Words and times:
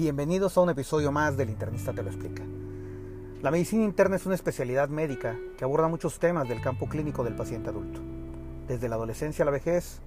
Bienvenidos 0.00 0.56
a 0.56 0.62
un 0.62 0.70
episodio 0.70 1.12
más 1.12 1.36
del 1.36 1.50
Internista 1.50 1.92
Te 1.92 2.02
lo 2.02 2.08
explica. 2.08 2.42
La 3.42 3.50
medicina 3.50 3.84
interna 3.84 4.16
es 4.16 4.24
una 4.24 4.34
especialidad 4.34 4.88
médica 4.88 5.36
que 5.58 5.64
aborda 5.64 5.88
muchos 5.88 6.18
temas 6.18 6.48
del 6.48 6.62
campo 6.62 6.88
clínico 6.88 7.22
del 7.22 7.36
paciente 7.36 7.68
adulto, 7.68 8.00
desde 8.66 8.88
la 8.88 8.94
adolescencia 8.94 9.42
a 9.42 9.44
la 9.44 9.50
vejez, 9.50 10.00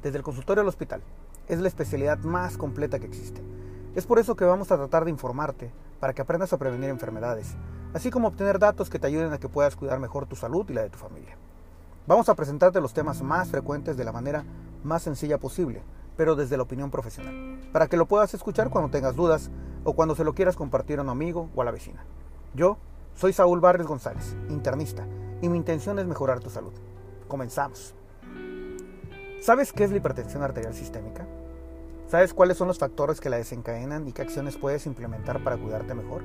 desde 0.00 0.18
el 0.18 0.22
consultorio 0.22 0.60
al 0.60 0.68
hospital. 0.68 1.02
Es 1.48 1.58
la 1.58 1.66
especialidad 1.66 2.18
más 2.18 2.56
completa 2.56 3.00
que 3.00 3.06
existe. 3.06 3.42
Es 3.96 4.06
por 4.06 4.20
eso 4.20 4.36
que 4.36 4.44
vamos 4.44 4.70
a 4.70 4.76
tratar 4.76 5.04
de 5.04 5.10
informarte 5.10 5.72
para 5.98 6.12
que 6.12 6.22
aprendas 6.22 6.52
a 6.52 6.58
prevenir 6.58 6.90
enfermedades, 6.90 7.56
así 7.94 8.12
como 8.12 8.28
obtener 8.28 8.60
datos 8.60 8.90
que 8.90 9.00
te 9.00 9.08
ayuden 9.08 9.32
a 9.32 9.38
que 9.38 9.48
puedas 9.48 9.74
cuidar 9.74 9.98
mejor 9.98 10.26
tu 10.26 10.36
salud 10.36 10.64
y 10.70 10.72
la 10.72 10.82
de 10.82 10.90
tu 10.90 10.98
familia. 10.98 11.36
Vamos 12.06 12.28
a 12.28 12.36
presentarte 12.36 12.80
los 12.80 12.94
temas 12.94 13.20
más 13.22 13.50
frecuentes 13.50 13.96
de 13.96 14.04
la 14.04 14.12
manera 14.12 14.44
más 14.84 15.02
sencilla 15.02 15.38
posible, 15.38 15.82
pero 16.16 16.36
desde 16.36 16.56
la 16.56 16.62
opinión 16.62 16.90
profesional, 16.90 17.60
para 17.72 17.88
que 17.88 17.96
lo 17.96 18.06
puedas 18.06 18.34
escuchar 18.34 18.70
cuando 18.70 18.90
tengas 18.90 19.16
dudas 19.16 19.50
o 19.84 19.94
cuando 19.94 20.14
se 20.14 20.24
lo 20.24 20.34
quieras 20.34 20.56
compartir 20.56 20.98
a 20.98 21.02
un 21.02 21.08
amigo 21.08 21.50
o 21.54 21.62
a 21.62 21.64
la 21.64 21.70
vecina. 21.70 22.04
Yo 22.54 22.78
soy 23.14 23.32
Saúl 23.32 23.60
Barres 23.60 23.86
González, 23.86 24.36
internista, 24.48 25.06
y 25.40 25.48
mi 25.48 25.58
intención 25.58 25.98
es 25.98 26.06
mejorar 26.06 26.40
tu 26.40 26.50
salud. 26.50 26.72
Comenzamos. 27.28 27.94
¿Sabes 29.40 29.72
qué 29.72 29.84
es 29.84 29.90
la 29.90 29.96
hipertensión 29.96 30.42
arterial 30.42 30.74
sistémica? 30.74 31.26
¿Sabes 32.08 32.34
cuáles 32.34 32.58
son 32.58 32.68
los 32.68 32.78
factores 32.78 33.20
que 33.20 33.30
la 33.30 33.38
desencadenan 33.38 34.06
y 34.06 34.12
qué 34.12 34.22
acciones 34.22 34.56
puedes 34.56 34.86
implementar 34.86 35.42
para 35.42 35.56
cuidarte 35.56 35.94
mejor? 35.94 36.22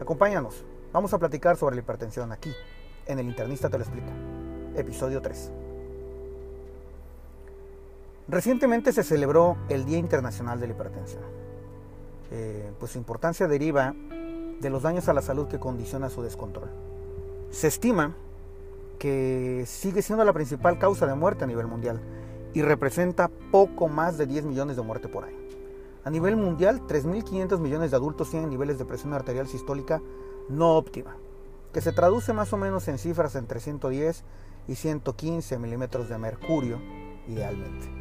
Acompáñanos, 0.00 0.64
vamos 0.92 1.12
a 1.14 1.18
platicar 1.18 1.56
sobre 1.56 1.76
la 1.76 1.82
hipertensión 1.82 2.30
aquí, 2.30 2.52
en 3.06 3.18
el 3.18 3.26
internista 3.26 3.70
te 3.70 3.78
lo 3.78 3.84
explica. 3.84 4.12
Episodio 4.76 5.20
3. 5.22 5.67
Recientemente 8.28 8.92
se 8.92 9.04
celebró 9.04 9.56
el 9.70 9.86
Día 9.86 9.96
Internacional 9.96 10.60
de 10.60 10.66
la 10.66 10.74
Hipertensión. 10.74 11.22
Eh, 12.30 12.70
pues 12.78 12.92
su 12.92 12.98
importancia 12.98 13.48
deriva 13.48 13.94
de 14.60 14.70
los 14.70 14.82
daños 14.82 15.08
a 15.08 15.14
la 15.14 15.22
salud 15.22 15.48
que 15.48 15.58
condiciona 15.58 16.10
su 16.10 16.22
descontrol. 16.22 16.68
Se 17.50 17.68
estima 17.68 18.14
que 18.98 19.64
sigue 19.66 20.02
siendo 20.02 20.24
la 20.24 20.34
principal 20.34 20.78
causa 20.78 21.06
de 21.06 21.14
muerte 21.14 21.44
a 21.44 21.46
nivel 21.46 21.66
mundial 21.66 22.00
y 22.52 22.60
representa 22.60 23.30
poco 23.50 23.88
más 23.88 24.18
de 24.18 24.26
10 24.26 24.44
millones 24.44 24.76
de 24.76 24.82
muertes 24.82 25.10
por 25.10 25.24
año. 25.24 25.38
A 26.04 26.10
nivel 26.10 26.36
mundial, 26.36 26.82
3.500 26.86 27.58
millones 27.58 27.90
de 27.90 27.96
adultos 27.96 28.30
tienen 28.30 28.50
niveles 28.50 28.78
de 28.78 28.84
presión 28.84 29.14
arterial 29.14 29.46
sistólica 29.46 30.02
no 30.50 30.76
óptima, 30.76 31.16
que 31.72 31.80
se 31.80 31.92
traduce 31.92 32.32
más 32.32 32.52
o 32.52 32.58
menos 32.58 32.88
en 32.88 32.98
cifras 32.98 33.36
entre 33.36 33.60
110 33.60 34.24
y 34.68 34.74
115 34.74 35.58
milímetros 35.58 36.08
de 36.08 36.18
mercurio 36.18 36.78
idealmente. 37.26 37.97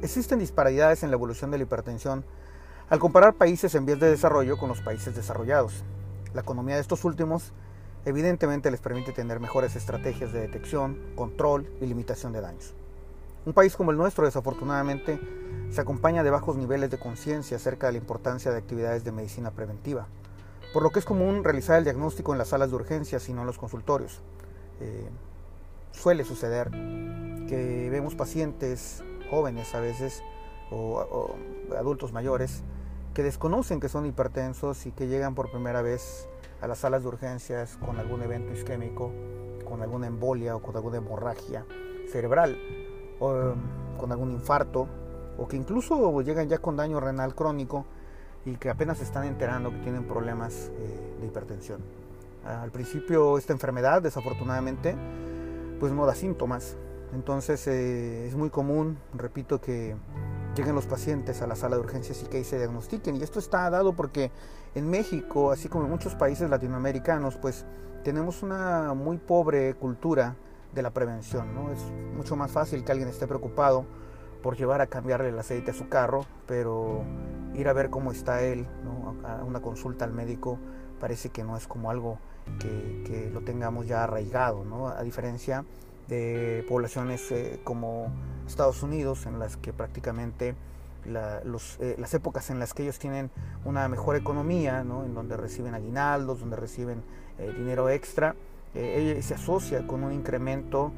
Existen 0.00 0.38
disparidades 0.38 1.02
en 1.02 1.10
la 1.10 1.16
evolución 1.16 1.50
de 1.50 1.58
la 1.58 1.64
hipertensión 1.64 2.24
al 2.88 3.00
comparar 3.00 3.34
países 3.34 3.74
en 3.74 3.84
vías 3.84 3.98
de 3.98 4.08
desarrollo 4.08 4.56
con 4.56 4.68
los 4.68 4.80
países 4.80 5.16
desarrollados. 5.16 5.82
La 6.34 6.42
economía 6.42 6.76
de 6.76 6.80
estos 6.80 7.04
últimos 7.04 7.52
evidentemente 8.04 8.70
les 8.70 8.80
permite 8.80 9.12
tener 9.12 9.40
mejores 9.40 9.74
estrategias 9.74 10.32
de 10.32 10.40
detección, 10.40 10.96
control 11.16 11.68
y 11.80 11.86
limitación 11.86 12.32
de 12.32 12.40
daños. 12.40 12.74
Un 13.44 13.54
país 13.54 13.74
como 13.74 13.90
el 13.90 13.96
nuestro 13.96 14.24
desafortunadamente 14.24 15.18
se 15.70 15.80
acompaña 15.80 16.22
de 16.22 16.30
bajos 16.30 16.56
niveles 16.56 16.90
de 16.90 16.98
conciencia 16.98 17.56
acerca 17.56 17.88
de 17.88 17.94
la 17.94 17.98
importancia 17.98 18.52
de 18.52 18.58
actividades 18.58 19.02
de 19.02 19.10
medicina 19.10 19.50
preventiva, 19.50 20.06
por 20.72 20.84
lo 20.84 20.90
que 20.90 21.00
es 21.00 21.04
común 21.04 21.42
realizar 21.42 21.76
el 21.76 21.84
diagnóstico 21.84 22.32
en 22.32 22.38
las 22.38 22.48
salas 22.48 22.70
de 22.70 22.76
urgencias 22.76 23.28
y 23.28 23.32
no 23.32 23.40
en 23.40 23.48
los 23.48 23.58
consultorios. 23.58 24.20
Eh, 24.80 25.08
suele 25.90 26.22
suceder 26.22 26.70
que 26.70 27.88
vemos 27.90 28.14
pacientes 28.14 29.02
jóvenes 29.30 29.74
a 29.74 29.80
veces 29.80 30.22
o, 30.70 31.34
adultos 31.76 32.12
mayores 32.12 32.62
que 33.14 33.22
desconocen 33.22 33.80
que 33.80 33.88
son 33.88 34.06
hipertensos 34.06 34.86
y 34.86 34.92
que 34.92 35.06
llegan 35.08 35.34
por 35.34 35.50
primera 35.50 35.82
vez 35.82 36.28
a 36.60 36.66
las 36.66 36.78
salas 36.78 37.02
de 37.02 37.08
urgencias 37.08 37.76
con 37.84 37.98
algún 37.98 38.22
evento 38.22 38.52
isquémico, 38.52 39.12
con 39.64 39.82
alguna 39.82 40.06
embolia 40.06 40.56
o 40.56 40.62
con 40.62 40.76
alguna 40.76 40.98
hemorragia 40.98 41.64
cerebral, 42.10 42.58
o 43.18 43.30
um, 43.32 43.98
con 43.98 44.12
algún 44.12 44.32
infarto, 44.32 44.88
o 45.36 45.46
que 45.48 45.56
incluso 45.56 46.20
llegan 46.20 46.48
ya 46.48 46.58
con 46.58 46.76
daño 46.76 47.00
renal 47.00 47.34
crónico 47.34 47.84
y 48.44 48.56
que 48.56 48.70
apenas 48.70 48.98
se 48.98 49.04
están 49.04 49.24
enterando 49.24 49.70
que 49.70 49.78
tienen 49.78 50.04
problemas 50.04 50.70
eh, 50.74 51.16
de 51.20 51.26
hipertensión. 51.26 51.80
Al 52.44 52.70
principio 52.70 53.36
esta 53.36 53.52
enfermedad, 53.52 54.00
desafortunadamente, 54.00 54.94
pues 55.80 55.92
no 55.92 56.06
da 56.06 56.14
síntomas, 56.14 56.76
entonces 57.12 57.66
eh, 57.66 58.26
es 58.26 58.34
muy 58.34 58.50
común, 58.50 58.98
repito, 59.14 59.60
que 59.60 59.96
lleguen 60.54 60.74
los 60.74 60.86
pacientes 60.86 61.40
a 61.40 61.46
la 61.46 61.56
sala 61.56 61.76
de 61.76 61.82
urgencias 61.82 62.22
y 62.22 62.26
que 62.26 62.38
ahí 62.38 62.44
se 62.44 62.58
diagnostiquen. 62.58 63.16
Y 63.16 63.22
esto 63.22 63.38
está 63.38 63.68
dado 63.70 63.94
porque 63.94 64.30
en 64.74 64.88
México, 64.90 65.50
así 65.50 65.68
como 65.68 65.84
en 65.84 65.90
muchos 65.90 66.14
países 66.14 66.50
latinoamericanos, 66.50 67.36
pues 67.36 67.64
tenemos 68.04 68.42
una 68.42 68.94
muy 68.94 69.16
pobre 69.18 69.74
cultura 69.74 70.36
de 70.74 70.82
la 70.82 70.90
prevención. 70.90 71.54
¿no? 71.54 71.70
Es 71.70 71.80
mucho 72.16 72.36
más 72.36 72.50
fácil 72.50 72.84
que 72.84 72.92
alguien 72.92 73.08
esté 73.08 73.26
preocupado 73.26 73.86
por 74.42 74.56
llevar 74.56 74.80
a 74.80 74.86
cambiarle 74.86 75.30
el 75.30 75.38
aceite 75.38 75.70
a 75.70 75.74
su 75.74 75.88
carro, 75.88 76.26
pero 76.46 77.02
ir 77.54 77.68
a 77.68 77.72
ver 77.72 77.90
cómo 77.90 78.12
está 78.12 78.42
él, 78.42 78.66
a 79.24 79.42
una 79.42 79.60
consulta 79.60 80.04
al 80.04 80.12
médico, 80.12 80.58
parece 81.00 81.30
que 81.30 81.42
no 81.42 81.56
es 81.56 81.66
como 81.66 81.90
algo 81.90 82.18
que, 82.60 83.02
que 83.04 83.30
lo 83.30 83.40
tengamos 83.40 83.86
ya 83.86 84.04
arraigado, 84.04 84.64
¿no? 84.64 84.88
a 84.88 85.02
diferencia 85.02 85.64
de 86.08 86.64
poblaciones 86.68 87.30
eh, 87.30 87.60
como 87.64 88.10
Estados 88.46 88.82
Unidos, 88.82 89.26
en 89.26 89.38
las 89.38 89.56
que 89.56 89.72
prácticamente 89.72 90.54
eh, 91.06 91.96
las 91.98 92.14
épocas 92.14 92.50
en 92.50 92.58
las 92.58 92.74
que 92.74 92.82
ellos 92.82 92.98
tienen 92.98 93.30
una 93.64 93.88
mejor 93.88 94.16
economía, 94.16 94.80
en 94.80 95.14
donde 95.14 95.36
reciben 95.36 95.74
aguinaldos, 95.74 96.40
donde 96.40 96.56
reciben 96.56 97.02
eh, 97.38 97.52
dinero 97.56 97.88
extra, 97.88 98.34
se 98.74 99.34
asocia 99.34 99.86
con 99.86 100.04
un 100.04 100.12
incremento 100.12 100.92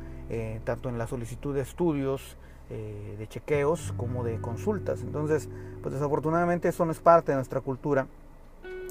tanto 0.64 0.90
en 0.90 0.98
la 0.98 1.06
solicitud 1.06 1.54
de 1.54 1.62
estudios, 1.62 2.36
de 2.68 3.26
chequeos, 3.28 3.94
como 3.96 4.22
de 4.22 4.38
consultas. 4.40 5.00
Entonces, 5.00 5.48
pues 5.80 5.94
desafortunadamente 5.94 6.68
eso 6.68 6.84
no 6.84 6.92
es 6.92 6.98
parte 6.98 7.32
de 7.32 7.36
nuestra 7.36 7.60
cultura 7.62 8.06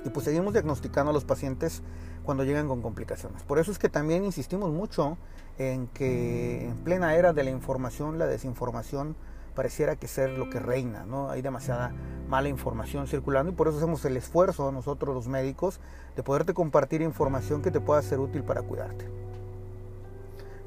y 0.06 0.09
pues 0.09 0.25
seguimos 0.25 0.53
diagnosticando 0.53 1.12
a 1.12 1.13
los 1.13 1.25
pacientes 1.25 1.84
cuando 2.30 2.44
llegan 2.44 2.68
con 2.68 2.84
complicaciones. 2.84 3.42
Por 3.42 3.58
eso 3.58 3.72
es 3.72 3.80
que 3.80 3.90
también 3.90 4.24
insistimos 4.24 4.72
mucho 4.72 5.18
en 5.58 5.88
que 5.88 6.64
en 6.64 6.78
plena 6.84 7.16
era 7.16 7.34
de 7.34 7.44
la 7.44 7.50
información, 7.50 8.20
la 8.20 8.28
desinformación 8.28 9.16
pareciera 9.56 9.96
que 9.96 10.08
ser 10.08 10.38
lo 10.38 10.48
que 10.52 10.60
reina, 10.60 11.06
¿no? 11.08 11.32
Hay 11.32 11.42
demasiada 11.42 11.92
mala 12.28 12.48
información 12.48 13.08
circulando 13.08 13.52
y 13.52 13.56
por 13.56 13.68
eso 13.68 13.78
hacemos 13.78 14.06
el 14.06 14.16
esfuerzo 14.16 14.72
nosotros 14.72 15.16
los 15.16 15.28
médicos 15.28 15.80
de 16.16 16.22
poderte 16.22 16.54
compartir 16.54 17.02
información 17.02 17.64
que 17.64 17.72
te 17.72 17.82
pueda 17.82 18.00
ser 18.04 18.20
útil 18.20 18.44
para 18.44 18.62
cuidarte. 18.62 19.10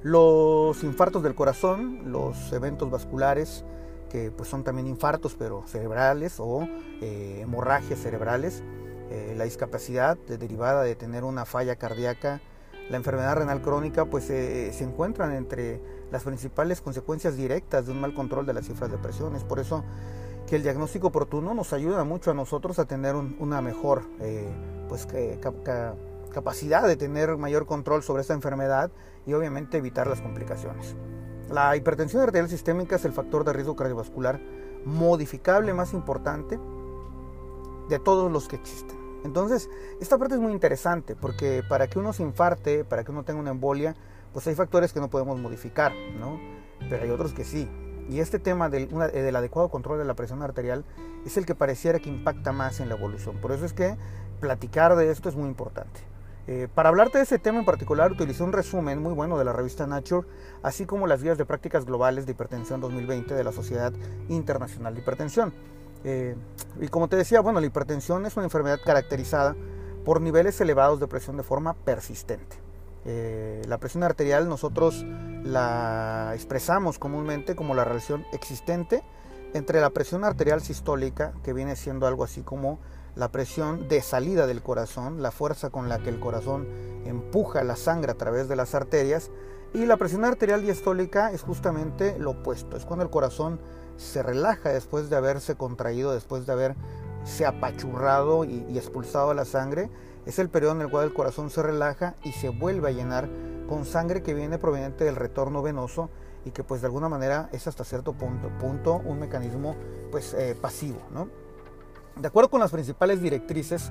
Los 0.03 0.83
infartos 0.83 1.23
del 1.23 1.37
corazón, 1.37 2.11
los 2.11 2.53
eventos 2.53 2.91
vasculares, 2.91 3.65
que 4.11 4.33
pues 4.33 4.49
son 4.49 4.65
también 4.65 4.89
infartos 4.89 5.37
pero 5.39 5.63
cerebrales 5.69 6.41
o 6.41 6.67
eh, 7.01 7.39
hemorragias 7.41 8.01
cerebrales, 8.01 8.65
eh, 9.13 9.35
la 9.37 9.45
discapacidad 9.45 10.17
derivada 10.27 10.83
de 10.83 10.95
tener 10.95 11.23
una 11.23 11.45
falla 11.45 11.77
cardíaca, 11.77 12.41
la 12.89 12.97
enfermedad 12.97 13.37
renal 13.37 13.61
crónica, 13.61 14.07
pues 14.07 14.31
eh, 14.31 14.73
se 14.73 14.85
encuentran 14.85 15.33
entre 15.33 15.83
las 16.11 16.25
principales 16.25 16.81
consecuencias 16.81 17.37
directas 17.37 17.85
de 17.85 17.93
un 17.93 18.01
mal 18.01 18.15
control 18.15 18.47
de 18.47 18.55
las 18.55 18.67
cifras 18.67 18.91
de 18.91 18.97
presión. 18.97 19.37
Es 19.37 19.45
por 19.45 19.59
eso 19.59 19.85
que 20.47 20.57
el 20.57 20.63
diagnóstico 20.63 21.09
oportuno 21.09 21.53
nos 21.53 21.75
ayuda 21.75 22.05
mucho 22.05 22.31
a 22.31 22.35
nosotros 22.35 22.79
a 22.79 22.87
tener 22.87 23.15
una 23.15 23.61
mejor 23.61 24.03
eh, 24.21 24.49
pues, 24.89 25.07
capacidad 26.33 26.87
de 26.87 26.97
tener 26.97 27.37
mayor 27.37 27.67
control 27.67 28.03
sobre 28.03 28.23
esta 28.23 28.33
enfermedad 28.33 28.91
y 29.27 29.35
obviamente 29.35 29.77
evitar 29.77 30.07
las 30.07 30.23
complicaciones. 30.23 30.97
La 31.51 31.77
hipertensión 31.77 32.23
arterial 32.23 32.49
sistémica 32.49 32.97
es 32.97 33.05
el 33.05 33.13
factor 33.13 33.45
de 33.45 33.53
riesgo 33.53 33.77
cardiovascular 33.77 34.41
modificable 34.87 35.75
más 35.75 35.93
importante 35.93 36.59
de 37.91 37.99
todos 37.99 38.33
los 38.33 38.49
que 38.49 38.57
existen. 38.57 39.02
Entonces, 39.25 39.69
esta 40.01 40.19
parte 40.19 40.35
es 40.35 40.41
muy 40.41 40.53
interesante 40.53 41.15
porque 41.15 41.63
para 41.69 41.87
que 41.87 41.99
uno 41.99 42.13
se 42.13 42.23
infarte, 42.23 42.85
para 42.85 43.05
que 43.05 43.11
uno 43.11 43.25
tenga 43.25 43.41
una 43.41 43.51
embolia, 43.51 43.95
pues 44.33 44.47
hay 44.47 44.55
factores 44.55 44.93
que 44.93 45.01
no 45.01 45.11
podemos 45.11 45.39
modificar, 45.39 45.93
¿no? 46.19 46.41
Pero 46.89 47.05
hay 47.05 47.11
otros 47.11 47.33
que 47.33 47.45
sí. 47.45 47.69
Y 48.09 48.19
este 48.19 48.39
tema 48.39 48.69
del, 48.69 48.89
del, 48.89 49.37
adecuado 49.37 49.69
control 49.69 49.99
de 49.99 50.05
la 50.05 50.15
presión 50.15 50.43
arterial 50.43 50.85
es 51.25 51.37
el 51.37 51.47
que 51.47 51.55
pareciera 51.55 52.01
que 52.01 52.09
impacta 52.09 52.53
más 52.53 52.81
en 52.81 52.89
la 52.89 52.97
evolución. 52.97 53.37
Por 53.41 53.53
eso 53.53 53.65
es 53.65 53.73
que 53.73 53.97
platicar 54.41 54.97
de 54.97 55.11
esto 55.11 55.29
es 55.29 55.37
muy 55.37 55.49
importante. 55.49 56.01
Eh, 56.49 56.67
para 56.75 56.89
hablarte 56.89 57.19
de 57.19 57.25
ese 57.25 57.39
tema 57.39 57.61
en 57.61 57.65
particular, 57.65 58.11
utilicé 58.11 58.43
un 58.43 58.53
resumen 58.53 59.01
muy 59.01 59.13
bueno 59.13 59.39
de 59.39 59.45
la 59.45 59.53
revista 59.53 59.87
Nature, 59.87 60.27
así 60.65 60.87
como 60.87 61.07
las 61.07 61.23
guías 61.23 61.39
de 61.39 61.45
prácticas 61.45 61.85
globales 61.85 62.27
de 62.27 62.33
hipertensión 62.33 62.81
2020 62.81 63.35
de 63.35 63.45
la 63.45 63.53
Sociedad 63.53 63.93
Internacional 64.29 64.95
de 64.95 65.01
Hipertensión. 65.01 65.55
Eh, 66.05 66.37
y 66.81 66.89
como 66.89 67.09
te 67.09 67.17
decía, 67.17 67.41
bueno, 67.41 67.61
la 67.61 67.67
hipertensión 67.67 68.27
es 68.27 68.37
una 68.37 68.45
enfermedad 68.45 68.81
caracterizada 68.85 69.57
por 70.05 70.21
niveles 70.21 70.61
elevados 70.61 71.01
de 71.01 71.07
presión 71.07 71.37
de 71.37 71.43
forma 71.43 71.75
persistente. 71.75 72.57
Eh, 73.05 73.63
la 73.67 73.79
presión 73.79 74.05
arterial 74.05 74.49
nosotros 74.49 75.05
la 75.45 76.33
expresamos 76.35 76.99
comúnmente 76.99 77.57
como 77.57 77.75
la 77.75 77.85
relación 77.85 78.25
existente 78.33 79.03
entre 79.55 79.81
la 79.81 79.91
presión 79.91 80.25
arterial 80.25 80.63
sistólica, 80.63 81.33
que 81.43 81.53
viene 81.53 81.77
siendo 81.77 82.07
algo 82.07 82.25
así 82.25 82.43
como 82.43 82.79
la 83.15 83.31
presión 83.31 83.89
de 83.89 84.01
salida 84.01 84.47
del 84.47 84.63
corazón, 84.63 85.23
la 85.23 85.31
fuerza 85.31 85.71
con 85.71 85.89
la 85.89 85.99
que 85.99 86.09
el 86.09 86.21
corazón 86.21 86.67
empuja 87.05 87.63
la 87.63 87.77
sangre 87.77 88.13
a 88.13 88.17
través 88.17 88.49
de 88.49 88.57
las 88.57 88.75
arterias. 88.75 89.31
Y 89.75 89.87
la 89.87 89.97
presión 89.97 90.25
arterial 90.25 90.63
diastólica 90.63 91.33
es 91.33 91.43
justamente 91.43 92.19
lo 92.19 92.31
opuesto, 92.33 92.77
es 92.77 92.85
cuando 92.85 93.05
el 93.05 93.11
corazón 93.11 93.61
se 93.97 94.23
relaja 94.23 94.71
después 94.71 95.11
de 95.11 95.17
haberse 95.17 95.55
contraído, 95.55 96.13
después 96.13 96.47
de 96.47 96.53
haberse 96.53 97.47
apachurrado 97.47 98.45
y, 98.45 98.77
expulsado 98.77 99.35
la 99.35 99.45
sangre. 99.45 99.91
Es 100.27 100.39
el 100.39 100.49
periodo 100.49 100.73
en 100.73 100.83
el 100.83 100.91
cual 100.91 101.07
el 101.07 101.15
corazón 101.15 101.51
se 101.51 101.63
relaja 101.63 102.15
y 102.23 102.33
se 102.33 102.49
vuelve 102.49 102.89
a 102.89 102.93
llenar 102.93 103.29
con 103.69 103.85
sangre 103.85 104.23
que 104.23 104.35
viene 104.35 104.59
proveniente 104.59 105.05
del 105.05 105.17
retorno 105.17 105.63
venoso 105.63 106.11
y 106.45 106.51
que 106.51 106.65
pues 106.65 106.81
de 106.81 106.87
alguna 106.87 107.09
manera 107.09 107.49
es 107.53 107.67
hasta 107.67 107.85
cierto 107.85 108.13
punto, 108.13 108.51
punto 108.59 109.01
un 109.05 109.19
mecanismo 109.19 109.77
pues 110.11 110.35
eh, 110.35 110.57
pasivo. 110.61 111.01
¿no? 111.13 111.29
De 112.17 112.29
acuerdo 112.29 112.51
con 112.51 112.61
las 112.61 112.71
principales 112.71 113.21
directrices, 113.23 113.91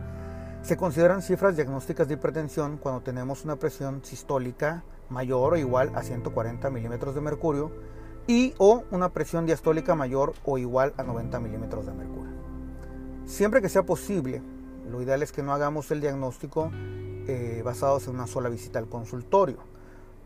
se 0.61 0.77
consideran 0.77 1.21
cifras 1.21 1.55
diagnósticas 1.55 2.07
de 2.07 2.13
hipertensión 2.13 2.77
cuando 2.77 3.01
tenemos 3.01 3.43
una 3.43 3.55
presión 3.55 4.03
sistólica 4.03 4.83
mayor 5.09 5.53
o 5.53 5.57
igual 5.57 5.91
a 5.95 6.03
140 6.03 6.69
milímetros 6.69 7.15
de 7.15 7.21
mercurio 7.21 7.71
y 8.27 8.53
o 8.57 8.83
una 8.91 9.09
presión 9.09 9.45
diastólica 9.45 9.95
mayor 9.95 10.33
o 10.45 10.57
igual 10.57 10.93
a 10.97 11.03
90 11.03 11.39
milímetros 11.39 11.85
de 11.85 11.93
mercurio. 11.93 12.31
Siempre 13.25 13.61
que 13.61 13.69
sea 13.69 13.83
posible, 13.83 14.41
lo 14.89 15.01
ideal 15.01 15.23
es 15.23 15.31
que 15.31 15.43
no 15.43 15.53
hagamos 15.53 15.91
el 15.91 16.01
diagnóstico 16.01 16.71
eh, 17.27 17.61
basados 17.63 18.07
en 18.07 18.15
una 18.15 18.27
sola 18.27 18.49
visita 18.49 18.79
al 18.79 18.89
consultorio 18.89 19.71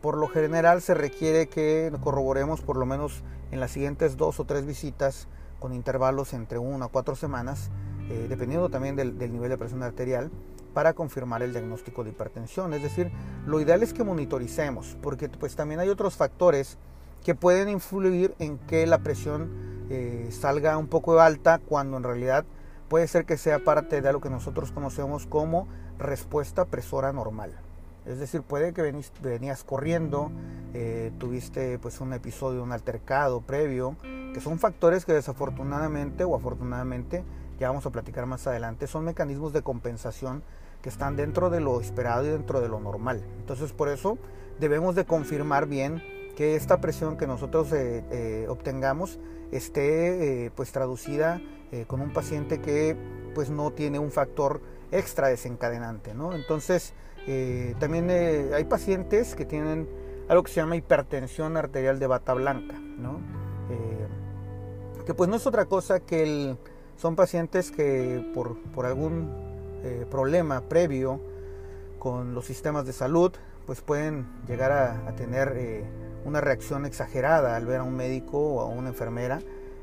por 0.06 0.18
lo 0.18 0.28
general 0.28 0.82
se 0.82 0.94
requiere 0.94 1.48
que 1.48 1.92
corroboremos 2.00 2.60
por 2.60 2.76
lo 2.76 2.86
menos 2.86 3.24
en 3.50 3.58
las 3.58 3.72
siguientes 3.72 4.16
dos 4.16 4.38
o 4.38 4.44
tres 4.44 4.64
visitas 4.64 5.26
con 5.58 5.72
intervalos 5.72 6.32
entre 6.32 6.58
una 6.58 6.84
a 6.84 6.88
cuatro 6.88 7.16
semanas, 7.16 7.70
eh, 8.08 8.26
dependiendo 8.28 8.68
también 8.68 8.94
del, 8.94 9.18
nivel 9.18 9.48
de 9.48 9.58
presión 9.58 9.82
arterial, 9.82 10.30
para 10.74 10.92
confirmar 10.92 11.42
el 11.42 11.52
diagnóstico 11.52 12.04
de 12.04 12.10
hipertensión. 12.10 12.72
Es 12.72 12.82
decir, 12.82 13.10
lo 13.46 13.60
ideal 13.60 13.82
es 13.82 13.92
que 13.92 14.04
monitoricemos, 14.04 14.96
porque 15.02 15.28
pues 15.28 15.56
también 15.56 15.80
hay 15.80 15.88
otros 15.88 16.14
factores 16.14 16.78
que 17.26 17.34
pueden 17.34 17.68
influir 17.68 18.36
en 18.38 18.56
que 18.56 18.86
la 18.86 18.98
presión 18.98 19.50
eh, 19.90 20.28
salga 20.30 20.78
un 20.78 20.86
poco 20.86 21.18
alta 21.18 21.58
cuando 21.58 21.96
en 21.96 22.04
realidad 22.04 22.44
puede 22.88 23.08
ser 23.08 23.24
que 23.24 23.36
sea 23.36 23.58
parte 23.64 24.00
de 24.00 24.12
lo 24.12 24.20
que 24.20 24.30
nosotros 24.30 24.70
conocemos 24.70 25.26
como 25.26 25.66
respuesta 25.98 26.66
presora 26.66 27.12
normal. 27.12 27.50
Es 28.04 28.20
decir, 28.20 28.42
puede 28.42 28.72
que 28.72 28.94
venías 29.22 29.64
corriendo, 29.64 30.30
eh, 30.72 31.10
tuviste 31.18 31.80
pues 31.80 32.00
un 32.00 32.12
episodio, 32.12 32.62
un 32.62 32.70
altercado 32.70 33.40
previo, 33.40 33.96
que 34.32 34.40
son 34.40 34.60
factores 34.60 35.04
que 35.04 35.12
desafortunadamente 35.12 36.22
o 36.22 36.36
afortunadamente, 36.36 37.24
ya 37.58 37.70
vamos 37.70 37.86
a 37.86 37.90
platicar 37.90 38.26
más 38.26 38.46
adelante, 38.46 38.86
son 38.86 39.04
mecanismos 39.04 39.52
de 39.52 39.62
compensación 39.62 40.44
que 40.80 40.90
están 40.90 41.16
dentro 41.16 41.50
de 41.50 41.58
lo 41.58 41.80
esperado 41.80 42.24
y 42.24 42.28
dentro 42.28 42.60
de 42.60 42.68
lo 42.68 42.78
normal. 42.78 43.20
Entonces 43.40 43.72
por 43.72 43.88
eso 43.88 44.16
debemos 44.60 44.94
de 44.94 45.06
confirmar 45.06 45.66
bien 45.66 46.14
que 46.36 46.54
esta 46.54 46.80
presión 46.80 47.16
que 47.16 47.26
nosotros 47.26 47.72
eh, 47.72 48.04
eh, 48.10 48.46
obtengamos 48.48 49.18
esté 49.50 50.52
pues 50.54 50.72
traducida 50.72 51.40
con 51.86 52.00
un 52.00 52.12
paciente 52.12 52.60
que 52.60 52.96
pues 53.34 53.50
no 53.50 53.70
tiene 53.70 53.98
un 53.98 54.10
factor 54.10 54.60
extra 54.90 55.28
desencadenante, 55.28 56.14
¿no? 56.14 56.32
Entonces 56.34 56.94
eh, 57.26 57.74
también 57.80 58.08
eh, 58.10 58.50
hay 58.54 58.64
pacientes 58.64 59.34
que 59.34 59.44
tienen 59.44 59.88
algo 60.28 60.44
que 60.44 60.52
se 60.52 60.60
llama 60.60 60.76
hipertensión 60.76 61.56
arterial 61.56 61.98
de 61.98 62.06
bata 62.06 62.34
blanca, 62.34 62.78
¿no? 62.78 63.18
Eh, 63.70 65.04
que 65.04 65.14
pues 65.14 65.28
no 65.28 65.36
es 65.36 65.46
otra 65.46 65.66
cosa 65.66 66.00
que 66.00 66.22
el, 66.22 66.58
son 66.96 67.16
pacientes 67.16 67.70
que 67.70 68.24
por, 68.34 68.60
por 68.72 68.86
algún 68.86 69.44
problema 70.10 70.62
previo 70.62 71.20
con 72.00 72.34
los 72.34 72.44
sistemas 72.44 72.86
de 72.86 72.92
salud, 72.92 73.30
pues 73.66 73.82
pueden 73.82 74.26
llegar 74.48 74.72
a 74.72 75.14
tener 75.14 75.84
una 76.26 76.40
reacción 76.40 76.84
exagerada 76.84 77.56
al 77.56 77.66
ver 77.66 77.80
a 77.80 77.82
un 77.84 77.94
médico 77.94 78.38
o 78.38 78.60
a 78.60 78.66
una 78.66 78.88
enfermera 78.88 79.40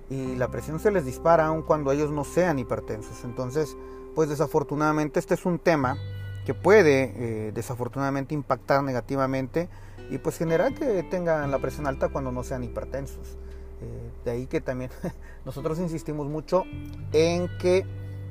y 0.09 0.35
la 0.35 0.49
presión 0.49 0.79
se 0.79 0.91
les 0.91 1.05
dispara 1.05 1.47
aun 1.47 1.63
cuando 1.63 1.91
ellos 1.91 2.11
no 2.11 2.25
sean 2.25 2.59
hipertensos. 2.59 3.23
Entonces, 3.23 3.77
pues 4.13 4.29
desafortunadamente 4.29 5.19
este 5.19 5.33
es 5.33 5.45
un 5.45 5.57
tema 5.57 5.97
que 6.45 6.53
puede 6.53 7.13
eh, 7.15 7.51
desafortunadamente 7.53 8.35
impactar 8.35 8.83
negativamente 8.83 9.69
y 10.09 10.17
pues 10.17 10.37
generar 10.37 10.73
que 10.73 11.01
tengan 11.03 11.49
la 11.49 11.59
presión 11.59 11.87
alta 11.87 12.09
cuando 12.09 12.31
no 12.31 12.43
sean 12.43 12.63
hipertensos. 12.63 13.37
Eh, 13.81 14.11
de 14.25 14.31
ahí 14.31 14.45
que 14.45 14.59
también 14.59 14.91
nosotros 15.45 15.79
insistimos 15.79 16.27
mucho 16.27 16.65
en 17.13 17.49
que 17.57 17.85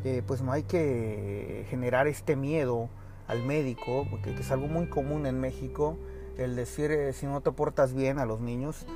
eh, 0.05 0.23
pues 0.27 0.43
no 0.43 0.53
hay 0.53 0.65
que 0.65 1.67
generar 1.71 2.07
este 2.09 2.37
miedo 2.37 2.91
al 3.27 3.43
médico, 3.43 4.07
porque 4.11 4.35
es 4.39 4.51
algo 4.51 4.67
muy 4.67 4.87
común 4.89 5.27
en 5.27 5.41
México, 5.41 5.97
el 6.39 6.57
decir 6.57 7.13
si 7.15 7.27
no 7.27 7.41
te 7.41 7.53
portas 7.53 7.95
bien 7.95 8.19
a 8.19 8.27
los 8.27 8.41
niños, 8.41 8.87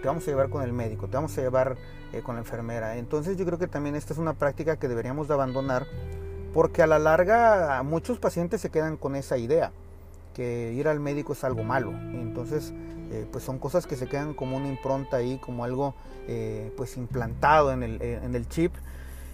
te 0.00 0.06
vamos 0.06 0.26
a 0.26 0.30
llevar 0.30 0.50
con 0.50 0.62
el 0.62 0.72
médico, 0.72 1.06
te 1.08 1.16
vamos 1.16 1.36
a 1.38 1.40
llevar 1.40 1.76
con 2.24 2.34
la 2.34 2.40
enfermera. 2.40 2.96
Entonces 2.96 3.36
yo 3.36 3.44
creo 3.46 3.58
que 3.58 3.68
también 3.68 3.94
esta 3.94 4.12
es 4.12 4.18
una 4.18 4.34
práctica 4.34 4.76
que 4.76 4.88
deberíamos 4.88 5.28
de 5.28 5.34
abandonar 5.34 5.86
porque 6.52 6.82
a 6.82 6.86
la 6.86 6.98
larga 6.98 7.82
muchos 7.82 8.18
pacientes 8.18 8.60
se 8.60 8.70
quedan 8.70 8.96
con 8.96 9.16
esa 9.16 9.38
idea, 9.38 9.72
que 10.34 10.72
ir 10.72 10.88
al 10.88 11.00
médico 11.00 11.32
es 11.32 11.44
algo 11.44 11.64
malo. 11.64 11.90
Entonces, 11.90 12.72
eh, 13.10 13.26
pues 13.30 13.44
son 13.44 13.58
cosas 13.58 13.86
que 13.86 13.96
se 13.96 14.06
quedan 14.06 14.34
como 14.34 14.56
una 14.56 14.68
impronta 14.68 15.18
ahí, 15.18 15.38
como 15.38 15.64
algo 15.64 15.94
eh, 16.28 16.72
pues 16.76 16.96
implantado 16.96 17.72
eh, 17.72 18.20
en 18.22 18.34
el, 18.34 18.48
chip 18.48 18.72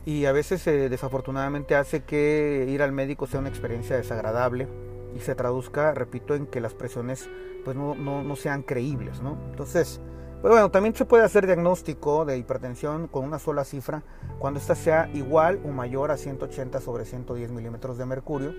y 0.07 0.25
a 0.25 0.33
veces 0.33 0.65
desafortunadamente 0.65 1.75
hace 1.75 2.03
que 2.03 2.67
ir 2.69 2.83
al 2.83 2.93
médico 2.93 3.27
sea 3.27 3.41
una 3.41 3.51
experiencia 3.51 3.97
desagradable 3.97 4.67
y 5.15 5.21
se 5.21 5.35
traduzca, 5.35 5.95
repito, 5.95 6.35
en 6.35 6.47
que 6.47 6.61
las 6.61 6.75
presiones 6.75 7.29
pues 7.65 7.77
no, 7.77 7.95
no, 7.95 8.23
no 8.23 8.37
sean 8.37 8.63
creíbles, 8.63 9.21
¿no? 9.23 9.39
Entonces, 9.51 10.01
pues 10.41 10.53
bueno, 10.53 10.71
también 10.71 10.95
se 10.95 11.05
puede 11.05 11.25
hacer 11.25 11.47
diagnóstico 11.47 12.25
de 12.25 12.39
hipertensión 12.39 13.09
con 13.09 13.25
una 13.25 13.41
sola 13.41 13.65
cifra 13.65 14.05
cuando 14.39 14.61
ésta 14.61 14.77
sea 14.77 15.11
igual 15.13 15.61
o 15.65 15.69
mayor 15.69 16.13
a 16.13 16.17
180 16.17 16.81
sobre 16.81 17.05
110 17.05 17.51
milímetros 17.51 17.99
de 17.99 18.07
mercurio. 18.07 18.55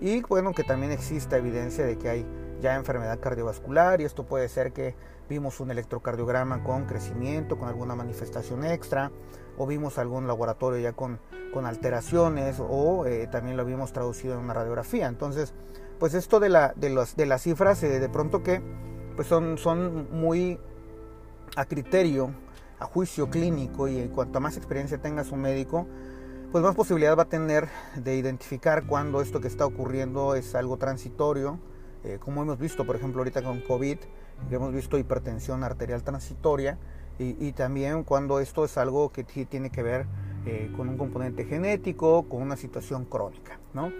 Y 0.00 0.22
bueno, 0.22 0.52
que 0.52 0.64
también 0.64 0.90
exista 0.90 1.36
evidencia 1.36 1.86
de 1.86 1.96
que 1.96 2.08
hay 2.08 2.26
ya 2.60 2.74
enfermedad 2.74 3.20
cardiovascular 3.20 4.00
y 4.00 4.04
esto 4.04 4.26
puede 4.26 4.48
ser 4.48 4.72
que 4.72 4.96
vimos 5.28 5.60
un 5.60 5.70
electrocardiograma 5.70 6.64
con 6.64 6.86
crecimiento, 6.86 7.56
con 7.56 7.68
alguna 7.68 7.94
manifestación 7.94 8.64
extra, 8.64 9.12
o 9.56 9.66
vimos 9.66 9.98
algún 9.98 10.26
laboratorio 10.26 10.80
ya 10.80 10.92
con, 10.92 11.20
con 11.54 11.66
alteraciones, 11.66 12.58
o 12.58 13.06
eh, 13.06 13.28
también 13.30 13.56
lo 13.56 13.64
vimos 13.64 13.92
traducido 13.92 14.34
en 14.34 14.40
una 14.40 14.54
radiografía. 14.54 15.06
Entonces, 15.06 15.54
pues 16.02 16.14
esto 16.14 16.40
de, 16.40 16.48
las 16.48 17.42
cifras, 17.42 17.80
eh, 17.84 18.00
de 18.00 18.08
pronto 18.08 18.42
que 18.42 18.60
pues 19.14 19.28
son, 19.28 19.56
son 19.56 20.08
muy 20.10 20.58
a 21.54 21.64
criterio, 21.64 22.32
a 22.80 22.86
juicio 22.86 23.30
clínico 23.30 23.86
y 23.86 24.08
cuanto 24.08 24.40
más 24.40 24.56
experiencia 24.56 24.98
tenga 24.98 25.22
su 25.22 25.36
médico, 25.36 25.86
pues 26.50 26.64
más 26.64 26.74
posibilidad 26.74 27.16
va 27.16 27.22
a 27.22 27.28
tener 27.28 27.68
de 27.94 28.16
identificar 28.16 28.84
cuando 28.84 29.20
esto 29.20 29.40
que 29.40 29.46
está 29.46 29.64
ocurriendo 29.64 30.34
es 30.34 30.56
algo 30.56 30.76
transitorio, 30.76 31.60
eh, 32.02 32.18
como 32.18 32.42
hemos 32.42 32.58
visto, 32.58 32.84
por 32.84 32.96
ejemplo, 32.96 33.20
ahorita 33.20 33.44
con 33.44 33.60
COVID, 33.60 33.98
hemos 34.50 34.74
visto 34.74 34.98
hipertensión 34.98 35.62
arterial 35.62 36.02
transitoria, 36.02 36.78
y, 37.20 37.52
también 37.52 38.02
cuando 38.02 38.40
esto 38.40 38.64
es 38.64 38.76
algo 38.76 39.12
que 39.12 39.22
tiene 39.22 39.70
que 39.70 39.84
ver 39.84 40.06
eh, 40.44 40.72
con 40.76 40.88
un 40.88 40.98
componente 40.98 41.44
genético, 41.44 42.24
con 42.28 42.42
una 42.42 42.56
situación 42.56 43.04
crónica. 43.04 43.60
¿no? 43.74 43.92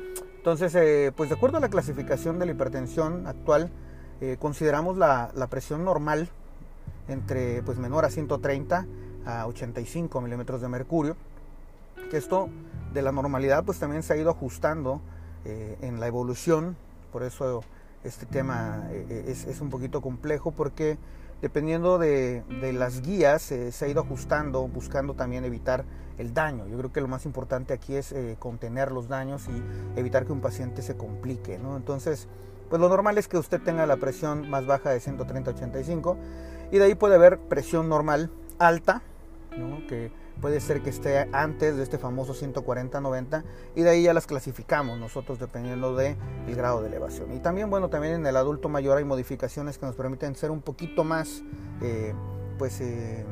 Entonces, 0.43 0.75
eh, 0.75 1.13
pues 1.17 1.29
de 1.31 1.37
acuerdo 1.37 1.59
a 1.59 1.61
la 1.61 1.69
clasificación 1.69 2.39
de 2.39 2.47
la 2.47 2.53
hipertensión 2.53 3.27
actual, 3.27 3.71
consideramos 4.39 4.97
la, 4.97 5.33
presión 5.51 5.85
normal 5.85 6.29
entre 7.09 7.61
pues 7.65 7.77
menor 7.79 8.05
a 8.05 8.11
130 8.11 8.87
a 9.27 9.47
85 9.49 10.21
milímetros 10.21 10.61
de 10.61 10.69
mercurio 10.69 11.17
que 12.13 12.19
esto 12.19 12.51
de 12.93 13.01
la 13.01 13.11
normalidad 13.11 13.65
pues 13.65 13.79
también 13.79 14.03
se 14.03 14.13
ha 14.13 14.17
ido 14.17 14.29
ajustando 14.29 15.01
eh, 15.47 15.79
en 15.81 15.99
la 15.99 16.07
evolución. 16.07 16.77
Por 17.11 17.23
eso 17.23 17.63
este 18.05 18.27
tema 18.27 18.87
eh, 18.91 19.25
es, 19.29 19.61
un 19.63 19.71
poquito 19.71 20.03
complejo 20.03 20.51
porque 20.51 20.99
dependiendo 21.41 21.99
de, 21.99 22.43
de 22.61 22.75
las 22.75 23.01
guías 23.01 23.51
eh, 23.51 23.73
se 23.73 23.87
ha 23.87 23.89
ido 23.89 24.03
ajustando 24.03 24.69
buscando 24.69 25.15
también 25.15 25.45
evitar 25.47 25.85
el 26.23 26.33
daño 26.33 26.67
yo 26.67 26.79
creo 26.79 26.93
que 26.93 27.03
lo 27.03 27.09
más 27.09 27.27
importante 27.27 27.75
aquí 27.75 27.95
es 27.95 28.15
contener 28.39 28.91
los 28.93 29.09
daños 29.09 29.47
y 29.49 29.99
evitar 30.01 30.25
que 30.25 30.33
un 30.33 30.41
paciente 30.41 30.81
se 30.81 30.97
complique 30.97 31.59
¿no? 31.59 31.77
entonces 31.77 32.29
pues 32.73 32.81
lo 32.81 32.89
normal 32.89 33.19
es 33.19 33.29
que 33.29 33.37
usted 33.37 33.61
tenga 33.61 33.85
la 33.85 33.99
presión 33.99 34.49
más 34.49 34.65
baja 34.65 34.89
de 34.89 34.99
130-85 34.99 36.17
y 36.71 36.79
de 36.79 36.85
ahí 36.85 36.95
puede 36.95 37.17
haber 37.17 37.39
presión 37.39 37.91
normal 37.91 38.31
alta, 38.59 39.03
que 39.91 40.11
puede 40.41 40.59
ser 40.59 40.81
que 40.83 40.89
esté 40.89 41.29
antes 41.33 41.77
de 41.77 41.83
este 41.83 41.99
famoso 41.99 42.33
140-90 42.33 43.45
y 43.75 43.83
de 43.83 43.91
ahí 43.91 44.03
ya 44.05 44.15
las 44.15 44.27
clasificamos 44.27 44.99
nosotros 44.99 45.39
dependiendo 45.39 45.95
del 45.95 46.17
el 46.49 46.55
grado 46.57 46.81
de 46.81 46.89
elevación. 46.89 47.35
Y 47.35 47.41
también, 47.41 47.69
bueno, 47.69 47.91
también 47.91 48.15
en 48.15 48.27
el 48.27 48.37
adulto 48.37 48.71
mayor 48.71 48.97
hay 48.97 49.05
modificaciones 49.05 49.77
que 49.77 49.85
nos 49.85 49.95
permiten 49.95 50.35
ser 50.35 50.51
un 50.51 50.63
poquito 50.63 51.05
más, 51.05 51.43
eh, 51.83 52.15
pues, 52.57 52.81
eh, 52.81 53.27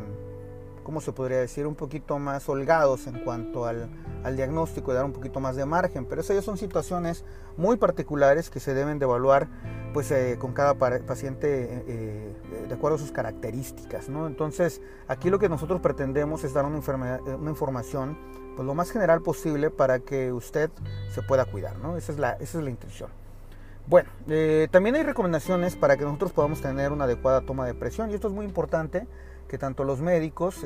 ¿cómo 0.90 1.00
se 1.00 1.12
podría 1.12 1.38
decir? 1.38 1.68
Un 1.68 1.76
poquito 1.76 2.18
más 2.18 2.48
holgados 2.48 3.06
en 3.06 3.20
cuanto 3.20 3.64
al, 3.64 3.88
al 4.24 4.34
diagnóstico 4.34 4.90
y 4.90 4.96
dar 4.96 5.04
un 5.04 5.12
poquito 5.12 5.38
más 5.38 5.54
de 5.54 5.64
margen, 5.64 6.04
pero 6.04 6.20
esas 6.20 6.34
ya 6.34 6.42
son 6.42 6.58
situaciones 6.58 7.24
muy 7.56 7.76
particulares 7.76 8.50
que 8.50 8.58
se 8.58 8.74
deben 8.74 8.98
de 8.98 9.04
evaluar 9.04 9.46
pues 9.94 10.10
eh, 10.10 10.36
con 10.40 10.52
cada 10.52 10.74
paciente 10.74 11.46
eh, 11.46 11.84
eh, 11.86 12.66
de 12.66 12.74
acuerdo 12.74 12.96
a 12.96 12.98
sus 12.98 13.12
características. 13.12 14.08
Entonces, 14.08 14.82
aquí 15.06 15.30
lo 15.30 15.38
que 15.38 15.48
nosotros 15.48 15.80
pretendemos 15.80 16.42
es 16.42 16.54
dar 16.54 16.64
una, 16.64 16.80
una 16.80 17.50
información 17.50 18.18
pues 18.56 18.66
lo 18.66 18.74
más 18.74 18.90
general 18.90 19.22
posible 19.22 19.70
para 19.70 20.00
que 20.00 20.32
usted 20.32 20.70
se 21.14 21.22
pueda 21.22 21.44
cuidar. 21.44 21.76
Esa 21.96 22.10
es 22.10 22.18
la, 22.18 22.32
esa 22.32 22.58
es 22.58 22.64
la 22.64 22.70
intención. 22.70 23.10
Bueno, 23.86 24.10
también 24.72 24.96
hay 24.96 25.04
recomendaciones 25.04 25.76
para 25.76 25.96
que 25.96 26.02
nosotros 26.02 26.32
podamos 26.32 26.60
tener 26.60 26.90
una 26.90 27.04
adecuada 27.04 27.42
toma 27.42 27.64
de 27.64 27.74
presión 27.74 28.10
y 28.10 28.14
esto 28.14 28.26
es 28.26 28.34
muy 28.34 28.44
importante 28.44 29.06
que 29.50 29.58
tanto 29.58 29.84
los 29.84 30.00
médicos, 30.00 30.64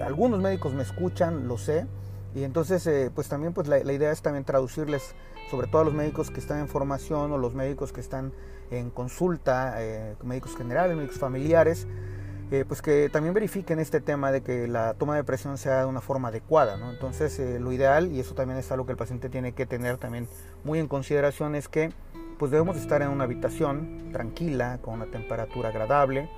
algunos 0.00 0.40
médicos 0.40 0.74
me 0.74 0.82
escuchan, 0.82 1.48
lo 1.48 1.56
sé, 1.56 1.86
y 2.34 2.44
entonces 2.44 3.10
pues 3.14 3.28
también 3.28 3.54
pues 3.54 3.66
la, 3.68 3.78
idea 3.92 4.12
es 4.12 4.20
también 4.20 4.44
traducirles 4.44 5.14
sobre 5.50 5.66
todo 5.66 5.82
a 5.82 5.84
los 5.84 5.94
médicos 5.94 6.30
que 6.30 6.38
están 6.38 6.60
en 6.60 6.68
formación 6.68 7.32
o 7.32 7.38
los 7.38 7.54
médicos 7.54 7.92
que 7.92 8.00
están 8.00 8.32
en 8.70 8.90
consulta, 8.90 9.74
eh, 9.78 10.14
médicos 10.22 10.56
generales, 10.56 10.96
médicos 10.96 11.18
familiares, 11.18 11.86
eh, 12.50 12.64
pues 12.66 12.82
que 12.82 13.08
también 13.08 13.34
verifiquen 13.34 13.78
este 13.78 14.00
tema 14.00 14.32
de 14.32 14.42
que 14.42 14.68
la 14.68 14.94
toma 14.94 15.16
de 15.16 15.24
presión 15.24 15.58
sea 15.58 15.80
de 15.80 15.86
una 15.86 16.00
forma 16.00 16.28
adecuada. 16.28 16.78
Entonces, 16.90 17.38
eh, 17.38 17.60
lo 17.60 17.72
ideal, 17.72 18.12
y 18.12 18.20
eso 18.20 18.34
también 18.34 18.58
es 18.58 18.70
algo 18.72 18.86
que 18.86 18.92
el 18.92 18.98
paciente 18.98 19.28
tiene 19.28 19.52
que 19.52 19.66
tener 19.66 19.98
también 19.98 20.28
muy 20.64 20.78
en 20.78 20.88
consideración, 20.88 21.54
es 21.54 21.68
que 21.68 21.90
pues 22.38 22.50
debemos 22.50 22.76
estar 22.76 23.02
en 23.02 23.08
una 23.08 23.24
habitación 23.24 24.10
tranquila, 24.12 24.78
con 24.80 24.94
una 24.94 25.06
temperatura 25.06 25.68
agradable, 25.68 26.30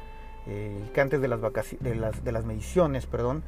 que 0.44 1.00
antes 1.00 1.20
de 1.20 1.28
las, 1.28 1.40
de 1.40 1.94
las, 1.94 2.24
de 2.24 2.32
las 2.32 2.44
mediciones, 2.44 3.06
perdón, 3.06 3.44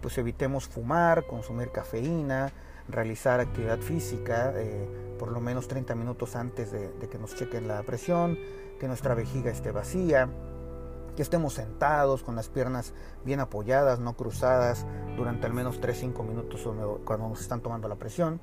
pues 0.00 0.16
evitemos 0.18 0.66
fumar, 0.66 1.26
consumir 1.26 1.70
cafeína, 1.70 2.52
realizar 2.88 3.40
actividad 3.40 3.78
física 3.78 4.52
eh, 4.56 4.88
por 5.18 5.30
lo 5.30 5.40
menos 5.40 5.68
30 5.68 5.94
minutos 5.94 6.36
antes 6.36 6.72
de, 6.72 6.90
que 7.10 7.18
nos 7.18 7.34
chequen 7.34 7.68
la 7.68 7.82
presión, 7.82 8.38
que 8.80 8.86
nuestra 8.86 9.14
vejiga 9.14 9.50
esté 9.50 9.72
vacía, 9.72 10.28
que 11.16 11.22
estemos 11.22 11.54
sentados 11.54 12.22
con 12.22 12.36
las 12.36 12.48
piernas 12.48 12.94
bien 13.24 13.40
apoyadas, 13.40 13.98
no 13.98 14.14
cruzadas, 14.14 14.86
durante 15.16 15.46
al 15.46 15.52
menos 15.52 15.80
3-5 15.80 16.24
minutos 16.24 16.62
cuando 17.04 17.28
nos 17.28 17.40
están 17.40 17.60
tomando 17.60 17.88
la 17.88 17.96
presión. 17.96 18.40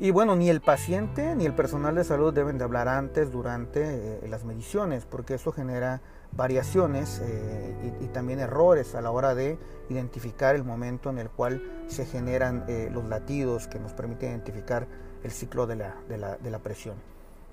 Y 0.00 0.10
bueno, 0.10 0.34
ni 0.34 0.50
el 0.50 0.60
paciente 0.60 1.36
ni 1.36 1.46
el 1.46 1.54
personal 1.54 1.94
de 1.94 2.02
salud 2.02 2.34
deben 2.34 2.58
de 2.58 2.64
hablar 2.64 2.88
antes, 2.88 3.30
durante 3.30 4.24
eh, 4.24 4.28
las 4.28 4.44
mediciones, 4.44 5.06
porque 5.06 5.34
eso 5.34 5.52
genera 5.52 6.00
variaciones 6.36 7.20
eh, 7.22 7.94
y, 8.00 8.06
también 8.06 8.40
errores 8.40 8.94
a 8.94 9.00
la 9.00 9.10
hora 9.10 9.34
de 9.34 9.58
identificar 9.90 10.54
el 10.54 10.64
momento 10.64 11.10
en 11.10 11.18
el 11.18 11.28
cual 11.28 11.62
se 11.88 12.06
generan 12.06 12.64
eh, 12.68 12.88
los 12.92 13.04
latidos 13.04 13.68
que 13.68 13.78
nos 13.78 13.92
permiten 13.92 14.30
identificar 14.30 14.86
el 15.22 15.30
ciclo 15.30 15.66
de 15.66 15.76
la, 15.76 15.96
de 16.08 16.18
la, 16.18 16.36
de 16.36 16.50
la 16.50 16.58
presión. 16.58 16.96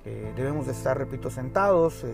Eh, 0.05 0.31
debemos 0.35 0.65
de 0.65 0.71
estar, 0.71 0.97
repito, 0.97 1.29
sentados, 1.29 2.05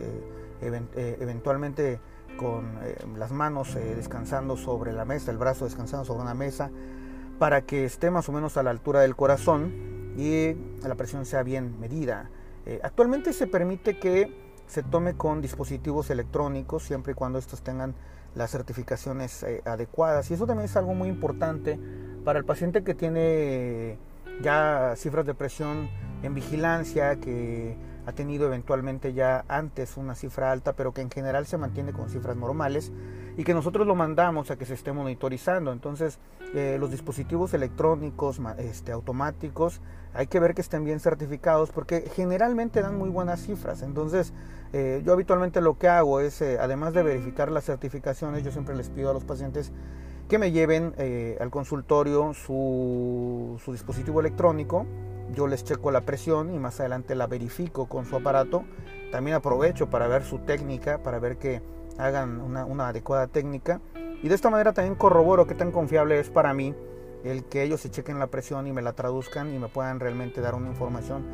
eventualmente 0.62 2.00
con 2.38 2.80
las 3.18 3.32
manos 3.32 3.76
descansando 3.76 4.58
sobre 4.58 4.92
la 4.92 5.06
mesa, 5.06 5.32
el 5.32 5.38
brazo 5.38 5.66
descansando 5.66 6.06
sobre 6.06 6.24
una 6.24 6.34
mesa, 6.34 6.72
para 7.38 7.62
que 7.62 7.86
esté 7.86 8.10
más 8.10 8.28
o 8.28 8.32
menos 8.32 8.58
a 8.58 8.64
la 8.64 8.72
altura 8.72 9.02
del 9.02 9.16
corazón 9.16 10.14
y 10.18 10.56
la 10.82 10.96
presión 10.96 11.26
sea 11.26 11.44
bien 11.44 11.80
medida. 11.80 12.32
actualmente 12.82 13.34
se 13.34 13.46
permite 13.46 14.00
que 14.00 14.45
se 14.68 14.84
tome 14.84 15.16
con 15.16 15.42
dispositivos 15.42 16.10
electrónicos 16.10 16.84
siempre 16.84 17.14
y 17.14 17.16
cuando 17.16 17.40
estos 17.40 17.62
tengan 17.62 17.94
las 18.36 18.52
certificaciones 18.52 19.44
eh, 19.44 19.62
adecuadas. 19.66 20.30
Y 20.32 20.34
eso 20.34 20.46
también 20.46 20.66
es 20.66 20.76
algo 20.76 20.94
muy 20.94 21.10
importante 21.10 21.80
para 22.24 22.40
el 22.40 22.46
paciente 22.46 22.84
que 22.84 22.94
tiene 22.94 23.98
ya 24.42 24.94
cifras 24.98 25.26
de 25.26 25.34
presión 25.34 25.90
en 26.24 26.34
vigilancia, 26.34 27.16
que 27.18 27.78
ha 28.06 28.12
tenido 28.12 28.48
eventualmente 28.48 29.14
ya 29.14 29.46
antes 29.48 29.98
una 29.98 30.16
cifra 30.16 30.52
alta, 30.52 30.74
pero 30.74 30.94
que 30.94 31.02
en 31.02 31.10
general 31.10 31.46
se 31.46 31.58
mantiene 31.58 31.94
con 31.94 32.10
cifras 32.10 32.36
normales 32.36 32.92
y 33.38 33.44
que 33.44 33.54
nosotros 33.54 33.86
lo 33.86 33.96
mandamos 33.96 34.52
a 34.52 34.56
que 34.56 34.66
se 34.66 34.74
esté 34.74 34.92
monitorizando. 34.92 35.72
Entonces, 35.72 36.20
eh, 36.54 36.78
los 36.80 36.92
dispositivos 36.92 37.54
electrónicos, 37.54 38.40
este, 38.58 38.92
automáticos, 38.92 39.82
hay 40.14 40.28
que 40.28 40.40
ver 40.40 40.54
que 40.56 40.62
estén 40.62 40.86
bien 40.86 41.00
certificados 41.00 41.72
porque 41.72 42.10
generalmente 42.16 42.82
dan 42.82 42.98
muy 42.98 43.10
buenas 43.10 43.42
cifras. 43.42 43.82
Entonces, 43.82 44.34
eh, 44.74 45.02
yo 45.06 45.14
habitualmente 45.14 45.62
lo 45.62 45.78
que 45.78 45.88
hago 45.88 46.20
es, 46.20 46.42
eh, 46.42 46.58
además 46.60 46.94
de 46.94 47.04
verificar 47.04 47.52
las 47.52 47.66
certificaciones, 47.66 48.44
yo 48.44 48.52
siempre 48.52 48.76
les 48.76 48.90
pido 48.90 49.10
a 49.10 49.14
los 49.14 49.26
pacientes 49.26 49.72
que 50.30 50.40
me 50.40 50.52
lleven 50.52 50.96
al 51.40 51.52
consultorio 51.52 52.34
su, 52.34 53.62
su 53.64 53.72
dispositivo 53.74 54.22
electrónico 54.22 54.88
yo 55.34 55.48
les 55.48 55.64
checo 55.64 55.92
la 55.92 56.02
presión 56.02 56.54
y 56.54 56.60
más 56.60 56.80
adelante 56.80 57.16
la 57.16 57.28
verifico 57.28 57.88
con 57.88 58.06
su 58.06 58.16
aparato. 58.16 58.64
También 59.12 59.36
aprovecho 59.36 59.90
para 59.90 60.08
ver 60.08 60.24
su 60.24 60.40
técnica, 60.40 61.00
para 61.00 61.20
ver 61.20 61.38
que 61.38 61.62
hagan 61.98 62.42
una, 62.42 62.88
adecuada 62.88 63.28
técnica. 63.28 63.82
Y 64.22 64.30
de 64.30 64.36
esta 64.36 64.50
manera 64.50 64.74
también 64.74 64.96
corroboro 64.96 65.46
qué 65.46 65.56
tan 65.56 65.72
confiable 65.72 66.20
es 66.20 66.30
para 66.30 66.54
mí 66.54 66.74
el 67.24 67.44
que 67.46 67.64
ellos 67.64 67.82
se 67.82 67.90
chequen 67.90 68.20
la 68.20 68.28
presión 68.28 68.68
y 68.68 68.74
me 68.74 68.82
la 68.82 68.94
traduzcan 68.94 69.54
y 69.54 69.60
me 69.60 69.68
puedan 69.68 70.00
realmente 70.00 70.42
dar 70.42 70.56
una 70.56 70.70
información 70.70 71.26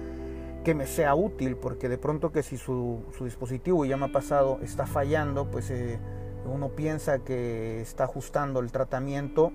que 0.64 0.76
me 0.76 0.86
sea 0.86 1.16
útil, 1.16 1.58
porque 1.58 1.90
de 1.90 1.98
pronto 1.98 2.32
que 2.32 2.44
si 2.44 2.58
su, 2.58 3.04
dispositivo, 3.20 3.84
ya 3.84 3.98
me 3.98 4.06
ha 4.06 4.12
pasado, 4.12 4.60
está 4.62 4.86
fallando, 4.86 5.50
pues 5.50 5.72
eh, 5.72 6.00
uno 6.46 6.70
piensa 6.70 7.20
que 7.20 7.82
está 7.82 8.04
ajustando 8.04 8.60
el 8.60 8.72
tratamiento 8.72 9.52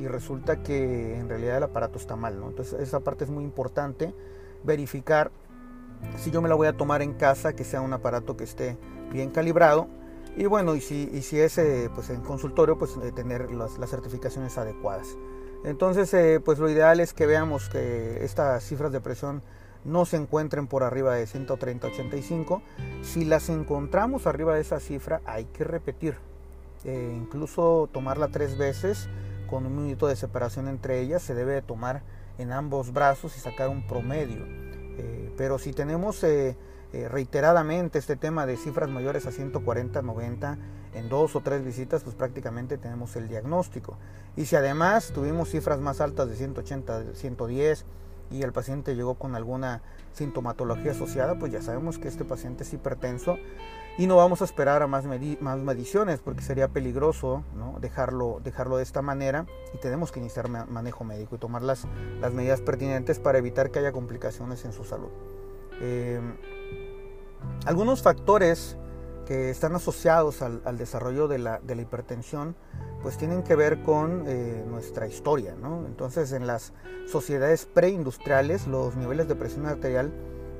y 0.00 0.06
resulta 0.08 0.62
que 0.62 1.16
en 1.16 1.28
realidad 1.28 1.58
el 1.58 1.62
aparato 1.62 1.98
está 1.98 2.16
mal. 2.16 2.40
¿no? 2.40 2.48
Entonces 2.48 2.80
esa 2.80 3.00
parte 3.00 3.24
es 3.24 3.30
muy 3.30 3.44
importante, 3.44 4.14
verificar 4.64 5.30
si 6.16 6.30
yo 6.30 6.42
me 6.42 6.48
la 6.48 6.54
voy 6.54 6.66
a 6.66 6.76
tomar 6.76 7.02
en 7.02 7.14
casa, 7.14 7.54
que 7.54 7.64
sea 7.64 7.80
un 7.80 7.92
aparato 7.92 8.36
que 8.36 8.44
esté 8.44 8.76
bien 9.10 9.30
calibrado 9.30 9.88
y 10.38 10.46
bueno, 10.46 10.76
y 10.76 10.80
si, 10.80 11.10
y 11.12 11.22
si 11.22 11.40
es 11.40 11.58
eh, 11.58 11.90
pues 11.92 12.10
en 12.10 12.20
consultorio, 12.20 12.78
pues 12.78 12.96
eh, 13.02 13.10
tener 13.10 13.50
las, 13.50 13.72
certificaciones 13.90 14.56
adecuadas. 14.56 15.16
Entonces, 15.64 16.14
eh, 16.14 16.38
pues 16.38 16.60
lo 16.60 16.70
ideal 16.70 17.00
es 17.00 17.12
que 17.12 17.26
veamos 17.26 17.68
que 17.68 18.24
estas 18.24 18.62
cifras 18.62 18.92
de 18.92 19.00
presión 19.00 19.42
no 19.84 20.04
se 20.04 20.16
encuentren 20.16 20.68
por 20.68 20.84
arriba 20.84 21.16
de 21.16 21.26
130-85. 21.26 22.62
Si 23.02 23.24
las 23.24 23.48
encontramos 23.48 24.28
arriba 24.28 24.54
de 24.54 24.60
esa 24.60 24.78
cifra, 24.78 25.20
hay 25.26 25.46
que 25.46 25.64
repetir. 25.64 26.14
incluso 26.84 27.88
tomarla 27.92 28.28
tres 28.28 28.56
veces 28.56 29.08
con 29.50 29.66
un 29.66 29.74
minuto 29.74 30.06
de 30.06 30.14
separación 30.14 30.68
entre 30.68 31.00
ellas. 31.00 31.20
Se 31.20 31.34
debe 31.34 31.62
tomar 31.62 32.04
en 32.38 32.52
ambos 32.52 32.92
brazos 32.92 33.36
y 33.36 33.40
sacar 33.40 33.70
un 33.70 33.84
promedio. 33.88 34.46
pero 35.36 35.58
si 35.58 35.72
tenemos 35.72 36.22
eh, 36.92 37.08
reiteradamente 37.08 37.98
este 37.98 38.16
tema 38.16 38.46
de 38.46 38.56
cifras 38.56 38.88
mayores 38.88 39.26
a 39.26 39.32
140, 39.32 40.00
90 40.00 40.58
en 40.94 41.08
dos 41.08 41.36
o 41.36 41.40
tres 41.42 41.62
visitas, 41.64 42.02
pues 42.02 42.16
prácticamente 42.16 42.78
tenemos 42.78 43.14
el 43.16 43.28
diagnóstico. 43.28 43.98
Y 44.36 44.46
si 44.46 44.56
además 44.56 45.12
tuvimos 45.14 45.50
cifras 45.50 45.80
más 45.80 46.00
altas 46.00 46.30
de 46.30 46.36
180, 46.36 47.14
110 47.14 47.84
y 48.30 48.42
el 48.42 48.52
paciente 48.52 48.94
llegó 48.96 49.14
con 49.14 49.34
alguna 49.34 49.82
sintomatología 50.12 50.92
asociada, 50.92 51.38
pues 51.38 51.52
ya 51.52 51.60
sabemos 51.60 51.98
que 51.98 52.08
este 52.08 52.24
paciente 52.24 52.64
es 52.64 52.72
hipertenso 52.72 53.36
y 53.98 54.06
no 54.06 54.16
vamos 54.16 54.40
a 54.40 54.44
esperar 54.44 54.82
a 54.82 54.86
más, 54.86 55.04
mediciones 55.04 56.20
porque 56.20 56.40
sería 56.40 56.68
peligroso 56.68 57.42
dejarlo, 57.80 58.40
de 58.40 58.82
esta 58.82 59.02
manera 59.02 59.44
y 59.74 59.78
tenemos 59.78 60.12
que 60.12 60.20
iniciar 60.20 60.48
manejo 60.48 61.04
médico 61.04 61.34
y 61.34 61.38
tomar 61.38 61.62
las, 61.62 61.86
las 62.20 62.32
medidas 62.32 62.60
pertinentes 62.60 63.18
para 63.18 63.38
evitar 63.38 63.70
que 63.70 63.80
haya 63.80 63.92
complicaciones 63.92 64.64
en 64.64 64.72
su 64.72 64.84
salud. 64.84 65.10
Eh, 65.80 66.20
algunos 67.66 68.02
factores 68.02 68.76
que 69.26 69.50
están 69.50 69.74
asociados 69.74 70.40
al, 70.40 70.78
desarrollo 70.78 71.28
de 71.28 71.38
la, 71.38 71.60
hipertensión, 71.68 72.56
pues 73.02 73.18
tienen 73.18 73.42
que 73.42 73.54
ver 73.56 73.82
con 73.82 74.24
eh, 74.26 74.64
nuestra 74.66 75.06
historia. 75.06 75.54
Entonces, 75.86 76.32
en 76.32 76.46
las 76.46 76.72
sociedades 77.06 77.66
preindustriales, 77.66 78.66
los 78.66 78.96
niveles 78.96 79.28
de 79.28 79.34
presión 79.34 79.66
arterial 79.66 80.12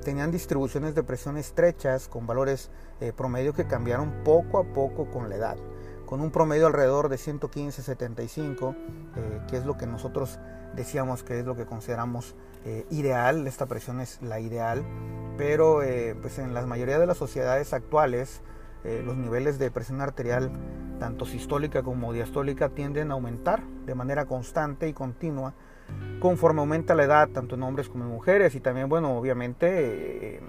tenían 0.04 0.30
distribuciones 0.30 0.94
de 0.94 1.02
presión 1.02 1.38
estrechas 1.38 2.08
con 2.08 2.26
valores 2.26 2.70
eh, 3.00 3.12
promedio 3.16 3.54
que 3.54 3.66
cambiaron 3.66 4.22
poco 4.22 4.58
a 4.58 4.64
poco 4.64 5.10
con 5.10 5.30
la 5.30 5.36
edad, 5.36 5.56
con 6.04 6.20
un 6.20 6.30
promedio 6.30 6.66
alrededor 6.66 7.08
de 7.08 7.16
115-75, 7.16 8.76
que 9.48 9.56
es 9.56 9.64
lo 9.64 9.78
que 9.78 9.86
nosotros 9.86 10.38
decíamos 10.76 11.22
que 11.22 11.40
es 11.40 11.46
lo 11.46 11.56
que 11.56 11.64
consideramos 11.64 12.34
eh, 12.64 12.86
ideal, 12.90 13.46
esta 13.46 13.66
presión 13.66 14.00
es 14.00 14.20
la 14.22 14.40
ideal, 14.40 14.84
pero 15.36 15.82
eh, 15.82 16.16
pues 16.20 16.38
en 16.38 16.54
la 16.54 16.66
mayoría 16.66 16.98
de 16.98 17.06
las 17.06 17.16
sociedades 17.16 17.72
actuales 17.72 18.42
eh, 18.84 19.02
los 19.04 19.16
niveles 19.16 19.58
de 19.58 19.70
presión 19.70 20.00
arterial, 20.00 20.50
tanto 20.98 21.24
sistólica 21.26 21.82
como 21.82 22.12
diastólica, 22.12 22.68
tienden 22.68 23.10
a 23.10 23.14
aumentar 23.14 23.62
de 23.86 23.94
manera 23.94 24.26
constante 24.26 24.88
y 24.88 24.92
continua 24.92 25.54
conforme 26.20 26.60
aumenta 26.60 26.94
la 26.94 27.04
edad, 27.04 27.28
tanto 27.28 27.54
en 27.54 27.62
hombres 27.62 27.88
como 27.88 28.04
en 28.04 28.10
mujeres, 28.10 28.54
y 28.54 28.60
también, 28.60 28.88
bueno, 28.88 29.16
obviamente 29.16 30.42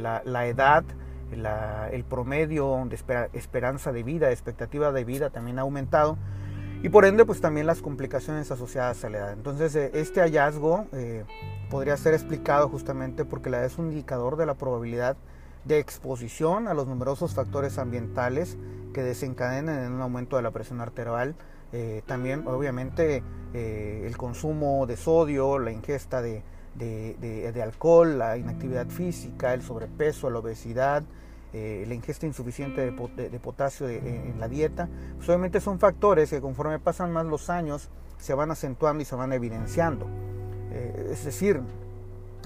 la, 0.00 0.46
edad, 0.46 0.84
el 1.30 2.04
promedio 2.04 2.86
de 2.86 2.98
esperanza 3.32 3.90
de 3.90 4.02
vida, 4.02 4.30
expectativa 4.30 4.92
de 4.92 5.04
vida 5.04 5.30
también 5.30 5.58
ha 5.58 5.62
aumentado 5.62 6.18
y 6.82 6.88
por 6.88 7.04
ende 7.04 7.24
pues 7.24 7.40
también 7.40 7.66
las 7.66 7.80
complicaciones 7.80 8.50
asociadas 8.50 9.04
a 9.04 9.10
la 9.10 9.18
edad. 9.18 9.32
Entonces 9.32 9.74
eh, 9.76 9.90
este 9.94 10.20
hallazgo 10.20 10.86
eh, 10.92 11.24
podría 11.70 11.96
ser 11.96 12.14
explicado 12.14 12.68
justamente 12.68 13.24
porque 13.24 13.50
la 13.50 13.58
edad 13.58 13.66
es 13.66 13.78
un 13.78 13.90
indicador 13.90 14.36
de 14.36 14.46
la 14.46 14.54
probabilidad 14.54 15.16
de 15.64 15.78
exposición 15.78 16.66
a 16.66 16.74
los 16.74 16.88
numerosos 16.88 17.34
factores 17.34 17.78
ambientales 17.78 18.58
que 18.92 19.02
desencadenan 19.02 19.84
en 19.84 19.92
un 19.92 20.00
aumento 20.00 20.36
de 20.36 20.42
la 20.42 20.50
presión 20.50 20.80
arterial. 20.80 21.36
Eh, 21.72 22.02
también 22.04 22.46
obviamente 22.46 23.22
el 23.54 24.16
consumo 24.16 24.86
de 24.86 24.96
sodio, 24.96 25.58
la 25.58 25.72
ingesta 25.72 26.20
de, 26.22 26.42
de, 26.74 27.62
alcohol, 27.62 28.18
la 28.18 28.38
inactividad 28.38 28.88
física, 28.88 29.54
el 29.54 29.62
sobrepeso, 29.62 30.30
la 30.30 30.38
obesidad, 30.38 31.04
eh, 31.54 31.84
la 31.86 31.92
ingesta 31.92 32.24
insuficiente 32.24 32.80
de, 32.80 33.38
potasio 33.38 33.86
en 33.86 34.40
la 34.40 34.48
dieta, 34.48 34.88
pues 35.16 35.28
obviamente 35.28 35.60
son 35.60 35.78
factores 35.78 36.30
que 36.30 36.40
conforme 36.40 36.78
pasan 36.78 37.12
más 37.12 37.26
los 37.26 37.50
años 37.50 37.90
se 38.16 38.32
van 38.32 38.50
acentuando 38.50 39.02
y 39.02 39.04
se 39.04 39.14
van 39.16 39.34
evidenciando. 39.34 40.06
Eh, 40.70 41.10
es 41.12 41.26
decir, 41.26 41.60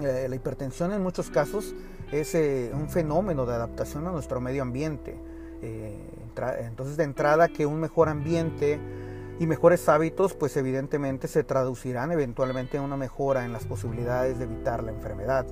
eh, 0.03 0.27
la 0.29 0.35
hipertensión 0.35 0.93
en 0.93 1.05
muchos 1.05 1.31
casos 1.31 1.73
es 2.11 2.35
un 2.73 2.89
fenómeno 2.89 3.47
de 3.47 3.55
adaptación 3.55 4.09
a 4.09 4.11
nuestro 4.11 4.41
medio 4.41 4.63
ambiente. 4.63 5.17
entonces 5.63 6.97
de 6.97 7.05
entrada 7.05 7.49
que 7.49 7.65
un 7.65 7.81
mejor 7.81 8.09
ambiente 8.09 8.79
y 9.39 9.47
mejores 9.47 9.89
hábitos 9.89 10.35
pues 10.35 10.57
evidentemente 10.57 11.29
se 11.29 11.45
traducirán 11.45 12.11
eventualmente 12.11 12.77
en 12.77 12.83
una 12.83 12.97
mejora 12.97 13.45
en 13.45 13.53
las 13.53 13.65
posibilidades 13.67 14.39
de 14.39 14.45
evitar 14.45 14.83
la 14.83 14.93
enfermedad 14.93 15.47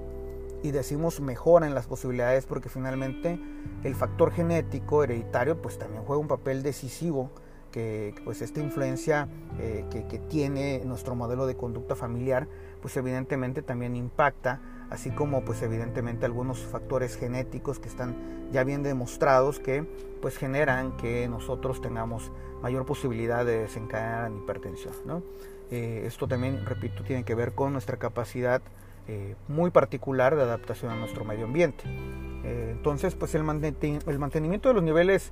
y 0.64 0.70
decimos 0.70 1.20
mejora 1.20 1.66
en 1.66 1.74
las 1.74 1.86
posibilidades 1.86 2.46
porque 2.46 2.70
finalmente 2.70 3.38
el 3.84 3.94
factor 3.94 4.32
genético 4.32 5.04
hereditario 5.04 5.60
pues 5.60 5.78
también 5.78 6.02
juega 6.04 6.22
un 6.22 6.26
papel 6.26 6.62
decisivo 6.62 7.30
que 7.70 8.14
pues 8.24 8.40
esta 8.40 8.60
influencia 8.60 9.28
eh, 9.58 9.84
que, 9.90 10.06
que, 10.06 10.18
tiene 10.18 10.80
nuestro 10.86 11.14
modelo 11.14 11.46
de 11.46 11.54
conducta 11.54 11.94
familiar 11.94 12.48
pues 12.80 12.96
evidentemente 12.96 13.60
también 13.60 13.94
impacta 13.94 14.62
así 14.88 15.10
como 15.10 15.44
pues 15.44 15.60
evidentemente 15.60 16.24
algunos 16.24 16.60
factores 16.60 17.16
genéticos 17.16 17.78
que 17.78 17.88
están 17.88 18.48
ya 18.50 18.64
bien 18.64 18.82
demostrados 18.82 19.60
que 19.60 19.84
pues 20.22 20.38
generan 20.38 20.96
que 20.96 21.28
nosotros 21.28 21.82
tengamos 21.82 22.32
mayor 22.62 22.86
posibilidad 22.86 23.44
de 23.44 23.58
desencadenar 23.58 24.30
en 24.30 24.38
hipertensión 24.38 24.94
¿no? 25.04 25.22
Eh, 25.70 26.04
esto 26.06 26.26
también 26.26 26.64
repito 26.64 27.02
tiene 27.02 27.24
que 27.24 27.34
ver 27.34 27.52
con 27.52 27.72
nuestra 27.72 27.98
capacidad 27.98 28.62
eh, 29.06 29.34
muy 29.48 29.70
particular 29.70 30.34
de 30.34 30.40
adaptación 30.40 30.90
a 30.90 30.96
nuestro 30.96 31.26
medio 31.26 31.44
ambiente. 31.44 31.84
Eh, 31.86 32.70
entonces, 32.72 33.14
pues 33.14 33.34
el, 33.34 33.44
mantenimiento 33.44 34.70
de 34.70 34.74
los 34.74 34.82
niveles 34.82 35.30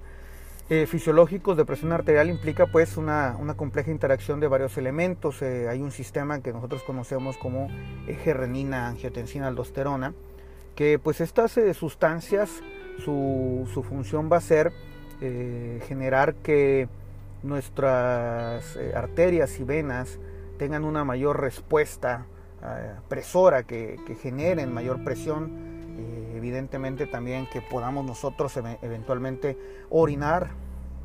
eh, 0.68 0.84
fisiológicos 0.86 1.56
de 1.56 1.64
presión 1.64 1.90
arterial 1.92 2.28
implica 2.28 2.66
pues 2.66 2.98
una, 2.98 3.34
compleja 3.56 3.90
interacción 3.90 4.40
de 4.40 4.48
varios 4.48 4.76
elementos. 4.76 5.40
hay 5.40 5.80
un 5.80 5.90
sistema 5.90 6.42
que 6.42 6.52
nosotros 6.52 6.82
conocemos 6.82 7.38
como 7.38 7.68
eje 8.06 8.34
renina, 8.34 8.88
angiotensina, 8.88 9.46
aldosterona, 9.46 10.12
que 10.74 10.98
pues 10.98 11.22
estas 11.22 11.58
sustancias, 11.72 12.62
su, 13.02 13.66
función 13.88 14.30
va 14.30 14.36
a 14.36 14.42
ser 14.42 14.70
generar 15.88 16.34
que 16.34 16.88
nuestras 17.42 18.76
arterias 18.94 19.58
y 19.60 19.64
venas 19.64 20.18
tengan 20.58 20.84
una 20.84 21.04
mayor 21.04 21.40
respuesta 21.40 22.26
presora 23.08 23.64
que, 23.64 23.98
generen 24.20 24.72
mayor 24.72 25.02
presión, 25.04 25.50
eh, 25.98 26.34
evidentemente 26.36 27.06
también 27.06 27.48
que 27.52 27.60
podamos 27.60 28.04
nosotros 28.04 28.56
eventualmente 28.82 29.58
orinar 29.90 30.50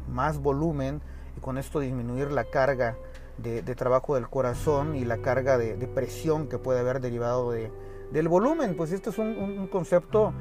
más 0.07 0.37
volumen 0.39 1.01
y 1.35 1.41
con 1.41 1.57
esto 1.57 1.79
disminuir 1.79 2.31
la 2.31 2.45
carga 2.45 2.95
de, 3.37 3.61
trabajo 3.75 4.15
del 4.15 4.29
corazón 4.29 4.95
y 4.95 5.05
la 5.05 5.17
carga 5.17 5.57
de, 5.57 5.75
presión 5.87 6.47
que 6.47 6.57
puede 6.57 6.79
haber 6.79 7.01
derivado 7.01 7.51
de, 7.51 7.71
del 8.11 8.27
volumen. 8.27 8.75
Pues 8.75 8.91
este 8.91 9.09
es 9.09 9.17
un, 9.17 9.67
concepto 9.67 10.33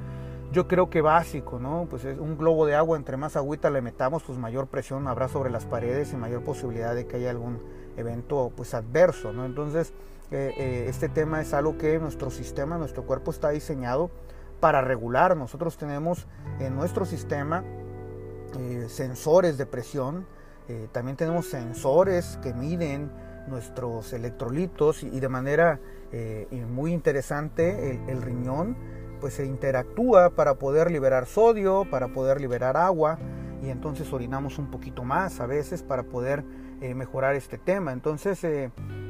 yo 0.52 0.68
creo 0.68 0.88
que 0.88 1.00
básico, 1.00 1.58
¿no? 1.58 1.86
Pues 1.90 2.04
es 2.04 2.18
un 2.18 2.38
globo 2.38 2.66
de 2.66 2.76
agua, 2.76 2.96
entre 2.96 3.16
más 3.16 3.36
agüita 3.36 3.68
le 3.68 3.82
metamos, 3.82 4.22
pues 4.22 4.38
mayor 4.38 4.68
presión 4.68 5.08
habrá 5.08 5.28
sobre 5.28 5.50
las 5.50 5.66
paredes 5.66 6.12
y 6.12 6.16
mayor 6.16 6.44
posibilidad 6.44 6.94
de 6.94 7.06
que 7.06 7.16
haya 7.16 7.30
algún 7.30 7.58
evento 7.96 8.52
pues 8.56 8.72
adverso, 8.72 9.32
¿no? 9.32 9.44
Entonces, 9.44 9.92
eh, 10.30 10.86
este 10.88 11.08
tema 11.08 11.40
es 11.40 11.54
algo 11.54 11.78
que 11.78 11.98
nuestro 11.98 12.30
sistema, 12.30 12.78
nuestro 12.78 13.04
cuerpo 13.04 13.30
está 13.30 13.50
diseñado 13.50 14.10
para 14.60 14.80
regular. 14.80 15.36
Nosotros 15.36 15.76
tenemos 15.76 16.26
en 16.58 16.74
nuestro 16.74 17.04
sistema 17.04 17.64
eh, 18.58 18.86
sensores 18.88 19.58
de 19.58 19.66
presión, 19.66 20.26
eh, 20.68 20.88
también 20.90 21.16
tenemos 21.16 21.48
sensores 21.48 22.38
que 22.42 22.52
miden 22.52 23.10
nuestros 23.46 24.12
electrolitos 24.12 25.04
y, 25.04 25.20
de 25.20 25.28
manera 25.28 25.78
muy 26.68 26.92
interesante 26.92 27.90
el, 27.90 28.08
el, 28.08 28.22
riñón 28.22 28.76
pues 29.20 29.34
se 29.34 29.44
interactúa 29.44 30.30
para 30.30 30.54
poder 30.54 30.90
liberar 30.90 31.26
sodio, 31.26 31.86
para 31.88 32.08
poder 32.08 32.40
liberar 32.40 32.76
agua 32.76 33.18
y 33.62 33.70
entonces 33.70 34.12
orinamos 34.12 34.58
un 34.58 34.70
poquito 34.70 35.04
más 35.04 35.40
a 35.40 35.46
veces 35.46 35.82
para 35.82 36.04
poder 36.04 36.44
mejorar 36.94 37.34
este 37.34 37.58
tema. 37.58 37.92
Entonces 37.92 38.44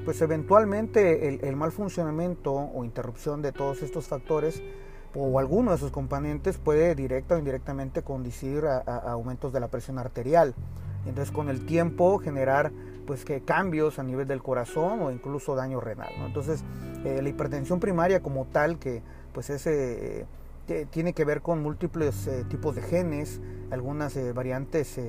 pues 0.04 0.22
eventualmente 0.22 1.48
el, 1.48 1.56
mal 1.56 1.72
funcionamiento 1.72 2.52
o 2.52 2.84
interrupción 2.84 3.42
de 3.42 3.50
todos 3.52 3.82
estos 3.82 4.06
factores 4.06 4.62
o 5.16 5.38
alguno 5.38 5.72
de 5.72 5.78
sus 5.78 5.90
componentes 5.90 6.58
puede 6.58 6.94
directa 6.94 7.34
o 7.34 7.38
indirectamente 7.38 8.02
conducir 8.02 8.66
a, 8.66 8.78
aumentos 9.10 9.52
de 9.52 9.60
la 9.60 9.68
presión 9.68 9.98
arterial. 9.98 10.54
Entonces 11.06 11.32
con 11.32 11.48
el 11.48 11.66
tiempo 11.66 12.18
generar 12.18 12.70
pues 13.06 13.24
que 13.24 13.40
cambios 13.40 13.98
a 13.98 14.02
nivel 14.02 14.26
del 14.26 14.42
corazón 14.42 15.00
o 15.00 15.10
incluso 15.10 15.54
daño 15.54 15.80
renal. 15.80 16.12
Entonces 16.24 16.64
eh, 17.04 17.20
la 17.22 17.28
hipertensión 17.28 17.80
primaria 17.80 18.20
como 18.20 18.46
tal 18.46 18.78
que 18.78 19.02
pues 19.32 19.50
eh, 19.66 20.26
tiene 20.90 21.12
que 21.14 21.24
ver 21.24 21.42
con 21.42 21.62
múltiples 21.62 22.26
eh, 22.26 22.44
tipos 22.48 22.74
de 22.74 22.82
genes, 22.82 23.40
algunas 23.70 24.16
variantes 24.34 25.00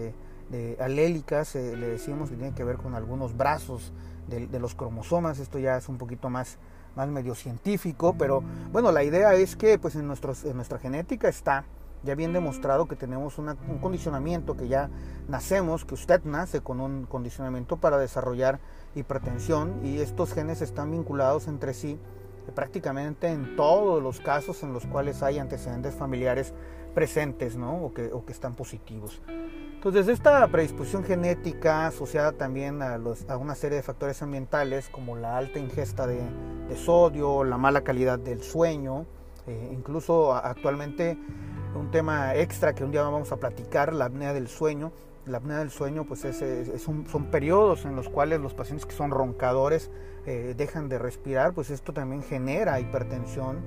alélicas, 0.80 1.56
le 1.56 1.88
decimos 1.88 2.30
que 2.30 2.36
tiene 2.36 2.54
que 2.54 2.64
ver 2.64 2.78
con 2.78 2.96
algunos 2.96 3.36
brazos 3.36 3.92
de, 4.28 4.60
los 4.60 4.76
cromosomas, 4.76 5.40
esto 5.40 5.60
ya 5.60 5.78
es 5.78 5.90
un 5.90 5.98
poquito 5.98 6.30
más, 6.30 6.58
más 6.96 7.08
medio 7.10 7.36
científico, 7.36 8.16
pero 8.18 8.44
bueno, 8.72 8.92
la 8.92 9.04
idea 9.04 9.34
es 9.34 9.56
que 9.56 9.80
pues 9.80 9.96
en, 9.96 10.02
en 10.02 10.56
nuestra 10.56 10.80
genética 10.80 11.30
está 11.30 11.66
ya 12.04 12.16
bien 12.16 12.34
demostrado 12.34 12.88
que 12.88 12.96
tenemos 12.96 13.38
un 13.38 13.56
condicionamiento, 13.82 14.56
que 14.56 14.68
ya 14.68 14.90
nacemos, 15.28 15.84
que 15.84 15.96
usted 15.96 16.24
nace 16.24 16.62
con 16.62 16.80
un 16.80 17.06
condicionamiento 17.06 17.78
para 17.78 17.98
desarrollar 17.98 18.60
hipertensión 18.96 19.82
y 19.84 20.00
estos 20.00 20.34
genes 20.34 20.62
están 20.62 20.92
vinculados 20.92 21.48
entre 21.48 21.74
sí 21.74 22.00
prácticamente 22.56 23.28
en 23.28 23.56
todos 23.56 24.02
los 24.02 24.20
casos 24.20 24.64
en 24.64 24.74
los 24.74 24.86
cuales 24.86 25.22
hay 25.24 25.40
antecedentes 25.40 25.96
familiares 25.96 26.54
presentes 26.94 27.58
¿no? 27.58 27.84
o, 27.84 27.94
que, 27.94 28.12
o 28.14 28.26
que 28.26 28.32
están 28.32 28.56
positivos. 28.56 29.22
Entonces, 29.78 30.08
esta 30.08 30.48
predisposición 30.48 31.04
genética 31.04 31.86
asociada 31.86 32.32
también 32.32 32.82
a, 32.82 32.98
una 33.38 33.54
serie 33.54 33.78
de 33.78 33.84
factores 33.84 34.20
ambientales 34.24 34.90
como 34.90 35.16
la 35.16 35.38
alta 35.38 35.60
ingesta 35.60 36.08
de, 36.08 36.20
sodio, 36.76 37.44
la 37.44 37.60
mala 37.60 37.82
calidad 37.82 38.18
del 38.18 38.42
sueño, 38.42 39.06
eh, 39.46 39.70
incluso 39.72 40.34
actualmente 40.34 41.16
un 41.76 41.92
tema 41.92 42.34
extra 42.34 42.74
que 42.74 42.84
un 42.84 42.92
día 42.92 43.04
vamos 43.04 43.32
a 43.32 43.38
platicar, 43.38 43.94
la 43.94 44.06
apnea 44.06 44.34
del 44.34 44.48
sueño. 44.48 44.92
La 45.28 45.38
apnea 45.38 45.60
del 45.60 45.70
sueño 45.70 46.06
pues 46.06 46.26
son 46.78 47.26
periodos 47.26 47.86
en 47.86 47.96
los 47.96 48.10
cuales 48.10 48.40
los 48.42 48.56
pacientes 48.56 48.88
que 48.88 48.96
son 48.96 49.12
roncadores 49.12 49.92
eh, 50.26 50.56
dejan 50.58 50.90
de 50.90 50.98
respirar, 50.98 51.54
pues 51.54 51.70
esto 51.70 51.94
también 51.94 52.24
genera 52.24 52.80
hipertensión. 52.80 53.60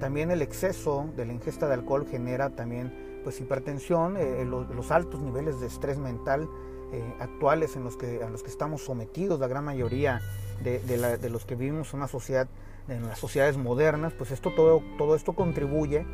También 0.00 0.30
el 0.30 0.40
exceso 0.40 1.10
de 1.14 1.26
la 1.26 1.34
ingesta 1.34 1.68
de 1.68 1.74
alcohol 1.74 2.06
genera 2.08 2.50
también 2.50 3.07
pues 3.28 3.42
hipertensión, 3.42 4.16
eh, 4.16 4.46
los, 4.46 4.90
altos 4.90 5.20
niveles 5.20 5.60
de 5.60 5.66
estrés 5.66 5.98
mental 5.98 6.48
eh, 6.94 7.14
actuales 7.20 7.76
en 7.76 7.84
los 7.84 7.98
que, 7.98 8.24
a 8.24 8.30
los 8.30 8.42
que 8.42 8.48
estamos 8.48 8.82
sometidos, 8.82 9.38
la 9.38 9.48
gran 9.48 9.66
mayoría 9.66 10.22
de, 10.62 11.28
los 11.28 11.44
que 11.44 11.54
vivimos 11.54 11.92
en 11.92 11.98
una 11.98 12.08
sociedad, 12.08 12.48
en 12.88 13.06
las 13.06 13.18
sociedades 13.18 13.58
modernas, 13.58 14.14
pues 14.14 14.30
esto 14.30 14.54
todo, 14.54 14.82
todo 14.96 15.14
esto 15.14 15.34
contribuye 15.34 16.06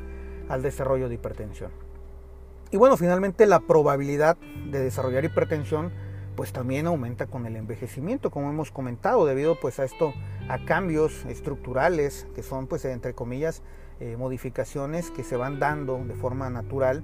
al 0.48 0.62
desarrollo 0.62 1.08
de 1.08 1.14
hipertensión. 1.14 1.70
Y 2.72 2.78
bueno, 2.78 2.96
finalmente 2.96 3.46
la 3.46 3.60
probabilidad 3.60 4.36
de 4.72 4.80
desarrollar 4.80 5.24
hipertensión 5.24 5.92
pues 6.34 6.52
también 6.52 6.88
aumenta 6.88 7.26
con 7.26 7.46
el 7.46 7.54
envejecimiento, 7.54 8.32
como 8.32 8.50
hemos 8.50 8.72
comentado, 8.72 9.24
debido 9.24 9.60
pues 9.60 9.78
a 9.78 9.84
esto, 9.84 10.12
a 10.48 10.64
cambios 10.64 11.24
estructurales 11.26 12.26
que 12.34 12.42
son 12.42 12.66
pues 12.66 12.84
entre 12.86 13.14
comillas 13.14 13.62
eh, 14.00 14.16
modificaciones 14.16 15.10
que 15.10 15.24
se 15.24 15.36
van 15.36 15.58
dando 15.58 15.98
de 16.04 16.14
forma 16.14 16.50
natural, 16.50 17.02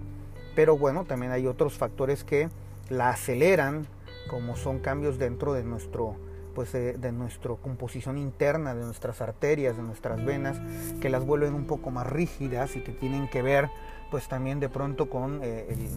pero 0.54 0.76
bueno, 0.76 1.04
también 1.04 1.32
hay 1.32 1.46
otros 1.46 1.78
factores 1.78 2.24
que 2.24 2.48
la 2.88 3.10
aceleran, 3.10 3.86
como 4.28 4.56
son 4.56 4.80
cambios 4.80 5.18
dentro 5.18 5.52
de 5.52 5.64
nuestro 5.64 6.16
pues 6.54 6.72
de, 6.72 7.12
nuestra 7.12 7.54
composición 7.54 8.18
interna, 8.18 8.74
de 8.74 8.84
nuestras 8.84 9.20
arterias, 9.20 9.76
de 9.76 9.82
nuestras 9.84 10.24
venas, 10.24 10.60
que 11.00 11.08
las 11.08 11.24
vuelven 11.24 11.54
un 11.54 11.64
poco 11.64 11.90
más 11.90 12.06
rígidas 12.08 12.74
y 12.76 12.80
que 12.80 12.92
tienen 12.92 13.28
que 13.28 13.40
ver 13.40 13.70
pues 14.10 14.28
también 14.28 14.58
de 14.58 14.68
pronto 14.68 15.08
con 15.08 15.40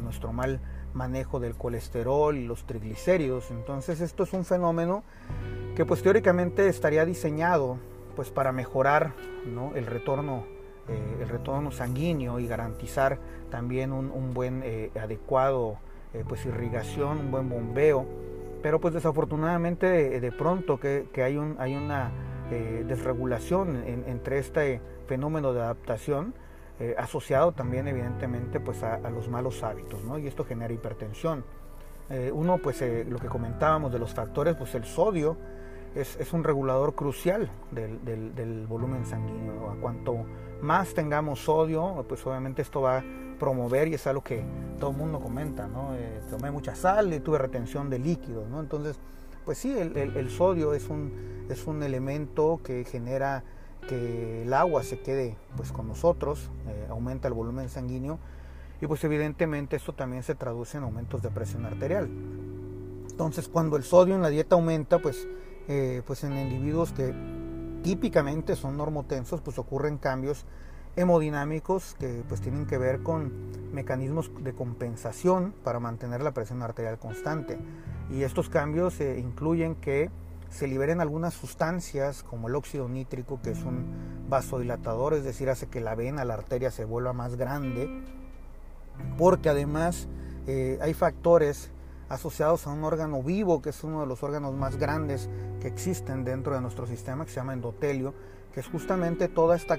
nuestro 0.03 0.31
mal 0.31 0.59
manejo 0.93 1.39
del 1.39 1.55
colesterol 1.55 2.37
y 2.37 2.45
los 2.45 2.65
triglicéridos. 2.65 3.49
Entonces 3.49 3.99
esto 3.99 4.23
es 4.23 4.33
un 4.33 4.45
fenómeno 4.45 5.03
que 5.75 5.85
pues 5.85 6.03
teóricamente 6.03 6.67
estaría 6.69 7.03
diseñado 7.03 7.77
pues 8.15 8.29
para 8.29 8.51
mejorar 8.51 9.13
el 9.75 9.85
retorno 9.87 10.45
eh, 10.89 11.17
el 11.21 11.29
retorno 11.29 11.71
sanguíneo 11.71 12.39
y 12.39 12.47
garantizar 12.47 13.17
también 13.49 13.93
un, 13.93 14.33
buen 14.33 14.61
eh, 14.65 14.91
adecuado 14.99 15.77
eh, 16.13 16.25
pues 16.27 16.45
irrigación 16.45 17.19
un 17.19 17.31
buen 17.31 17.47
bombeo 17.47 18.05
pero 18.61 18.81
pues 18.81 18.93
desafortunadamente 18.93 20.19
de, 20.19 20.31
pronto 20.31 20.79
que, 20.79 21.07
hay 21.23 21.37
un 21.37 21.55
hay 21.59 21.75
una 21.75 22.11
desregulación 22.85 23.83
entre 24.07 24.39
este 24.39 24.79
fenómeno 25.07 25.53
de 25.53 25.61
adaptación 25.61 26.33
asociado 26.97 27.51
también 27.53 27.87
evidentemente 27.87 28.59
pues 28.59 28.83
a, 28.83 29.09
los 29.09 29.27
malos 29.27 29.63
hábitos 29.63 30.03
¿no? 30.03 30.17
y 30.17 30.27
esto 30.27 30.45
genera 30.45 30.73
hipertensión 30.73 31.43
uno 32.33 32.57
pues 32.57 32.83
lo 33.07 33.19
que 33.19 33.27
comentábamos 33.27 33.91
de 33.91 33.99
los 33.99 34.13
factores 34.13 34.55
pues 34.55 34.75
el 34.75 34.83
sodio 34.83 35.37
es, 35.95 36.33
un 36.33 36.43
regulador 36.43 36.95
crucial 36.95 37.49
del, 37.71 38.65
volumen 38.67 39.05
sanguíneo. 39.05 39.69
A 39.69 39.75
cuanto 39.75 40.25
más 40.63 40.93
tengamos 40.93 41.41
sodio, 41.41 42.05
pues 42.07 42.25
obviamente 42.25 42.61
esto 42.61 42.81
va 42.81 42.99
a 42.99 43.03
promover 43.37 43.89
y 43.89 43.95
es 43.95 44.07
algo 44.07 44.23
que 44.23 44.43
todo 44.79 44.91
el 44.91 44.97
mundo 44.97 45.19
comenta, 45.19 45.67
¿no? 45.67 45.93
Eh, 45.95 46.21
tomé 46.29 46.49
mucha 46.49 46.73
sal 46.75 47.13
y 47.13 47.19
tuve 47.19 47.37
retención 47.37 47.89
de 47.89 47.99
líquidos, 47.99 48.47
¿no? 48.49 48.61
Entonces, 48.61 48.97
pues 49.45 49.57
sí, 49.57 49.77
el, 49.77 50.29
sodio 50.29 50.73
es 50.73 50.89
un, 50.89 51.45
es 51.49 51.67
un 51.67 51.83
elemento 51.83 52.61
que 52.63 52.85
genera 52.85 53.43
que 53.87 54.43
el 54.43 54.53
agua 54.53 54.83
se 54.83 55.01
quede 55.01 55.35
pues 55.57 55.73
con 55.73 55.89
nosotros, 55.89 56.49
eh, 56.69 56.87
aumenta 56.89 57.27
el 57.27 57.33
volumen 57.33 57.67
sanguíneo 57.67 58.17
y 58.79 58.87
pues 58.87 59.03
evidentemente 59.03 59.75
esto 59.75 59.91
también 59.93 60.23
se 60.23 60.35
traduce 60.35 60.77
en 60.77 60.85
aumentos 60.85 61.21
de 61.21 61.29
presión 61.29 61.65
arterial. 61.65 62.09
Entonces 63.09 63.49
cuando 63.49 63.75
el 63.75 63.83
sodio 63.83 64.15
en 64.15 64.21
la 64.21 64.29
dieta 64.29 64.55
aumenta, 64.55 64.99
pues 64.99 65.27
eh, 65.67 66.01
pues 66.07 66.23
en 66.23 66.37
individuos 66.37 66.93
que 66.93 67.13
típicamente 67.83 68.55
son 68.55 68.77
normotensos, 68.77 69.41
pues 69.41 69.59
ocurren 69.59 69.97
cambios 69.97 70.45
hemodinámicos 70.95 71.95
que 71.99 72.23
pues 72.27 72.41
tienen 72.41 72.65
que 72.65 72.77
ver 72.77 73.01
con 73.03 73.31
mecanismos 73.73 74.31
de 74.43 74.53
compensación 74.53 75.53
para 75.63 75.79
mantener 75.79 76.21
la 76.21 76.31
presión 76.31 76.61
arterial 76.61 76.97
constante. 76.97 77.59
Y 78.11 78.23
estos 78.23 78.49
cambios 78.49 78.99
eh, 78.99 79.19
incluyen 79.19 79.75
que 79.75 80.09
se 80.49 80.67
liberen 80.67 81.01
algunas 81.01 81.33
sustancias 81.33 82.23
como 82.23 82.47
el 82.47 82.55
óxido 82.55 82.87
nítrico, 82.87 83.39
que 83.41 83.51
es 83.51 83.63
un 83.63 83.85
vasodilatador, 84.29 85.15
es 85.15 85.23
decir, 85.23 85.49
hace 85.49 85.67
que 85.67 85.81
la 85.81 85.95
vena, 85.95 86.25
la 86.25 86.35
arteria 86.35 86.69
se 86.69 86.85
vuelva 86.85 87.11
más 87.11 87.35
grande, 87.35 87.89
porque 89.17 89.49
además 89.49 90.07
eh, 90.45 90.77
hay 90.81 90.93
factores 90.93 91.71
asociados 92.13 92.67
a 92.67 92.71
un 92.71 92.83
órgano 92.83 93.21
vivo, 93.21 93.61
que 93.61 93.69
es 93.69 93.83
uno 93.83 94.01
de 94.01 94.07
los 94.07 94.23
órganos 94.23 94.53
más 94.53 94.77
grandes 94.77 95.29
que 95.59 95.67
existen 95.67 96.23
dentro 96.23 96.55
de 96.55 96.61
nuestro 96.61 96.85
sistema, 96.87 97.25
que 97.25 97.31
se 97.31 97.37
llama 97.37 97.53
endotelio, 97.53 98.13
que 98.53 98.59
es 98.59 98.67
justamente 98.67 99.27
toda 99.27 99.55
esta 99.55 99.77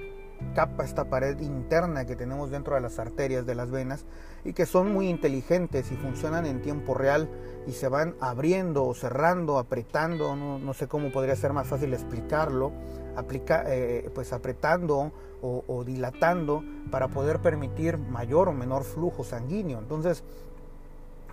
capa, 0.55 0.85
esta 0.85 1.05
pared 1.09 1.39
interna 1.41 2.05
que 2.05 2.17
tenemos 2.17 2.51
dentro 2.51 2.75
de 2.75 2.81
las 2.81 2.99
arterias 2.99 3.47
de 3.47 3.55
las 3.55 3.71
venas 3.71 4.05
y 4.45 4.53
que 4.53 4.67
son 4.67 4.93
muy 4.93 5.09
inteligentes 5.09 5.91
y 5.93 5.97
funcionan 5.97 6.45
en 6.45 6.61
tiempo 6.61 6.95
real 6.95 7.29
y 7.67 7.73
se 7.73 7.89
van 7.89 8.15
abriendo 8.21 8.85
o 8.85 8.95
cerrando, 8.95 9.59
apretando, 9.59 10.37
no, 10.37 10.75
sé 10.75 10.89
cómo 10.89 11.13
podría 11.13 11.37
ser 11.37 11.53
más 11.53 11.67
fácil 11.67 11.95
explicarlo, 11.95 12.73
aplica, 13.17 13.65
eh, 13.67 14.11
pues 14.15 14.33
apretando 14.33 15.13
o, 15.41 15.85
dilatando 15.85 16.65
para 16.91 17.09
poder 17.09 17.41
permitir 17.41 17.99
mayor 17.99 18.49
o 18.49 18.53
menor 18.53 18.83
flujo 18.83 19.25
sanguíneo. 19.25 19.79
Entonces, 19.79 20.25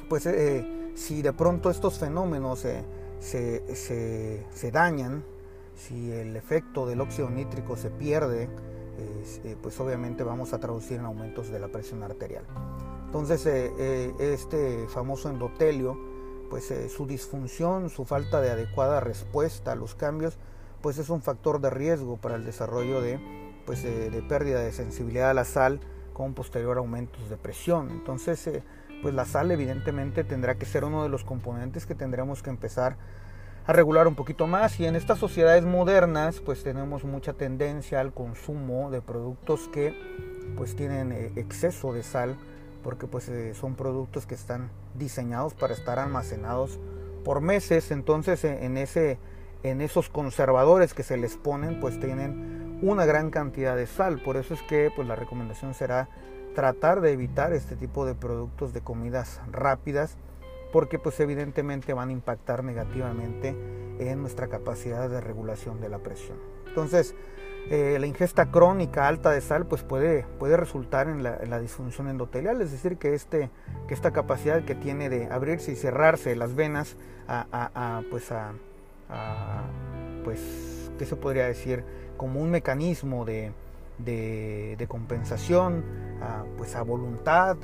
pues 0.10 0.26
eh, 0.26 0.81
si 0.96 1.22
de 1.22 1.34
pronto 1.34 1.70
estos 1.70 2.00
fenómenos 2.00 2.66
se, 3.20 4.46
dañan, 4.72 5.24
si 5.76 6.12
el 6.12 6.36
efecto 6.36 6.86
del 6.86 7.02
óxido 7.02 7.30
nítrico 7.30 7.76
se 7.76 7.90
pierde, 7.90 8.50
eh, 9.44 9.56
pues 9.62 9.80
obviamente 9.80 10.24
vamos 10.24 10.54
a 10.54 10.60
traducir 10.60 11.00
en 11.00 11.06
aumentos 11.06 11.50
de 11.50 11.60
la 11.60 11.70
presión 11.70 12.04
arterial. 12.04 12.46
Entonces 13.06 13.46
eh, 13.46 13.72
eh, 13.78 14.14
este 14.20 14.88
famoso 14.88 15.30
endotelio, 15.30 15.98
pues 16.50 16.74
su 16.96 17.08
disfunción, 17.08 17.90
su 17.90 18.06
falta 18.06 18.42
de 18.42 18.52
adecuada 18.52 19.00
respuesta 19.00 19.72
a 19.72 19.76
los 19.76 19.96
cambios, 19.96 20.38
pues 20.82 20.98
es 20.98 21.10
un 21.10 21.22
factor 21.22 21.62
de 21.62 21.70
riesgo 21.70 22.18
para 22.18 22.36
el 22.36 22.44
desarrollo 22.44 23.02
de, 23.02 23.20
pues, 23.66 23.84
de 23.84 24.24
pérdida 24.28 24.60
de 24.60 24.72
sensibilidad 24.74 25.30
a 25.30 25.34
la 25.34 25.46
sal 25.46 25.80
con 26.14 26.34
posterior 26.34 26.78
aumentos 26.78 27.30
de 27.30 27.38
presión. 27.38 27.90
Entonces 27.90 28.50
pues 29.02 29.14
la 29.14 29.26
sal 29.26 29.52
evidentemente 29.52 30.24
tendrá 30.24 30.56
que 30.56 30.66
ser 30.66 30.84
uno 30.84 31.04
de 31.04 31.10
los 31.10 31.24
componentes 31.24 31.86
que 31.86 31.96
tendremos 31.96 32.44
que 32.44 32.50
empezar 32.50 32.98
a 33.66 33.74
regular 33.74 34.08
un 34.08 34.16
poquito 34.16 34.48
más. 34.48 34.80
Y 34.80 34.86
en 34.86 34.96
estas 34.96 35.20
sociedades 35.20 35.64
modernas 35.64 36.40
pues 36.40 36.64
tenemos 36.64 37.04
mucha 37.04 37.34
tendencia 37.34 38.00
al 38.00 38.14
consumo 38.14 38.92
de 38.92 39.02
productos 39.02 39.68
que 39.70 39.96
pues 40.56 40.76
tienen 40.76 41.12
eh, 41.12 41.32
exceso 41.36 41.94
de 41.94 42.04
sal 42.04 42.38
porque 42.84 43.08
pues 43.08 43.30
eh, 43.30 43.54
son 43.54 43.76
productos 43.76 44.26
que 44.26 44.36
están 44.36 44.70
diseñados 44.96 45.54
para 45.54 45.74
estar 45.74 46.00
almacenados 46.00 46.80
por 47.24 47.42
meses. 47.42 47.92
Entonces 47.92 48.44
eh, 48.44 48.66
en 48.66 48.78
ese 48.78 49.20
en 49.64 49.82
esos 49.82 50.10
conservadores 50.10 50.96
que 50.96 51.04
se 51.04 51.18
les 51.18 51.38
ponen 51.38 51.80
pues 51.80 52.00
tienen 52.00 52.80
una 52.82 53.06
gran 53.06 53.30
cantidad 53.30 53.76
de 53.76 53.86
sal. 53.86 54.20
Por 54.24 54.38
eso 54.38 54.54
es 54.54 54.62
que 54.64 54.92
pues 54.96 55.08
la 55.08 55.16
recomendación 55.16 55.76
será 55.76 56.10
tratar 56.54 57.02
de 57.02 57.12
evitar 57.12 57.54
este 57.54 57.76
tipo 57.76 58.06
de 58.06 58.16
productos 58.16 58.74
de 58.74 58.82
comidas 58.82 59.42
rápidas 59.52 60.18
porque 60.72 61.00
pues 61.00 61.20
evidentemente 61.20 61.94
van 61.94 62.10
a 62.10 62.12
impactar 62.14 62.64
negativamente 62.64 63.56
en 64.00 64.22
nuestra 64.22 64.48
capacidad 64.48 65.10
de 65.10 65.22
regulación 65.22 65.82
de 65.82 65.90
la 65.90 66.00
presión. 66.00 66.38
Entonces, 66.68 67.14
eh, 67.70 67.98
la 68.00 68.08
ingesta 68.08 68.50
crónica 68.50 69.08
alta 69.08 69.32
de 69.32 69.42
sal 69.42 69.66
pues 69.66 69.84
puede, 69.84 70.26
puede 70.40 70.58
resultar 70.58 71.08
en 71.08 71.24
la, 71.24 71.60
disfunción 71.60 72.08
endotelial, 72.08 72.62
es 72.62 72.72
decir, 72.72 72.98
que, 72.98 73.14
este, 73.14 73.50
que 73.88 73.94
esta 73.94 74.12
capacidad 74.12 74.64
que 74.64 74.76
tiene 74.76 75.10
de 75.10 75.28
abrirse 75.28 75.72
y 75.72 75.76
cerrarse 75.76 76.36
las 76.36 76.56
venas 76.56 76.96
a, 77.28 78.02
pues 78.10 78.32
a, 78.32 78.54
pues, 80.24 80.92
¿qué 80.98 81.06
se 81.06 81.16
podría 81.16 81.46
decir? 81.46 81.84
Como 82.18 82.42
un 82.42 82.52
mecanismo 82.52 83.26
de, 83.26 83.52
de, 83.98 84.86
compensación, 84.90 85.84
pues 86.58 86.76
a 86.76 86.84
voluntad, 86.84 87.58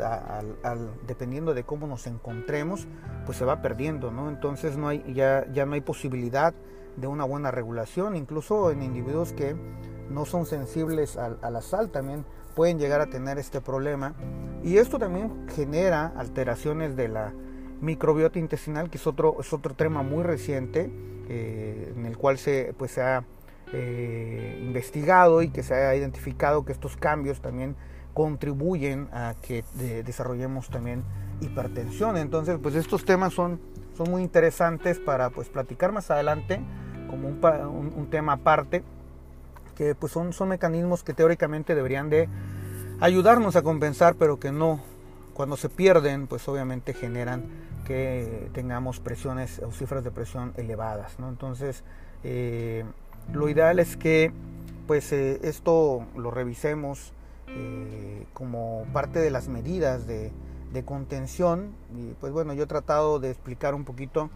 dependiendo 1.05 1.53
de 1.53 1.63
cómo 1.63 1.87
nos 1.87 2.07
encontremos, 2.07 2.87
pues 3.25 3.37
se 3.37 3.45
va 3.45 3.61
perdiendo, 3.61 4.11
¿no? 4.11 4.29
Entonces 4.29 4.77
no 4.77 4.87
hay, 4.87 5.03
ya, 5.13 5.45
ya 5.51 5.65
no 5.65 5.73
hay 5.73 5.81
posibilidad 5.81 6.53
de 6.95 7.07
una 7.07 7.23
buena 7.23 7.51
regulación, 7.51 8.15
incluso 8.15 8.71
en 8.71 8.81
individuos 8.81 9.33
que 9.33 9.55
no 10.09 10.25
son 10.25 10.45
sensibles 10.45 11.17
a, 11.17 11.49
la 11.49 11.61
sal 11.61 11.89
también 11.89 12.25
pueden 12.55 12.79
llegar 12.79 13.01
a 13.01 13.07
tener 13.07 13.37
este 13.37 13.61
problema 13.61 14.15
y 14.63 14.77
esto 14.77 14.97
también 14.97 15.47
genera 15.49 16.13
alteraciones 16.15 16.95
de 16.95 17.07
la 17.07 17.33
microbiota 17.81 18.39
intestinal 18.39 18.89
que 18.89 18.97
es 18.97 19.05
otro, 19.05 19.37
es 19.39 19.53
otro 19.53 19.75
tema 19.75 20.01
muy 20.01 20.23
reciente 20.23 20.89
eh, 21.29 21.93
en 21.95 22.05
el 22.05 22.17
cual 22.17 22.37
se, 22.37 22.73
pues, 22.77 22.91
se 22.91 23.01
ha 23.01 23.23
eh, 23.73 24.59
investigado 24.61 25.41
y 25.41 25.49
que 25.49 25.63
se 25.63 25.73
ha 25.73 25.95
identificado 25.95 26.65
que 26.65 26.71
estos 26.71 26.97
cambios 26.97 27.41
también 27.41 27.75
contribuyen 28.13 29.09
a 29.11 29.35
que 29.41 29.63
desarrollemos 30.05 30.69
también 30.69 31.03
hipertensión. 31.41 32.17
Entonces, 32.17 32.57
pues 32.61 32.75
estos 32.75 33.05
temas 33.05 33.33
son, 33.33 33.59
son 33.95 34.09
muy 34.09 34.23
interesantes 34.23 34.99
para 34.99 35.29
pues 35.29 35.49
platicar 35.49 35.91
más 35.91 36.09
adelante 36.09 36.59
como 37.07 37.27
un, 37.27 38.07
tema 38.09 38.33
aparte, 38.33 38.83
que 39.75 39.95
pues 39.95 40.11
son, 40.11 40.33
son 40.33 40.49
mecanismos 40.49 41.03
que 41.03 41.13
teóricamente 41.13 41.75
deberían 41.75 42.09
de 42.09 42.27
ayudarnos 42.99 43.55
a 43.55 43.61
compensar, 43.61 44.15
pero 44.15 44.39
que 44.39 44.51
no, 44.51 44.81
cuando 45.33 45.55
se 45.55 45.69
pierden, 45.69 46.27
pues 46.27 46.47
obviamente 46.47 46.93
generan 46.93 47.43
que 47.85 48.49
tengamos 48.53 48.99
presiones 48.99 49.59
o 49.59 49.71
cifras 49.71 50.03
de 50.03 50.11
presión 50.11 50.53
elevadas, 50.57 51.19
¿no? 51.19 51.29
Entonces, 51.29 51.83
eh, 52.23 52.83
lo 53.33 53.49
ideal 53.49 53.79
es 53.79 53.97
que 53.97 54.31
pues 54.87 55.11
eh, 55.11 55.39
esto 55.43 56.05
lo 56.15 56.31
revisemos 56.31 57.11
eh, 57.49 58.25
como 58.33 58.85
parte 58.93 59.19
de 59.19 59.29
las 59.29 59.49
medidas 59.49 60.07
de, 60.07 60.31
contención. 60.85 61.71
Y 61.97 62.13
pues 62.19 62.31
bueno 62.31 62.53
yo 62.53 62.65
he 62.65 62.67
tratado 62.67 63.19
de 63.19 63.31
explicar 63.31 63.73
un 63.73 63.83
poquito 63.83 64.29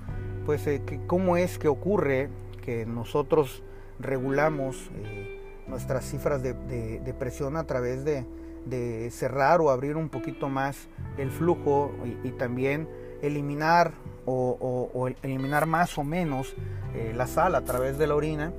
pues 0.43 0.65
eh, 0.65 0.82
cómo 1.06 1.38
es 1.38 1.60
que 1.60 1.67
ocurre 1.67 2.30
que 2.63 2.84
nosotros 2.88 3.62
regulamos 3.99 4.89
nuestras 5.67 6.06
cifras 6.06 6.41
de, 6.41 7.15
presión 7.19 7.58
a 7.58 7.65
través 7.65 8.04
de, 8.04 9.12
cerrar 9.12 9.62
o 9.62 9.69
abrir 9.69 9.97
un 9.97 10.10
poquito 10.10 10.49
más 10.49 10.88
el 11.19 11.30
flujo 11.30 11.91
y, 12.23 12.32
también 12.32 12.89
eliminar 13.21 13.91
o, 14.25 15.12
eliminar 15.21 15.67
más 15.67 15.95
o 15.99 16.04
menos 16.04 16.56
la 17.13 17.27
sal 17.27 17.54
a 17.54 17.62
través 17.62 17.99
de 17.99 18.08
la 18.08 18.15
orina 18.15 18.51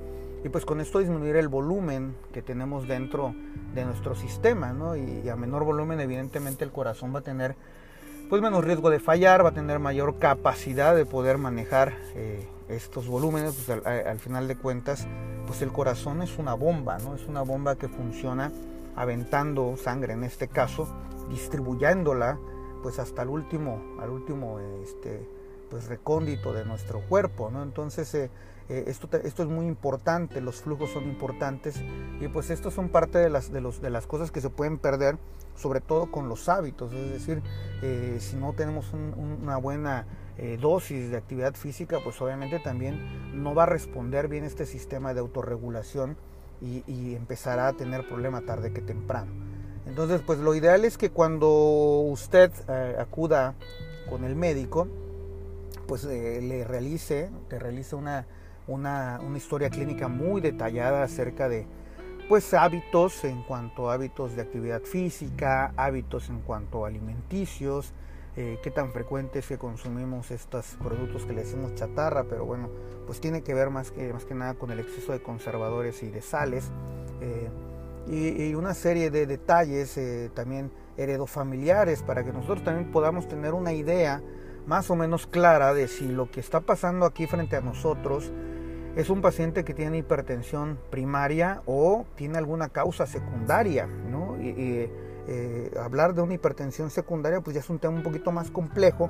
y 0.43 0.49
pues 0.49 0.65
con 0.65 0.81
esto 0.81 0.99
disminuir 0.99 1.37
el 1.37 1.47
volumen 1.47 2.15
que 2.33 2.41
tenemos 2.41 2.87
dentro 2.87 3.33
de 3.73 3.85
nuestro 3.85 4.13
sistema, 4.13 4.73
¿no? 4.73 4.95
Y, 4.95 5.29
a 5.29 5.35
menor 5.35 5.63
volumen 5.63 5.99
evidentemente 6.01 6.65
el 6.65 6.71
corazón 6.71 7.15
va 7.15 7.19
a 7.19 7.23
tener 7.23 7.55
pues 8.29 8.41
menos 8.41 8.63
riesgo 8.63 8.89
de 8.89 8.99
fallar, 8.99 9.45
va 9.45 9.49
a 9.49 9.53
tener 9.53 9.79
mayor 9.79 10.17
capacidad 10.17 10.95
de 10.95 11.05
poder 11.05 11.37
manejar 11.37 11.93
eh, 12.15 12.47
estos 12.67 13.07
volúmenes, 13.07 13.53
pues 13.53 13.85
al, 13.85 14.19
final 14.19 14.47
de 14.47 14.55
cuentas, 14.55 15.07
pues 15.45 15.61
el 15.61 15.71
corazón 15.71 16.21
es 16.21 16.37
una 16.37 16.53
bomba, 16.55 16.97
¿no? 16.97 17.15
Es 17.15 17.25
una 17.27 17.41
bomba 17.41 17.75
que 17.75 17.87
funciona 17.87 18.51
aventando 18.95 19.75
sangre 19.77 20.13
en 20.13 20.23
este 20.23 20.47
caso, 20.47 20.87
distribuyéndola 21.29 22.39
pues 22.81 22.99
hasta 22.99 23.21
el 23.21 23.29
último, 23.29 23.81
al 23.99 24.09
último 24.09 24.59
este, 24.83 25.25
pues 25.69 25.87
recóndito 25.87 26.53
de 26.53 26.65
nuestro 26.65 27.01
cuerpo, 27.01 27.49
¿no? 27.51 27.63
Entonces 27.63 28.13
eh, 28.15 28.29
eh, 28.69 28.85
esto, 28.87 29.09
esto 29.23 29.43
es 29.43 29.49
muy 29.49 29.65
importante, 29.65 30.41
los 30.41 30.61
flujos 30.61 30.91
son 30.91 31.03
importantes 31.03 31.75
y 32.19 32.27
pues 32.27 32.49
estos 32.49 32.73
son 32.73 32.89
parte 32.89 33.17
de 33.17 33.29
las, 33.29 33.51
de, 33.51 33.61
los, 33.61 33.81
de 33.81 33.89
las 33.89 34.07
cosas 34.07 34.31
que 34.31 34.41
se 34.41 34.49
pueden 34.49 34.77
perder, 34.77 35.17
sobre 35.55 35.81
todo 35.81 36.11
con 36.11 36.29
los 36.29 36.49
hábitos, 36.49 36.93
es 36.93 37.11
decir, 37.11 37.41
eh, 37.81 38.17
si 38.19 38.35
no 38.35 38.53
tenemos 38.53 38.91
una 38.93 39.57
buena 39.57 40.05
dosis 40.59 41.11
de 41.11 41.17
actividad 41.17 41.53
física, 41.53 41.99
pues 42.03 42.19
obviamente 42.19 42.57
también 42.57 43.43
no 43.43 43.53
va 43.53 43.63
a 43.63 43.65
responder 43.67 44.27
bien 44.27 44.43
este 44.43 44.65
sistema 44.65 45.13
de 45.13 45.19
autorregulación 45.19 46.17
y, 46.59 46.83
y 46.87 47.13
empezará 47.13 47.67
a 47.67 47.73
tener 47.73 48.07
problema 48.07 48.41
tarde 48.41 48.73
que 48.73 48.81
temprano. 48.81 49.31
Entonces, 49.85 50.21
pues 50.25 50.39
lo 50.39 50.55
ideal 50.55 50.85
es 50.85 50.97
que 50.97 51.11
cuando 51.11 51.49
usted 51.49 52.51
acuda 52.97 53.53
con 54.09 54.23
el 54.23 54.35
médico, 54.35 54.87
pues 55.87 56.05
eh, 56.05 56.39
le 56.41 56.63
realice, 56.63 57.29
te 57.49 57.59
realice 57.59 57.95
una, 58.67 59.19
una, 59.25 59.37
historia 59.37 59.69
clínica 59.69 60.07
muy 60.07 60.41
detallada 60.41 61.03
acerca 61.03 61.49
de 61.49 61.65
pues 62.29 62.53
hábitos 62.53 63.23
en 63.25 63.43
cuanto 63.43 63.89
a 63.89 63.95
hábitos 63.95 64.35
de 64.35 64.41
actividad 64.41 64.81
física, 64.81 65.73
hábitos 65.75 66.29
en 66.29 66.39
cuanto 66.39 66.85
a 66.85 66.87
alimenticios, 66.87 67.93
eh, 68.35 68.59
qué 68.63 68.71
tan 68.71 68.91
frecuente 68.91 69.39
es 69.39 69.47
que 69.47 69.57
consumimos 69.57 70.31
estos 70.31 70.77
productos 70.81 71.25
que 71.25 71.33
le 71.33 71.43
decimos 71.43 71.75
chatarra, 71.75 72.23
pero 72.23 72.45
bueno, 72.45 72.69
pues 73.05 73.19
tiene 73.19 73.43
que 73.43 73.53
ver 73.53 73.69
más 73.69 73.91
que, 73.91 74.11
más 74.13 74.25
que 74.25 74.33
nada 74.33 74.55
con 74.55 74.71
el 74.71 74.79
exceso 74.79 75.11
de 75.11 75.21
conservadores 75.21 76.01
y 76.01 76.09
de 76.09 76.21
sales. 76.21 76.71
Eh, 77.21 77.49
y, 78.07 78.43
y, 78.49 78.55
una 78.55 78.73
serie 78.73 79.11
de 79.11 79.25
detalles 79.25 79.97
también 80.33 80.71
heredofamiliares 80.97 82.03
para 82.03 82.23
que 82.23 82.33
nosotros 82.33 82.63
también 82.63 82.91
podamos 82.91 83.27
tener 83.29 83.53
una 83.53 83.71
idea 83.71 84.21
más 84.65 84.89
o 84.89 84.95
menos 84.95 85.27
clara 85.27 85.73
de 85.73 85.87
si 85.87 86.07
lo 86.07 86.29
que 86.29 86.39
está 86.39 86.61
pasando 86.61 87.05
aquí 87.05 87.27
frente 87.27 87.55
a 87.55 87.61
nosotros 87.61 88.31
es 88.95 89.09
un 89.09 89.21
paciente 89.21 89.63
que 89.63 89.73
tiene 89.73 89.97
hipertensión 89.97 90.77
primaria 90.89 91.61
o 91.65 92.05
tiene 92.15 92.37
alguna 92.37 92.69
causa 92.69 93.05
secundaria, 93.07 93.87
¿no? 93.87 94.39
Y, 94.41 94.89
eh, 95.25 95.71
hablar 95.79 96.13
de 96.13 96.21
una 96.21 96.33
hipertensión 96.33 96.89
secundaria 96.89 97.39
pues 97.39 97.53
ya 97.53 97.61
es 97.61 97.69
un 97.69 97.79
tema 97.79 97.95
un 97.95 98.03
poquito 98.03 98.31
más 98.31 98.51
complejo, 98.51 99.09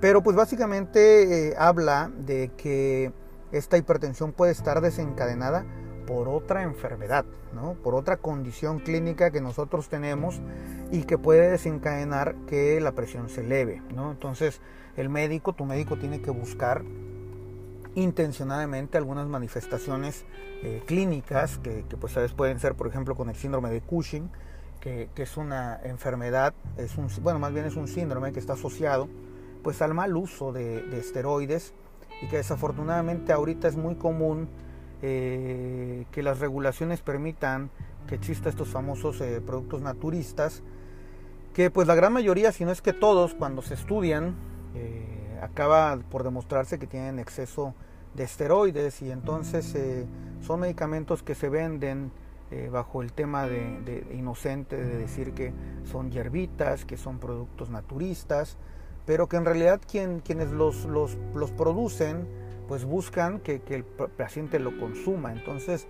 pero 0.00 0.22
pues 0.22 0.34
básicamente 0.34 1.50
eh, 1.50 1.54
habla 1.58 2.10
de 2.16 2.50
que 2.56 3.12
esta 3.52 3.76
hipertensión 3.76 4.32
puede 4.32 4.52
estar 4.52 4.80
desencadenada 4.80 5.66
por 6.06 6.28
otra 6.28 6.62
enfermedad, 6.62 7.26
¿no? 7.54 7.74
por 7.74 7.94
otra 7.94 8.16
condición 8.16 8.78
clínica 8.80 9.30
que 9.30 9.40
nosotros 9.40 9.88
tenemos 9.88 10.40
y 10.90 11.02
que 11.02 11.18
puede 11.18 11.50
desencadenar 11.50 12.34
que 12.46 12.80
la 12.80 12.92
presión 12.92 13.28
se 13.28 13.42
eleve. 13.42 13.82
¿no? 13.94 14.10
Entonces, 14.10 14.60
el 14.96 15.10
médico, 15.10 15.52
tu 15.52 15.64
médico 15.64 15.98
tiene 15.98 16.22
que 16.22 16.30
buscar 16.30 16.82
intencionadamente 17.94 18.98
algunas 18.98 19.26
manifestaciones 19.26 20.24
eh, 20.62 20.82
clínicas 20.86 21.58
que, 21.58 21.84
pues 22.00 22.16
a 22.16 22.26
pueden 22.28 22.58
ser, 22.58 22.74
por 22.74 22.86
ejemplo, 22.86 23.14
con 23.14 23.28
el 23.28 23.36
síndrome 23.36 23.70
de 23.70 23.80
Cushing, 23.80 24.30
que, 24.80 25.08
es 25.14 25.36
una 25.36 25.80
enfermedad, 25.84 26.54
es 26.76 26.96
un, 26.96 27.08
bueno, 27.22 27.38
más 27.38 27.52
bien 27.52 27.66
es 27.66 27.76
un 27.76 27.86
síndrome 27.86 28.32
que 28.32 28.40
está 28.40 28.54
asociado 28.54 29.08
pues 29.62 29.80
al 29.80 29.94
mal 29.94 30.16
uso 30.16 30.52
de, 30.52 30.98
esteroides 30.98 31.72
y 32.20 32.28
que 32.28 32.38
desafortunadamente 32.38 33.32
ahorita 33.32 33.68
es 33.68 33.76
muy 33.76 33.94
común 33.94 34.48
eh, 35.02 36.04
que 36.10 36.22
las 36.24 36.40
regulaciones 36.40 37.00
permitan 37.00 37.70
que 38.08 38.16
exista 38.16 38.48
estos 38.48 38.68
famosos 38.68 39.20
eh, 39.20 39.40
productos 39.40 39.80
naturistas 39.80 40.64
que 41.54 41.70
pues 41.70 41.86
la 41.86 41.94
gran 41.94 42.12
mayoría, 42.12 42.50
si 42.50 42.64
no 42.64 42.72
es 42.72 42.82
que 42.82 42.92
todos, 42.92 43.34
cuando 43.34 43.62
se 43.62 43.74
estudian 43.74 44.34
acaba 45.42 45.98
por 46.10 46.22
demostrarse 46.22 46.78
que 46.78 46.86
tienen 46.86 47.18
exceso 47.18 47.74
de 48.14 48.24
esteroides 48.24 49.02
y 49.02 49.10
entonces 49.10 49.74
eh, 49.74 50.06
son 50.40 50.60
medicamentos 50.60 51.22
que 51.22 51.34
se 51.34 51.48
venden 51.48 52.12
eh, 52.50 52.68
bajo 52.70 53.02
el 53.02 53.12
tema 53.12 53.46
de, 53.46 54.04
inocente 54.14 54.76
de 54.76 54.98
decir 54.98 55.32
que 55.32 55.52
son 55.84 56.10
hierbitas, 56.10 56.84
que 56.84 56.96
son 56.96 57.18
productos 57.18 57.70
naturistas, 57.70 58.58
pero 59.06 59.28
que 59.28 59.36
en 59.36 59.44
realidad 59.44 59.80
quien, 59.90 60.20
quienes 60.20 60.50
los, 60.50 60.84
los, 60.84 61.16
los 61.34 61.50
producen 61.50 62.26
pues 62.68 62.84
buscan 62.84 63.40
que, 63.40 63.60
que, 63.60 63.74
el 63.74 63.84
paciente 63.84 64.58
lo 64.58 64.78
consuma. 64.78 65.32
Entonces 65.32 65.88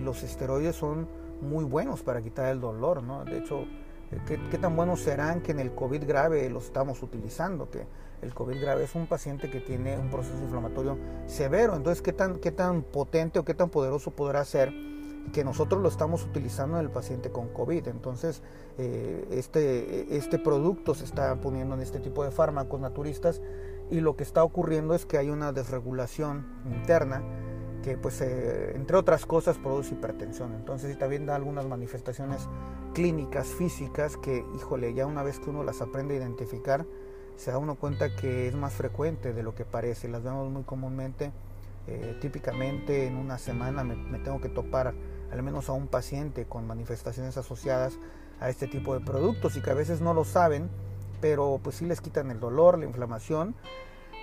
los 0.00 0.22
esteroides 0.22 0.74
son 0.74 1.06
muy 1.42 1.64
buenos 1.64 2.02
para 2.02 2.22
quitar 2.22 2.50
el 2.50 2.60
dolor, 2.60 3.02
¿no? 3.02 3.24
De 3.24 3.38
hecho, 3.38 3.66
¿Qué, 4.26 4.58
tan 4.58 4.76
buenos 4.76 5.00
serán 5.00 5.40
que 5.40 5.52
en 5.52 5.60
el 5.60 5.74
COVID 5.74 6.04
grave 6.06 6.48
los 6.50 6.66
estamos 6.66 7.02
utilizando? 7.02 7.70
Que 7.70 7.86
el 8.22 8.32
COVID 8.32 8.60
grave 8.60 8.84
es 8.84 8.94
un 8.94 9.06
paciente 9.06 9.50
que 9.50 9.60
tiene 9.60 9.98
un 9.98 10.10
proceso 10.10 10.38
inflamatorio 10.42 10.98
severo. 11.26 11.76
Entonces, 11.76 12.02
¿qué 12.02 12.12
tan, 12.12 12.36
qué 12.36 12.52
tan 12.52 12.82
potente 12.82 13.38
o 13.38 13.44
qué 13.44 13.54
tan 13.54 13.70
poderoso 13.70 14.12
podrá 14.12 14.44
ser 14.44 14.72
que 15.32 15.42
nosotros 15.42 15.80
lo 15.82 15.88
estamos 15.88 16.22
utilizando 16.24 16.78
en 16.78 16.84
el 16.84 16.90
paciente 16.90 17.30
con 17.30 17.48
COVID? 17.48 17.88
Entonces, 17.88 18.42
eh, 18.78 19.26
este, 19.30 20.16
este 20.16 20.38
producto 20.38 20.94
se 20.94 21.04
está 21.04 21.34
poniendo 21.40 21.74
en 21.74 21.80
este 21.80 21.98
tipo 21.98 22.24
de 22.24 22.30
fármacos 22.30 22.80
naturistas 22.80 23.40
y 23.90 24.00
lo 24.00 24.16
que 24.16 24.22
está 24.22 24.44
ocurriendo 24.44 24.94
es 24.94 25.06
que 25.06 25.18
hay 25.18 25.30
una 25.30 25.52
desregulación 25.52 26.46
interna 26.66 27.22
que 27.84 27.98
pues 27.98 28.22
eh, 28.22 28.72
entre 28.74 28.96
otras 28.96 29.26
cosas 29.26 29.58
produce 29.58 29.92
hipertensión. 29.94 30.54
Entonces 30.54 30.98
también 30.98 31.26
da 31.26 31.36
algunas 31.36 31.66
manifestaciones 31.66 32.48
clínicas, 32.94 33.48
físicas, 33.48 34.16
que 34.16 34.44
híjole, 34.56 34.94
ya 34.94 35.06
una 35.06 35.22
vez 35.22 35.38
que 35.38 35.50
uno 35.50 35.62
las 35.62 35.82
aprende 35.82 36.14
a 36.14 36.16
identificar, 36.18 36.86
se 37.36 37.50
da 37.50 37.58
uno 37.58 37.74
cuenta 37.74 38.16
que 38.16 38.48
es 38.48 38.54
más 38.54 38.72
frecuente 38.72 39.34
de 39.34 39.42
lo 39.42 39.54
que 39.54 39.66
parece. 39.66 40.08
Las 40.08 40.22
vemos 40.22 40.50
muy 40.50 40.62
comúnmente, 40.62 41.30
eh, 41.86 42.16
típicamente 42.22 43.06
en 43.06 43.16
una 43.16 43.36
semana 43.36 43.84
me, 43.84 43.96
me 43.96 44.18
tengo 44.18 44.40
que 44.40 44.48
topar 44.48 44.94
al 45.30 45.42
menos 45.42 45.68
a 45.68 45.72
un 45.72 45.86
paciente 45.86 46.46
con 46.46 46.66
manifestaciones 46.66 47.36
asociadas 47.36 47.98
a 48.40 48.48
este 48.48 48.66
tipo 48.66 48.94
de 48.98 49.04
productos 49.04 49.56
y 49.56 49.60
que 49.60 49.70
a 49.70 49.74
veces 49.74 50.00
no 50.00 50.14
lo 50.14 50.24
saben, 50.24 50.70
pero 51.20 51.60
pues 51.62 51.76
sí 51.76 51.84
les 51.84 52.00
quitan 52.00 52.30
el 52.30 52.40
dolor, 52.40 52.78
la 52.78 52.86
inflamación 52.86 53.54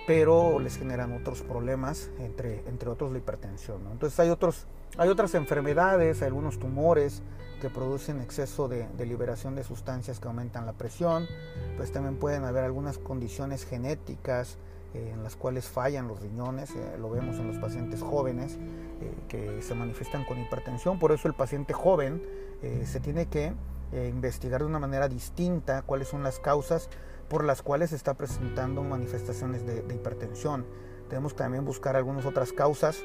pero 0.06 0.58
les 0.58 0.76
generan 0.78 1.12
otros 1.12 1.42
problemas, 1.42 2.10
entre, 2.18 2.66
entre 2.68 2.90
otros 2.90 3.12
la 3.12 3.18
hipertensión. 3.18 3.82
Entonces 3.90 4.18
hay, 4.18 4.30
otros, 4.30 4.66
hay 4.98 5.08
otras 5.08 5.34
enfermedades, 5.34 6.22
hay 6.22 6.28
algunos 6.28 6.58
tumores 6.58 7.22
que 7.62 7.70
producen 7.70 8.20
exceso 8.20 8.66
de, 8.66 8.88
liberación 9.06 9.54
de 9.54 9.62
sustancias 9.62 10.18
que 10.18 10.26
aumentan 10.26 10.66
la 10.66 10.72
presión, 10.72 11.28
pues 11.76 11.92
también 11.92 12.16
pueden 12.16 12.44
haber 12.44 12.64
algunas 12.64 12.98
condiciones 12.98 13.64
genéticas 13.64 14.58
eh, 14.94 15.12
en 15.14 15.22
las 15.22 15.36
cuales 15.36 15.68
fallan 15.68 16.08
los 16.08 16.20
riñones, 16.20 16.70
eh, 16.70 16.96
lo 16.98 17.08
vemos 17.08 17.36
en 17.36 17.46
los 17.46 17.58
pacientes 17.58 18.02
jóvenes 18.02 18.58
eh, 19.00 19.14
que 19.28 19.62
se 19.62 19.76
manifiestan 19.76 20.24
con 20.24 20.40
hipertensión, 20.40 20.98
por 20.98 21.12
eso 21.12 21.28
el 21.28 21.34
paciente 21.34 21.72
joven 21.72 22.20
se 22.84 23.00
tiene 23.00 23.26
que 23.26 23.52
investigar 23.92 24.60
de 24.60 24.66
una 24.68 24.78
manera 24.78 25.08
distinta 25.08 25.82
cuáles 25.82 26.06
son 26.06 26.22
las 26.22 26.38
causas 26.38 26.88
por 27.32 27.44
las 27.44 27.62
cuales 27.62 27.88
se 27.88 27.96
está 27.96 28.12
presentando 28.12 28.82
manifestaciones 28.82 29.64
de, 29.64 29.78
hipertensión. 29.94 30.66
Tenemos 31.08 31.32
que 31.32 31.38
también 31.38 31.64
buscar 31.64 31.96
algunas 31.96 32.26
otras 32.26 32.52
causas 32.52 33.02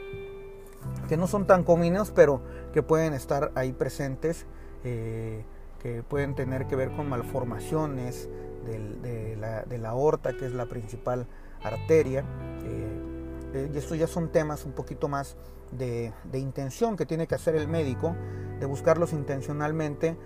que 1.07 1.15
no 1.15 1.27
son 1.27 1.47
tan 1.47 1.63
comunes, 1.63 2.11
pero 2.11 2.41
que 2.73 2.83
pueden 2.83 3.13
estar 3.13 3.53
ahí 3.55 3.71
presentes, 3.71 4.45
eh, 4.83 5.45
que 5.79 6.03
pueden 6.03 6.35
tener 6.35 6.67
que 6.67 6.75
ver 6.75 6.91
con 6.91 7.07
malformaciones 7.07 8.27
de, 8.65 9.37
la, 9.37 9.89
aorta, 9.89 10.35
que 10.35 10.45
es 10.45 10.51
la 10.51 10.65
principal 10.65 11.25
arteria. 11.63 12.25
Eh, 12.65 13.01
eh, 13.53 13.71
y 13.73 13.77
estos 13.77 13.97
ya 13.97 14.07
son 14.07 14.29
temas 14.29 14.65
un 14.65 14.73
poquito 14.73 15.07
más 15.07 15.37
de, 15.71 16.11
de 16.29 16.39
intención 16.39 16.97
que 16.97 17.05
tiene 17.05 17.27
que 17.27 17.35
hacer 17.35 17.55
el 17.55 17.69
médico, 17.69 18.13
de 18.59 18.65
buscarlos 18.65 19.13
intencionalmente 19.13 20.17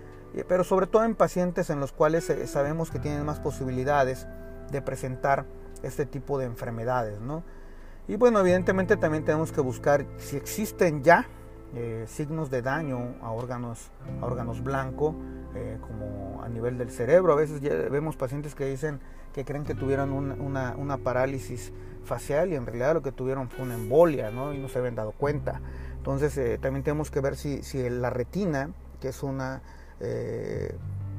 pero 0.48 0.64
sobre 0.64 0.86
todo 0.86 1.04
en 1.04 1.14
pacientes 1.14 1.70
en 1.70 1.80
los 1.80 1.92
cuales 1.92 2.28
eh, 2.30 2.46
sabemos 2.46 2.90
que 2.90 2.98
tienen 2.98 3.24
más 3.24 3.40
posibilidades 3.40 4.26
de 4.70 4.80
presentar 4.80 5.44
este 5.82 6.06
tipo 6.06 6.38
de 6.38 6.46
enfermedades. 6.46 7.20
¿no? 7.20 7.42
Y 8.08 8.16
bueno, 8.16 8.40
evidentemente 8.40 8.96
también 8.96 9.24
tenemos 9.24 9.52
que 9.52 9.60
buscar 9.60 10.06
si 10.16 10.36
existen 10.36 11.02
ya 11.02 11.26
eh, 11.74 12.04
signos 12.06 12.50
de 12.50 12.60
daño 12.60 13.14
a 13.22 13.30
órganos, 13.30 13.90
a 14.20 14.26
órganos 14.26 14.62
blancos, 14.62 15.14
eh, 15.54 15.78
como 15.80 16.42
a 16.42 16.48
nivel 16.48 16.76
del 16.76 16.90
cerebro. 16.90 17.32
A 17.32 17.36
veces 17.36 17.60
vemos 17.60 18.16
pacientes 18.16 18.54
que 18.54 18.66
dicen 18.66 19.00
que 19.32 19.44
creen 19.44 19.64
que 19.64 19.74
tuvieron 19.74 20.12
una, 20.12 20.74
una, 20.76 20.98
parálisis 20.98 21.72
facial 22.04 22.52
y 22.52 22.56
en 22.56 22.66
realidad 22.66 22.92
lo 22.92 23.02
que 23.02 23.12
tuvieron 23.12 23.48
fue 23.48 23.64
una 23.64 23.74
embolia 23.74 24.30
¿no? 24.30 24.52
y 24.52 24.58
no 24.58 24.68
se 24.68 24.78
habían 24.78 24.94
dado 24.94 25.12
cuenta. 25.12 25.62
Entonces 25.96 26.36
eh, 26.36 26.58
también 26.60 26.84
tenemos 26.84 27.10
que 27.10 27.20
ver 27.20 27.36
si, 27.36 27.62
si 27.62 27.88
la 27.88 28.10
retina, 28.10 28.70
que 29.00 29.08
es 29.08 29.22
una, 29.22 29.62
eh, 30.02 30.74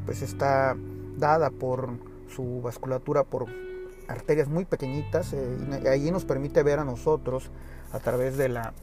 pues 0.05 0.21
está 0.21 0.75
dada 1.17 1.49
por 1.49 1.89
su 2.29 2.61
vasculatura 2.61 3.23
por 3.23 3.47
arterias 4.07 4.47
muy 4.47 4.65
pequeñitas, 4.65 5.33
y 5.33 5.87
ahí 5.87 6.11
nos 6.11 6.25
permite 6.25 6.61
ver 6.63 6.79
a 6.79 6.83
nosotros 6.83 7.49
a 7.91 7.99
través 7.99 8.37
de 8.37 8.49
la 8.49 8.73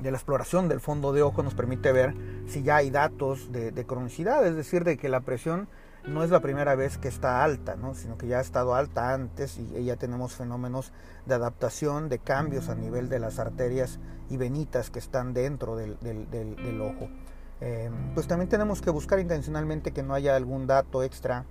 de 0.00 0.10
la 0.10 0.18
exploración 0.18 0.68
del 0.68 0.80
fondo 0.80 1.12
de 1.12 1.22
ojo 1.22 1.42
nos 1.42 1.54
permite 1.54 1.92
ver 1.92 2.14
si 2.46 2.62
ya 2.62 2.76
hay 2.76 2.90
datos 2.90 3.50
de, 3.50 3.72
cronicidad, 3.86 4.46
es 4.46 4.54
decir, 4.54 4.84
de 4.84 4.96
que 4.96 5.08
la 5.08 5.20
presión 5.20 5.68
no 6.06 6.22
es 6.22 6.30
la 6.30 6.40
primera 6.40 6.74
vez 6.74 6.98
que 6.98 7.08
está 7.08 7.42
alta, 7.42 7.76
sino 7.94 8.16
que 8.18 8.26
ya 8.26 8.38
ha 8.38 8.42
estado 8.42 8.74
alta 8.74 9.12
antes 9.12 9.58
y, 9.58 9.84
ya 9.84 9.96
tenemos 9.96 10.34
fenómenos 10.34 10.92
de 11.24 11.34
adaptación, 11.34 12.08
de 12.08 12.18
cambios 12.18 12.68
a 12.68 12.74
nivel 12.74 13.08
de 13.08 13.18
las 13.18 13.38
arterias 13.38 13.98
y 14.28 14.36
venitas 14.36 14.90
que 14.90 14.98
están 14.98 15.32
dentro 15.32 15.76
del, 15.76 15.96
ojo. 16.80 17.08
Eh, 17.60 17.90
pues 18.14 18.26
también 18.26 18.48
tenemos 18.48 18.82
que 18.82 18.90
buscar 18.90 19.18
intencionalmente 19.18 19.92
que 19.92 20.02
no 20.02 20.14
haya 20.14 20.36
algún 20.36 20.66
dato 20.66 21.02
extra 21.02 21.44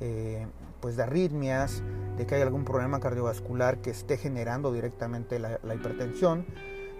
eh, 0.00 0.46
pues 0.80 0.96
de 0.96 1.04
arritmias, 1.04 1.82
de 2.16 2.26
que 2.26 2.34
haya 2.34 2.44
algún 2.44 2.64
problema 2.64 2.98
cardiovascular 2.98 3.78
que 3.78 3.90
esté 3.90 4.16
generando 4.16 4.72
directamente 4.72 5.38
la 5.38 5.74
hipertensión. 5.74 6.44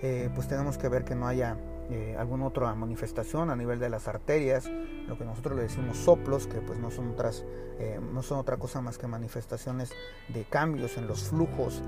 Eh, 0.03 0.29
pues 0.35 0.49
tenemos 0.49 0.79
que 0.79 0.89
ver 0.89 1.05
que 1.05 1.15
no 1.15 1.29
haya 1.29 1.57
eh, 1.89 2.17
alguna 2.19 2.47
otra 2.47 2.75
manifestación 2.75 3.51
a 3.51 3.57
nivel 3.57 3.79
de 3.79 3.89
las 3.89 4.09
arterias, 4.09 4.69
lo 5.07 5.17
que 5.17 5.25
nosotros 5.25 5.57
le 5.57 5.63
decimos 5.63 5.97
soplos, 5.97 6.49
que 6.49 6.61
pues 6.61 6.81
no 6.81 6.91
son 6.91 7.11
otras, 7.11 7.45
eh, 7.79 8.01
no 8.13 8.23
son 8.23 8.39
otra 8.41 8.57
cosa 8.57 8.81
más 8.81 8.99
que 8.99 9.07
manifestaciones 9.07 9.93
de 10.29 10.43
cambios 10.43 10.97
en 10.97 11.07
los 11.07 11.29
flujos 11.29 11.83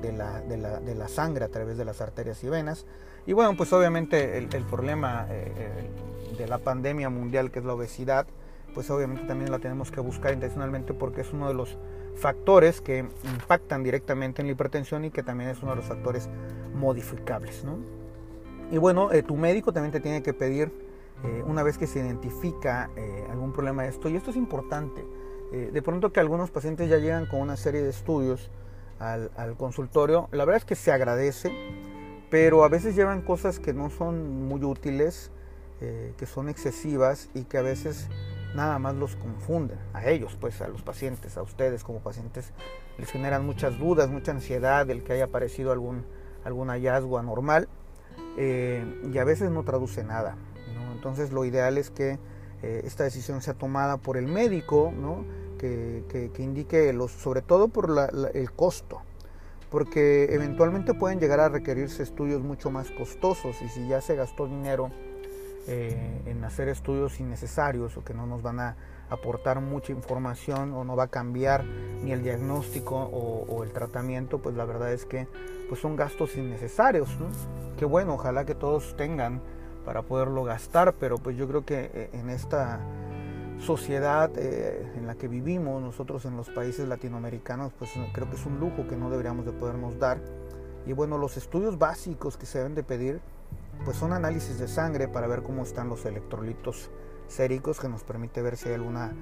de 0.00 0.12
la, 0.12 0.40
de, 0.40 0.56
la, 0.56 0.80
de, 0.80 0.94
la, 0.94 1.08
sangre 1.08 1.44
a 1.44 1.48
través 1.48 1.76
de 1.76 1.84
las 1.84 2.00
arterias 2.00 2.42
y 2.44 2.48
venas. 2.48 2.86
Y 3.26 3.32
bueno, 3.32 3.56
pues 3.56 3.72
obviamente 3.72 4.38
el, 4.38 4.46
problema 4.64 5.26
de 5.26 6.46
la 6.46 6.58
pandemia 6.58 7.10
mundial, 7.10 7.50
que 7.50 7.58
es 7.58 7.64
la 7.64 7.74
obesidad, 7.74 8.26
pues 8.74 8.90
obviamente 8.90 9.24
también 9.24 9.50
la 9.50 9.58
tenemos 9.58 9.90
que 9.90 10.00
buscar 10.00 10.32
intencionalmente 10.32 10.94
porque 10.94 11.22
es 11.22 11.32
uno 11.32 11.48
de 11.48 11.54
los 11.54 11.76
factores 12.18 12.80
que 12.80 13.06
impactan 13.24 13.82
directamente 13.82 14.42
en 14.42 14.48
la 14.48 14.52
hipertensión 14.52 15.04
y 15.04 15.10
que 15.10 15.22
también 15.22 15.50
es 15.50 15.62
uno 15.62 15.72
de 15.72 15.76
los 15.76 15.86
factores 15.86 16.28
modificables. 16.74 17.64
Y 18.70 18.78
bueno, 18.78 19.12
eh, 19.12 19.22
tu 19.22 19.36
médico 19.36 19.72
también 19.72 19.92
te 19.92 20.00
tiene 20.00 20.22
que 20.22 20.34
pedir, 20.34 20.70
eh, 21.24 21.42
una 21.46 21.62
vez 21.62 21.78
que 21.78 21.86
se 21.86 22.00
identifica 22.00 22.90
eh, 22.96 23.26
algún 23.30 23.52
problema 23.52 23.84
de 23.84 23.88
esto, 23.88 24.08
y 24.08 24.16
esto 24.16 24.30
es 24.30 24.36
importante, 24.36 25.04
de 25.50 25.80
pronto 25.80 26.12
que 26.12 26.20
algunos 26.20 26.50
pacientes 26.50 26.90
ya 26.90 26.98
llegan 26.98 27.24
con 27.24 27.40
una 27.40 27.56
serie 27.56 27.82
de 27.82 27.88
estudios 27.88 28.50
al, 28.98 29.30
al 29.36 29.56
consultorio, 29.56 30.28
la 30.32 30.44
verdad 30.44 30.58
es 30.58 30.64
que 30.64 30.74
se 30.74 30.92
agradece, 30.92 31.52
pero 32.30 32.64
a 32.64 32.68
veces 32.68 32.94
llevan 32.94 33.22
cosas 33.22 33.58
que 33.58 33.72
no 33.72 33.90
son 33.90 34.46
muy 34.48 34.62
útiles, 34.64 35.30
que 35.78 36.26
son 36.26 36.48
excesivas 36.48 37.28
y 37.34 37.44
que 37.44 37.56
a 37.56 37.62
veces 37.62 38.08
nada 38.54 38.78
más 38.78 38.94
los 38.96 39.16
confunden, 39.16 39.78
a 39.92 40.06
ellos, 40.08 40.36
pues 40.40 40.60
a 40.60 40.68
los 40.68 40.82
pacientes, 40.82 41.36
a 41.36 41.42
ustedes 41.42 41.84
como 41.84 42.00
pacientes, 42.00 42.52
les 42.98 43.10
generan 43.10 43.46
muchas 43.46 43.78
dudas, 43.78 44.08
mucha 44.10 44.32
ansiedad 44.32 44.86
del 44.86 45.04
que 45.04 45.12
haya 45.12 45.24
aparecido 45.24 45.72
algún, 45.72 46.04
algún 46.44 46.68
hallazgo 46.68 47.18
anormal 47.18 47.68
eh, 48.36 48.84
y 49.12 49.18
a 49.18 49.24
veces 49.24 49.50
no 49.50 49.62
traduce 49.64 50.02
nada. 50.04 50.36
Entonces 50.94 51.30
lo 51.30 51.44
ideal 51.44 51.78
es 51.78 51.90
que 51.90 52.18
eh, 52.62 52.82
esta 52.84 53.04
decisión 53.04 53.40
sea 53.40 53.54
tomada 53.54 53.98
por 53.98 54.16
el 54.16 54.26
médico, 54.26 54.92
¿no? 54.92 55.24
Que, 55.58 56.04
que, 56.08 56.42
indique, 56.42 56.92
los, 56.92 57.10
sobre 57.10 57.42
todo 57.42 57.68
por 57.68 57.90
el 58.32 58.52
costo, 58.52 59.02
porque 59.70 60.32
eventualmente 60.32 60.94
pueden 60.94 61.20
llegar 61.20 61.40
a 61.40 61.48
requerirse 61.48 62.02
estudios 62.02 62.42
mucho 62.42 62.70
más 62.70 62.90
costosos 62.90 63.60
y 63.60 63.68
si 63.68 63.86
ya 63.88 64.00
se 64.00 64.16
gastó 64.16 64.46
dinero, 64.46 64.90
eh, 65.70 66.22
en 66.24 66.42
hacer 66.44 66.70
estudios 66.70 67.20
innecesarios 67.20 67.94
o 67.98 68.02
que 68.02 68.14
no 68.14 68.26
nos 68.26 68.40
van 68.40 68.58
a 68.58 68.76
aportar 69.10 69.60
mucha 69.60 69.92
información 69.92 70.72
o 70.72 70.82
no 70.82 70.96
va 70.96 71.04
a 71.04 71.08
cambiar 71.08 71.62
ni 72.02 72.10
el 72.12 72.22
diagnóstico 72.22 72.96
o, 72.96 73.62
el 73.64 73.70
tratamiento, 73.70 74.38
pues 74.38 74.56
la 74.56 74.64
verdad 74.64 74.90
es 74.94 75.04
que 75.04 75.28
pues 75.68 75.78
son 75.78 75.94
gastos 75.94 76.36
innecesarios. 76.36 77.10
¿no? 77.20 77.26
Que 77.76 77.84
bueno, 77.84 78.14
ojalá 78.14 78.46
que 78.46 78.54
todos 78.54 78.96
tengan 78.96 79.42
para 79.84 80.00
poderlo 80.00 80.42
gastar, 80.42 80.94
pero 80.94 81.18
pues 81.18 81.36
yo 81.36 81.46
creo 81.46 81.66
que 81.66 81.90
eh, 81.92 82.10
en 82.14 82.30
esta 82.30 82.80
sociedad 83.58 84.30
eh, 84.36 84.92
en 84.96 85.06
la 85.06 85.14
que 85.14 85.28
vivimos 85.28 85.82
nosotros 85.82 86.24
en 86.24 86.36
los 86.36 86.48
países 86.50 86.88
latinoamericanos, 86.88 87.72
pues 87.78 87.90
creo 88.12 88.30
que 88.30 88.36
es 88.36 88.46
un 88.46 88.60
lujo 88.60 88.86
que 88.88 88.96
no 88.96 89.10
deberíamos 89.10 89.44
de 89.44 89.52
podernos 89.52 89.98
dar. 89.98 90.20
Y 90.86 90.92
bueno, 90.92 91.18
los 91.18 91.36
estudios 91.36 91.78
básicos 91.78 92.36
que 92.36 92.46
se 92.46 92.58
deben 92.58 92.74
de 92.74 92.82
pedir 92.82 93.20
pues 93.84 93.96
son 93.96 94.12
análisis 94.12 94.58
de 94.58 94.68
sangre 94.68 95.08
para 95.08 95.26
ver 95.26 95.42
cómo 95.42 95.62
están 95.62 95.88
los 95.88 96.04
electrolitos 96.04 96.90
séricos 97.28 97.78
que 97.78 97.88
nos 97.88 98.04
permite 98.04 98.42
ver 98.42 98.56
si 98.56 98.68
hay 98.68 98.74
alguna 98.74 99.12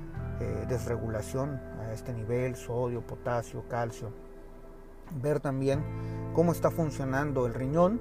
eh, 0.41 0.65
desregulación 0.69 1.61
a 1.81 1.93
este 1.93 2.13
nivel, 2.13 2.57
sodio, 2.57 3.01
potasio, 3.01 3.65
calcio. 3.69 4.11
Ver 5.23 5.41
también 5.41 5.83
cómo 6.35 6.53
está 6.53 6.71
funcionando 6.71 7.47
el 7.47 7.55
riñón, 7.55 8.01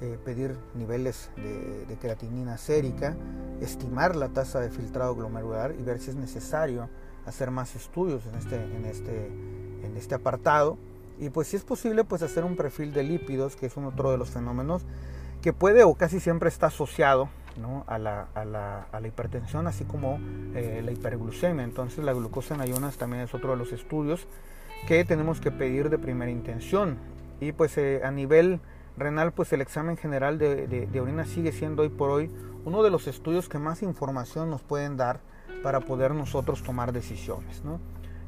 eh, 0.00 0.18
pedir 0.24 0.56
niveles 0.74 1.30
de, 1.36 1.96
creatinina 2.00 2.56
sérica, 2.56 3.16
estimar 3.60 4.16
la 4.16 4.28
tasa 4.28 4.60
de 4.60 4.70
filtrado 4.70 5.14
glomerular 5.14 5.74
y 5.78 5.82
ver 5.82 5.98
si 5.98 6.10
es 6.10 6.16
necesario 6.16 6.88
hacer 7.26 7.50
más 7.50 7.76
estudios 7.76 8.24
en 8.26 8.34
este, 8.36 8.56
en 8.56 8.84
este, 8.86 9.26
en 9.26 9.96
este 9.96 10.14
apartado. 10.14 10.78
Y 11.18 11.28
pues 11.28 11.48
si 11.48 11.56
es 11.56 11.64
posible, 11.64 12.04
pues 12.04 12.22
hacer 12.22 12.44
un 12.44 12.56
perfil 12.56 12.94
de 12.94 13.02
lípidos, 13.02 13.56
que 13.56 13.66
es 13.66 13.76
un 13.76 13.84
otro 13.84 14.10
de 14.10 14.16
los 14.16 14.30
fenómenos 14.30 14.86
que 15.42 15.52
puede 15.52 15.84
o 15.84 15.94
casi 15.94 16.20
siempre 16.20 16.48
está 16.48 16.66
asociado 16.66 17.28
a, 17.86 17.98
la, 17.98 18.28
a, 18.34 18.44
la, 18.44 18.86
a, 18.92 19.00
la, 19.00 19.08
hipertensión, 19.08 19.66
así 19.66 19.84
como 19.84 20.18
eh, 20.54 20.80
la 20.84 20.92
hiperglucemia. 20.92 21.64
Entonces 21.64 22.04
la 22.04 22.12
glucosa 22.12 22.54
en 22.54 22.60
ayunas 22.60 22.96
también 22.96 23.22
es 23.22 23.34
otro 23.34 23.50
de 23.50 23.56
los 23.56 23.72
estudios 23.72 24.26
que 24.86 25.04
tenemos 25.04 25.40
que 25.40 25.50
pedir 25.50 25.90
de 25.90 25.98
primera 25.98 26.30
intención. 26.30 26.96
Y 27.40 27.52
pues 27.52 27.76
eh, 27.78 28.00
a 28.04 28.10
nivel 28.10 28.60
renal, 28.96 29.32
pues 29.32 29.52
el 29.52 29.60
examen 29.60 29.96
general 29.96 30.38
de, 30.38 31.00
orina 31.00 31.24
sigue 31.24 31.52
siendo 31.52 31.82
hoy 31.82 31.88
por 31.88 32.10
hoy 32.10 32.30
uno 32.64 32.82
de 32.82 32.90
los 32.90 33.06
estudios 33.06 33.48
que 33.48 33.58
más 33.58 33.82
información 33.82 34.50
nos 34.50 34.62
pueden 34.62 34.96
dar 34.96 35.20
para 35.62 35.80
poder 35.80 36.14
nosotros 36.14 36.62
tomar 36.62 36.92
decisiones. 36.92 37.64
¿no? 37.64 37.80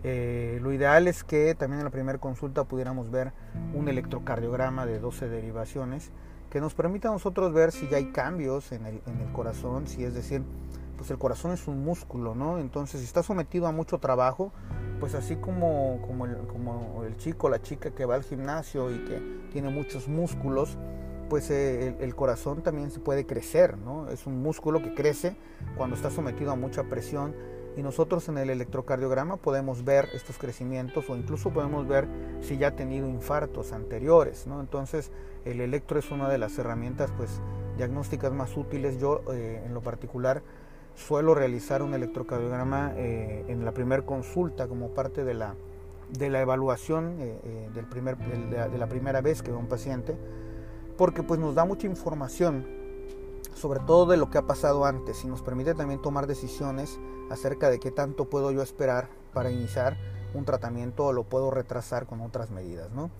Eh, 0.05 0.59
lo 0.63 0.73
ideal 0.73 1.07
es 1.07 1.23
que 1.23 1.55
también 1.55 1.81
en 1.81 1.85
la 1.85 1.91
primera 1.91 2.19
consulta 2.19 2.65
pudiéramos 2.65 3.11
ver 3.11 3.33
un 3.75 3.89
electrocardiograma 3.89 4.87
de 4.87 4.99
12 4.99 5.29
derivaciones 5.29 6.11
que 6.51 6.61
nos 6.61 6.75
permita 6.75 7.09
a 7.09 7.13
nosotros 7.13 7.53
ver 7.55 7.73
si 7.73 7.89
ya 7.89 7.97
hay 7.97 8.13
cambios 8.13 8.73
en 8.73 8.85
el, 8.85 9.01
corazón, 9.33 9.87
si 9.87 10.05
es 10.05 10.13
decir, 10.13 10.43
pues 10.99 11.11
el 11.11 11.17
corazón 11.17 11.53
es 11.53 11.67
un 11.67 11.83
músculo, 11.83 12.35
¿no? 12.35 12.59
Entonces, 12.59 13.03
está 13.03 13.23
sometido 13.23 13.67
a 13.67 13.73
mucho 13.73 13.99
trabajo, 13.99 14.53
pues 15.03 15.17
así 15.17 15.35
como, 15.35 15.99
como, 16.07 16.27
el, 16.27 16.37
como 16.47 17.03
el 17.05 17.17
chico, 17.17 17.49
la 17.49 17.61
chica 17.61 17.91
que 17.91 18.05
va 18.05 18.15
al 18.15 18.23
gimnasio 18.23 18.89
y 18.89 19.05
que 19.05 19.21
tiene 19.51 19.69
muchos 19.69 20.07
músculos, 20.07 20.79
pues 21.29 21.51
eh, 21.51 21.97
el, 21.99 22.15
corazón 22.15 22.63
también 22.63 22.93
se 22.93 23.01
puede 23.01 23.27
crecer, 23.27 23.77
¿no? 23.79 24.09
Es 24.11 24.29
un 24.29 24.41
músculo 24.41 24.81
que 24.81 24.95
crece 24.95 25.35
cuando 25.77 25.97
está 25.97 26.09
sometido 26.09 26.53
a 26.53 26.55
mucha 26.55 26.85
presión 26.85 27.35
y 27.77 27.83
nosotros 27.83 28.29
en 28.29 28.39
el 28.39 28.49
electrocardiograma 28.49 29.39
podemos 29.39 29.85
ver 29.85 30.09
estos 30.15 30.39
crecimientos 30.39 31.11
o 31.11 31.17
incluso 31.17 31.51
podemos 31.51 31.89
ver 31.89 32.07
si 32.41 32.57
ya 32.57 32.69
ha 32.69 32.77
tenido 32.77 33.09
infartos 33.09 33.73
anteriores, 33.73 34.47
¿no? 34.47 34.61
Entonces 34.61 35.11
el 35.45 35.61
electro 35.61 35.99
es 35.99 36.13
una 36.13 36.29
de 36.29 36.39
las 36.39 36.57
herramientas 36.59 37.11
pues 37.17 37.41
diagnósticas 37.77 38.33
más 38.33 38.57
útiles. 38.57 39.01
Yo 39.01 39.23
eh, 39.33 39.65
en 39.67 39.75
lo 39.75 39.81
particular 39.81 40.45
suelo 40.95 41.35
realizar 41.35 41.83
un 41.83 41.95
electrocardiograma 41.95 42.93
eh, 42.97 43.45
en 43.49 43.65
la 43.65 43.73
primera 43.73 44.05
consulta 44.05 44.69
como 44.69 44.89
parte 44.91 45.25
de 45.25 45.35
la, 45.35 45.55
de 46.11 46.31
la 46.31 46.41
evaluación 46.41 47.17
eh, 47.21 47.69
del 47.75 47.87
primer, 47.87 48.17
de, 48.17 48.79
la, 48.79 48.89
primera 48.89 49.21
vez 49.21 49.43
que 49.43 49.51
veo 49.51 49.61
un 49.61 49.69
paciente 49.69 50.17
porque 50.97 51.23
pues 51.23 51.41
nos 51.41 51.55
da 51.55 51.65
mucha 51.65 51.87
información 51.87 52.67
sobre 53.55 53.81
todo 53.81 54.07
de 54.07 54.17
lo 54.17 54.31
que 54.31 54.39
ha 54.39 54.47
pasado 54.47 54.85
antes 54.85 55.25
y 55.25 55.29
nos 55.29 55.43
permite 55.43 55.75
también 55.75 56.01
tomar 56.01 56.27
decisiones 56.27 56.99
acerca 57.31 57.71
de 57.71 57.79
qué 57.79 57.91
tanto 57.91 58.27
puedo 58.27 58.51
yo 58.51 58.63
esperar 58.63 59.09
para 59.33 59.51
iniciar 59.51 59.97
un 60.35 60.45
tratamiento 60.45 61.07
o 61.07 61.13
lo 61.13 61.25
puedo 61.25 61.51
retrasar 61.51 62.07
con 62.07 62.21
otras 62.21 62.51
medidas. 62.51 62.91
¿no? 62.93 63.11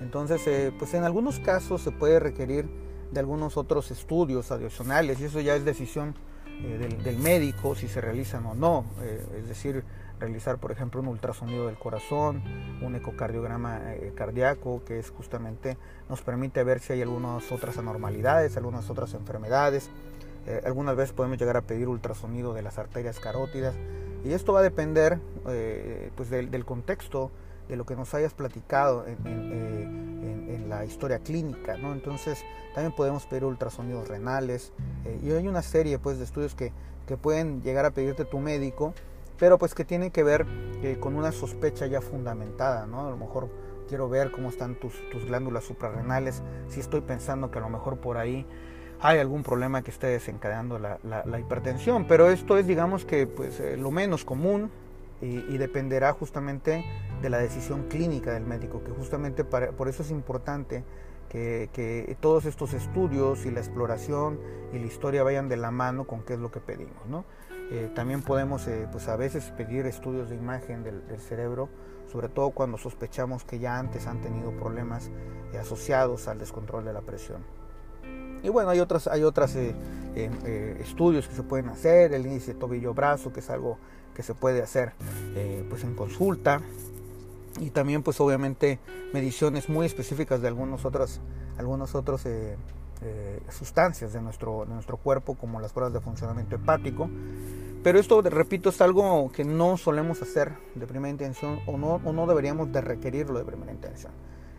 Entonces, 0.00 0.46
eh, 0.46 0.72
pues 0.76 0.94
en 0.94 1.04
algunos 1.04 1.38
casos 1.40 1.82
se 1.82 1.90
puede 1.90 2.20
requerir 2.20 2.68
de 3.12 3.20
algunos 3.20 3.56
otros 3.56 3.90
estudios 3.90 4.50
adicionales 4.50 5.20
y 5.20 5.24
eso 5.24 5.40
ya 5.40 5.54
es 5.54 5.64
decisión 5.64 6.14
eh, 6.62 6.98
del, 7.02 7.16
médico 7.18 7.74
si 7.74 7.88
se 7.88 8.00
realizan 8.00 8.46
o 8.46 8.54
no. 8.54 8.84
Eh, 9.02 9.24
es 9.38 9.48
decir, 9.48 9.84
realizar, 10.18 10.58
por 10.58 10.72
ejemplo, 10.72 11.00
un 11.00 11.08
ultrasonido 11.08 11.66
del 11.66 11.76
corazón, 11.76 12.42
un 12.82 12.94
ecocardiograma 12.94 13.80
cardíaco, 14.14 14.82
que 14.84 14.98
es 14.98 15.10
justamente 15.10 15.76
nos 16.08 16.22
permite 16.22 16.62
ver 16.64 16.80
si 16.80 16.94
hay 16.94 17.02
algunas 17.02 17.50
otras 17.52 17.76
anormalidades, 17.78 18.56
algunas 18.56 18.88
otras 18.90 19.14
enfermedades. 19.14 19.90
Eh, 20.46 20.62
algunas 20.64 20.94
veces 20.94 21.12
podemos 21.12 21.38
llegar 21.38 21.56
a 21.56 21.62
pedir 21.62 21.88
ultrasonido 21.88 22.54
de 22.54 22.62
las 22.62 22.78
arterias 22.78 23.18
carótidas 23.18 23.74
y 24.24 24.32
esto 24.32 24.52
va 24.52 24.60
a 24.60 24.62
depender 24.62 25.18
eh, 25.48 26.10
pues 26.14 26.30
del, 26.30 26.64
contexto 26.64 27.32
de 27.68 27.76
lo 27.76 27.84
que 27.84 27.96
nos 27.96 28.12
hayas 28.14 28.34
platicado 28.34 29.04
en, 29.06 30.66
la 30.68 30.84
historia 30.84 31.20
clínica, 31.20 31.76
¿no? 31.76 31.92
Entonces 31.92 32.44
también 32.74 32.92
podemos 32.92 33.24
pedir 33.26 33.44
ultrasonidos 33.44 34.08
renales 34.08 34.72
y 35.22 35.30
hay 35.30 35.46
una 35.46 35.62
serie 35.62 36.00
pues 36.00 36.18
de 36.18 36.24
estudios 36.24 36.56
que, 36.56 36.72
que 37.06 37.16
pueden 37.16 37.62
llegar 37.62 37.84
a 37.84 37.92
pedirte 37.92 38.24
tu 38.24 38.40
médico 38.40 38.92
pero 39.38 39.58
pues 39.58 39.74
que 39.74 39.84
tiene 39.84 40.10
que 40.10 40.22
ver 40.22 40.46
eh, 40.82 40.96
con 40.98 41.16
una 41.16 41.32
sospecha 41.32 41.86
ya 41.86 42.00
fundamentada, 42.00 42.86
¿no? 42.86 43.06
A 43.06 43.10
lo 43.10 43.16
mejor 43.16 43.48
quiero 43.88 44.08
ver 44.08 44.30
cómo 44.30 44.48
están 44.48 44.74
tus, 44.76 44.94
glándulas 45.26 45.64
suprarrenales, 45.64 46.42
si 46.68 46.80
estoy 46.80 47.02
pensando 47.02 47.50
que 47.50 47.58
a 47.58 47.62
lo 47.62 47.68
mejor 47.68 47.98
por 47.98 48.16
ahí 48.16 48.46
hay 49.00 49.18
algún 49.18 49.42
problema 49.42 49.82
que 49.82 49.90
esté 49.90 50.06
desencadenando 50.06 50.78
la, 50.78 51.38
hipertensión, 51.38 52.06
pero 52.06 52.30
esto 52.30 52.56
es 52.56 52.66
digamos 52.66 53.04
que 53.04 53.26
pues 53.26 53.60
eh, 53.60 53.76
lo 53.76 53.90
menos 53.90 54.24
común 54.24 54.70
y, 55.20 55.56
dependerá 55.58 56.12
justamente 56.12 56.84
de 57.22 57.30
la 57.30 57.38
decisión 57.38 57.84
clínica 57.88 58.32
del 58.32 58.44
médico, 58.44 58.82
que 58.84 58.90
justamente 58.92 59.44
por 59.44 59.88
eso 59.88 60.02
es 60.02 60.10
importante 60.10 60.84
que, 61.28 61.70
que, 61.72 62.16
todos 62.20 62.44
estos 62.44 62.74
estudios 62.74 63.46
y 63.46 63.50
la 63.50 63.60
exploración 63.60 64.38
y 64.72 64.78
la 64.78 64.86
historia 64.86 65.22
vayan 65.22 65.48
de 65.48 65.56
la 65.56 65.70
mano 65.70 66.06
con 66.06 66.22
qué 66.22 66.34
es 66.34 66.38
lo 66.38 66.50
que 66.50 66.60
pedimos, 66.60 67.06
¿no? 67.08 67.24
Eh, 67.70 67.90
también 67.94 68.22
podemos 68.22 68.68
eh, 68.68 68.86
pues 68.92 69.08
a 69.08 69.16
veces 69.16 69.52
pedir 69.56 69.86
estudios 69.86 70.30
de 70.30 70.36
imagen 70.36 70.84
del, 70.84 71.02
cerebro, 71.18 71.68
sobre 72.12 72.28
todo 72.28 72.50
cuando 72.50 72.78
sospechamos 72.78 73.42
que 73.44 73.58
ya 73.58 73.78
antes 73.78 74.06
han 74.06 74.20
tenido 74.20 74.52
problemas 74.52 75.10
eh, 75.52 75.58
asociados 75.58 76.28
al 76.28 76.38
descontrol 76.38 76.84
de 76.84 76.92
la 76.92 77.00
presión. 77.00 77.44
Y 78.42 78.48
bueno, 78.50 78.70
hay 78.70 78.78
otras, 78.78 79.08
hay 79.08 79.24
otras 79.24 79.56
estudios 80.14 81.26
que 81.26 81.34
se 81.34 81.42
pueden 81.42 81.68
hacer, 81.68 82.12
el 82.12 82.26
índice 82.26 82.54
tobillo-brazo, 82.54 83.32
que 83.32 83.40
es 83.40 83.50
algo 83.50 83.78
que 84.16 84.22
se 84.22 84.34
puede 84.34 84.62
hacer 84.62 84.94
pues 85.68 85.84
en 85.84 85.94
consulta. 85.94 86.62
Y 87.60 87.70
también 87.70 88.02
pues 88.02 88.20
obviamente 88.20 88.78
mediciones 89.12 89.68
muy 89.68 89.86
específicas 89.86 90.42
de 90.42 90.48
algunos 90.48 90.84
otros, 90.84 91.20
algunos 91.58 91.94
otros 91.94 92.22
eh, 93.02 93.40
sustancias 93.50 94.14
de 94.14 94.22
nuestro, 94.22 94.64
de 94.66 94.72
nuestro 94.72 94.96
cuerpo, 94.96 95.34
como 95.34 95.60
las 95.60 95.72
pruebas 95.72 95.92
de 95.92 96.00
funcionamiento 96.00 96.56
hepático. 96.56 97.10
Pero 97.82 97.98
esto, 97.98 98.22
repito, 98.22 98.70
es 98.70 98.80
algo 98.80 99.30
que 99.32 99.44
no 99.44 99.76
solemos 99.76 100.22
hacer 100.22 100.54
de 100.74 100.86
primera 100.86 101.10
intención 101.10 101.60
o 101.66 101.76
no, 101.76 102.00
o 102.04 102.12
no 102.12 102.26
deberíamos 102.26 102.72
de 102.72 102.80
requerirlo 102.80 103.38
de 103.38 103.44
primera 103.44 103.70
intención. 103.70 104.12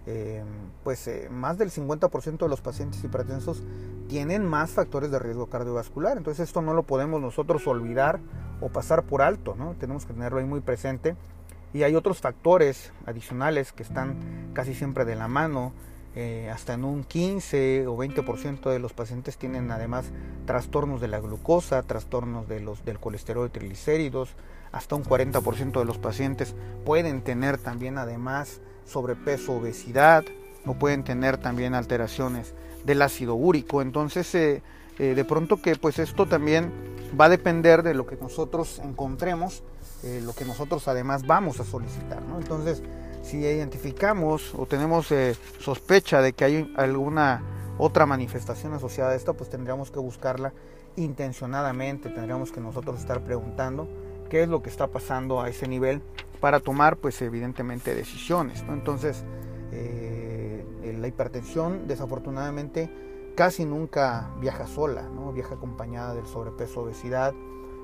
Eh, 0.06 0.44
pues 0.84 1.08
eh, 1.08 1.28
más 1.30 1.58
del 1.58 1.70
50% 1.70 2.38
de 2.38 2.48
los 2.48 2.62
pacientes 2.62 3.04
hipertensos 3.04 3.62
tienen 4.08 4.46
más 4.46 4.72
factores 4.72 5.12
de 5.12 5.20
riesgo 5.20 5.48
cardiovascular. 5.48 6.18
Entonces 6.18 6.48
esto 6.48 6.62
no 6.62 6.74
lo 6.74 6.84
podemos 6.84 7.20
nosotros 7.20 7.68
olvidar 7.68 8.20
o 8.62 8.70
pasar 8.70 9.04
por 9.04 9.22
alto, 9.22 9.56
¿no? 9.58 9.76
Tenemos 9.80 10.06
que 10.06 10.14
tenerlo 10.14 10.40
ahí 10.40 10.46
muy 10.46 10.62
presente. 10.62 11.16
Y 11.74 11.84
hay 11.84 11.96
otros 11.96 12.22
factores 12.22 12.92
adicionales 13.06 13.72
que 13.72 13.84
están 13.84 14.52
casi 14.54 14.74
siempre 14.74 15.06
de 15.06 15.16
la 15.16 15.28
mano, 15.28 15.74
eh, 16.16 16.50
hasta 16.52 16.74
en 16.74 16.84
un 16.84 17.04
15 17.04 17.86
o 17.86 17.96
20% 17.96 18.72
de 18.72 18.80
los 18.80 18.94
pacientes 18.94 19.38
tienen 19.38 19.70
además 19.70 20.06
trastornos 20.46 21.00
de 21.00 21.08
la 21.08 21.20
glucosa, 21.20 21.84
trastornos 21.84 22.48
de 22.48 22.60
los, 22.60 22.84
del 22.84 23.00
colesterol 23.00 23.46
y 23.46 23.52
triglicéridos, 23.52 24.30
hasta 24.72 24.96
un 24.96 25.04
40% 25.04 25.78
de 25.78 25.86
los 25.86 26.00
pacientes 26.00 26.56
pueden 26.86 27.22
tener 27.22 27.60
también 27.60 28.00
además 28.00 28.62
sobrepeso, 28.86 29.54
obesidad, 29.54 30.24
o 30.66 30.74
pueden 30.74 31.04
tener 31.04 31.38
también 31.38 31.74
alteraciones 31.74 32.54
del 32.84 33.02
ácido 33.02 33.36
úrico. 33.36 33.82
Entonces, 33.82 34.34
eh, 34.36 34.62
eh, 35.00 35.14
de 35.16 35.26
pronto 35.26 35.62
que 35.62 35.76
pues 35.76 36.00
esto 36.00 36.26
también 36.26 36.72
va 37.20 37.26
a 37.26 37.30
depender 37.30 37.84
de 37.84 37.94
lo 37.94 38.06
que 38.06 38.18
nosotros 38.18 38.80
encontremos, 38.84 39.64
lo 40.24 40.34
que 40.34 40.46
nosotros 40.46 40.88
además 40.88 41.26
vamos 41.26 41.60
a 41.60 41.64
solicitar. 41.64 42.22
¿no? 42.22 42.38
Entonces, 42.38 42.84
si 43.28 43.38
identificamos 43.40 44.54
o 44.56 44.66
tenemos 44.66 45.12
eh, 45.12 45.36
sospecha 45.60 46.22
de 46.22 46.32
que 46.32 46.46
hay 46.46 46.74
alguna 46.78 47.42
otra 47.78 48.06
manifestación 48.06 48.74
asociada 48.74 49.12
a 49.12 49.16
esto, 49.16 49.34
pues 49.34 49.50
tendríamos 49.50 49.92
que 49.92 50.00
buscarla 50.00 50.54
intencionadamente, 50.96 52.10
tendríamos 52.10 52.54
que 52.54 52.62
nosotros 52.62 53.00
estar 53.00 53.22
preguntando 53.22 53.88
qué 54.30 54.44
es 54.44 54.50
lo 54.50 54.62
que 54.62 54.70
está 54.70 54.88
pasando 54.88 55.42
a 55.42 55.50
ese 55.50 55.68
nivel 55.68 56.02
para 56.40 56.62
tomar 56.62 56.98
pues 56.98 57.22
evidentemente 57.22 57.94
decisiones. 57.94 58.64
Entonces 58.70 59.26
eh, 59.74 60.66
la 60.98 61.08
hipertensión 61.08 61.88
desafortunadamente 61.88 62.90
casi 63.38 63.66
nunca 63.66 64.32
viaja 64.42 64.66
sola, 64.66 65.04
¿no? 65.04 65.32
viaja 65.32 65.54
acompañada 65.54 66.16
del 66.16 66.26
sobrepeso, 66.26 66.82
obesidad, 66.82 67.36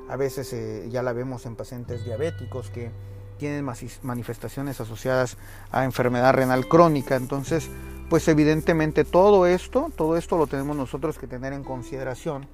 a 0.10 0.16
veces 0.16 0.52
eh, 0.52 0.90
ya 0.90 1.04
la 1.04 1.14
vemos 1.14 1.46
en 1.46 1.56
pacientes 1.56 2.04
diabéticos 2.04 2.72
que 2.72 2.92
tienen 3.38 3.64
manifestaciones 4.02 4.82
asociadas 4.82 5.38
a 5.72 5.86
enfermedad 5.86 6.34
renal 6.34 6.68
crónica. 6.68 7.16
Entonces, 7.16 7.70
pues 8.10 8.28
evidentemente 8.28 9.06
todo 9.06 9.46
esto, 9.46 9.92
todo 9.96 10.18
esto 10.18 10.38
lo 10.38 10.48
tenemos 10.48 10.76
nosotros 10.76 11.20
que 11.20 11.28
tener 11.28 11.54
en 11.54 11.64
consideración 11.64 12.48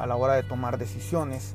a 0.00 0.08
la 0.08 0.16
hora 0.16 0.34
de 0.34 0.42
tomar 0.42 0.76
decisiones 0.76 1.54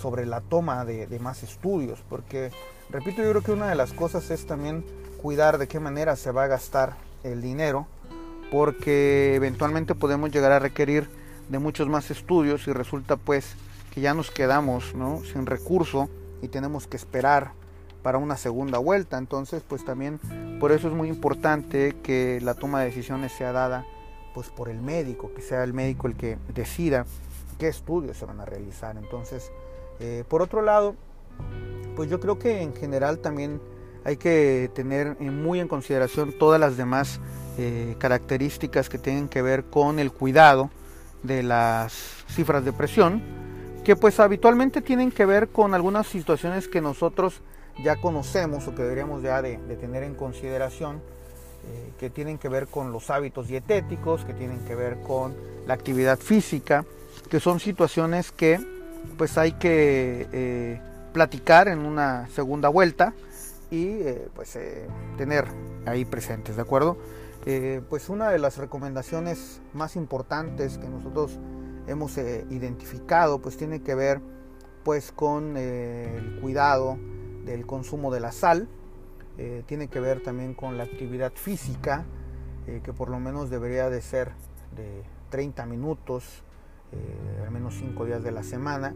sobre 0.00 0.24
la 0.24 0.40
toma 0.40 0.86
de, 0.86 1.18
más 1.20 1.42
estudios, 1.42 2.02
porque, 2.08 2.50
repito, 2.88 3.22
yo 3.22 3.28
creo 3.28 3.42
que 3.42 3.52
una 3.52 3.68
de 3.68 3.74
las 3.74 3.92
cosas 3.92 4.30
es 4.30 4.46
también 4.46 4.86
cuidar 5.20 5.58
de 5.58 5.68
qué 5.68 5.80
manera 5.80 6.16
se 6.16 6.30
va 6.30 6.44
a 6.44 6.46
gastar 6.46 6.96
el 7.24 7.42
dinero, 7.42 7.86
porque 8.50 9.34
eventualmente 9.34 9.94
podemos 9.94 10.30
llegar 10.30 10.52
a 10.52 10.58
requerir 10.58 11.08
de 11.48 11.58
muchos 11.58 11.88
más 11.88 12.10
estudios 12.10 12.66
y 12.66 12.72
resulta 12.72 13.16
pues 13.16 13.54
que 13.92 14.00
ya 14.00 14.14
nos 14.14 14.30
quedamos 14.30 14.94
¿no? 14.94 15.22
sin 15.24 15.46
recurso 15.46 16.08
y 16.42 16.48
tenemos 16.48 16.86
que 16.86 16.96
esperar 16.96 17.52
para 18.02 18.18
una 18.18 18.36
segunda 18.36 18.78
vuelta. 18.78 19.18
Entonces, 19.18 19.62
pues 19.66 19.84
también 19.84 20.18
por 20.58 20.72
eso 20.72 20.88
es 20.88 20.94
muy 20.94 21.08
importante 21.08 21.96
que 22.02 22.40
la 22.42 22.54
toma 22.54 22.80
de 22.80 22.86
decisiones 22.86 23.32
sea 23.32 23.52
dada 23.52 23.84
pues 24.34 24.48
por 24.48 24.68
el 24.68 24.80
médico, 24.80 25.32
que 25.34 25.42
sea 25.42 25.64
el 25.64 25.74
médico 25.74 26.06
el 26.06 26.16
que 26.16 26.38
decida 26.54 27.04
qué 27.58 27.68
estudios 27.68 28.16
se 28.16 28.26
van 28.26 28.40
a 28.40 28.44
realizar. 28.44 28.96
Entonces, 28.96 29.50
eh, 29.98 30.24
por 30.28 30.40
otro 30.40 30.62
lado, 30.62 30.94
pues 31.96 32.08
yo 32.08 32.20
creo 32.20 32.38
que 32.38 32.62
en 32.62 32.74
general 32.74 33.18
también 33.18 33.60
hay 34.04 34.16
que 34.16 34.70
tener 34.72 35.20
muy 35.20 35.60
en 35.60 35.68
consideración 35.68 36.32
todas 36.38 36.58
las 36.58 36.76
demás 36.76 37.20
eh, 37.62 37.94
características 37.98 38.88
que 38.88 38.96
tienen 38.96 39.28
que 39.28 39.42
ver 39.42 39.64
con 39.64 39.98
el 39.98 40.12
cuidado 40.12 40.70
de 41.22 41.42
las 41.42 41.92
cifras 42.26 42.64
de 42.64 42.72
presión, 42.72 43.22
que 43.84 43.96
pues 43.96 44.18
habitualmente 44.18 44.80
tienen 44.80 45.10
que 45.10 45.26
ver 45.26 45.48
con 45.48 45.74
algunas 45.74 46.06
situaciones 46.06 46.68
que 46.68 46.80
nosotros 46.80 47.42
ya 47.84 47.96
conocemos 47.96 48.66
o 48.66 48.74
que 48.74 48.82
deberíamos 48.82 49.22
ya 49.22 49.42
de, 49.42 49.58
tener 49.78 50.04
en 50.04 50.14
consideración, 50.14 51.02
eh, 51.66 51.92
que 52.00 52.08
tienen 52.08 52.38
que 52.38 52.48
ver 52.48 52.66
con 52.66 52.92
los 52.92 53.10
hábitos 53.10 53.48
dietéticos, 53.48 54.24
que 54.24 54.32
tienen 54.32 54.60
que 54.60 54.74
ver 54.74 55.02
con 55.02 55.34
la 55.66 55.74
actividad 55.74 56.18
física, 56.18 56.86
que 57.28 57.40
son 57.40 57.60
situaciones 57.60 58.32
que 58.32 58.58
pues 59.18 59.36
hay 59.36 59.52
que 59.52 60.26
eh, 60.32 60.80
platicar 61.12 61.68
en 61.68 61.80
una 61.80 62.26
segunda 62.34 62.70
vuelta 62.70 63.12
y 63.70 63.98
pues 64.34 64.58
tener 65.18 65.44
ahí 65.84 66.06
presentes, 66.06 66.56
¿de 66.56 66.62
acuerdo? 66.62 66.96
Pues 67.88 68.08
una 68.08 68.30
de 68.30 68.38
las 68.38 68.58
recomendaciones 68.58 69.62
más 69.72 69.96
importantes 69.96 70.78
que 70.78 70.88
nosotros 70.88 71.38
hemos 71.86 72.18
identificado 72.18 73.40
pues 73.40 73.56
tiene 73.56 73.80
que 73.80 73.94
ver 73.94 74.20
pues 74.84 75.12
con 75.12 75.56
el 75.56 76.38
cuidado 76.40 76.98
del 77.44 77.66
consumo 77.66 78.10
de 78.10 78.20
la 78.20 78.32
sal, 78.32 78.68
eh, 79.38 79.62
tiene 79.66 79.88
que 79.88 80.00
ver 80.00 80.22
también 80.22 80.54
con 80.54 80.76
la 80.76 80.84
actividad 80.84 81.32
física, 81.34 82.04
eh, 82.66 82.80
que 82.82 82.92
por 82.92 83.08
lo 83.10 83.18
menos 83.18 83.50
debería 83.50 83.90
de 83.90 84.02
ser 84.02 84.32
de 84.76 85.02
30 85.30 85.66
minutos, 85.66 86.42
eh, 86.92 87.42
al 87.44 87.50
menos 87.50 87.74
5 87.74 88.04
días 88.04 88.22
de 88.22 88.32
la 88.32 88.42
semana. 88.42 88.94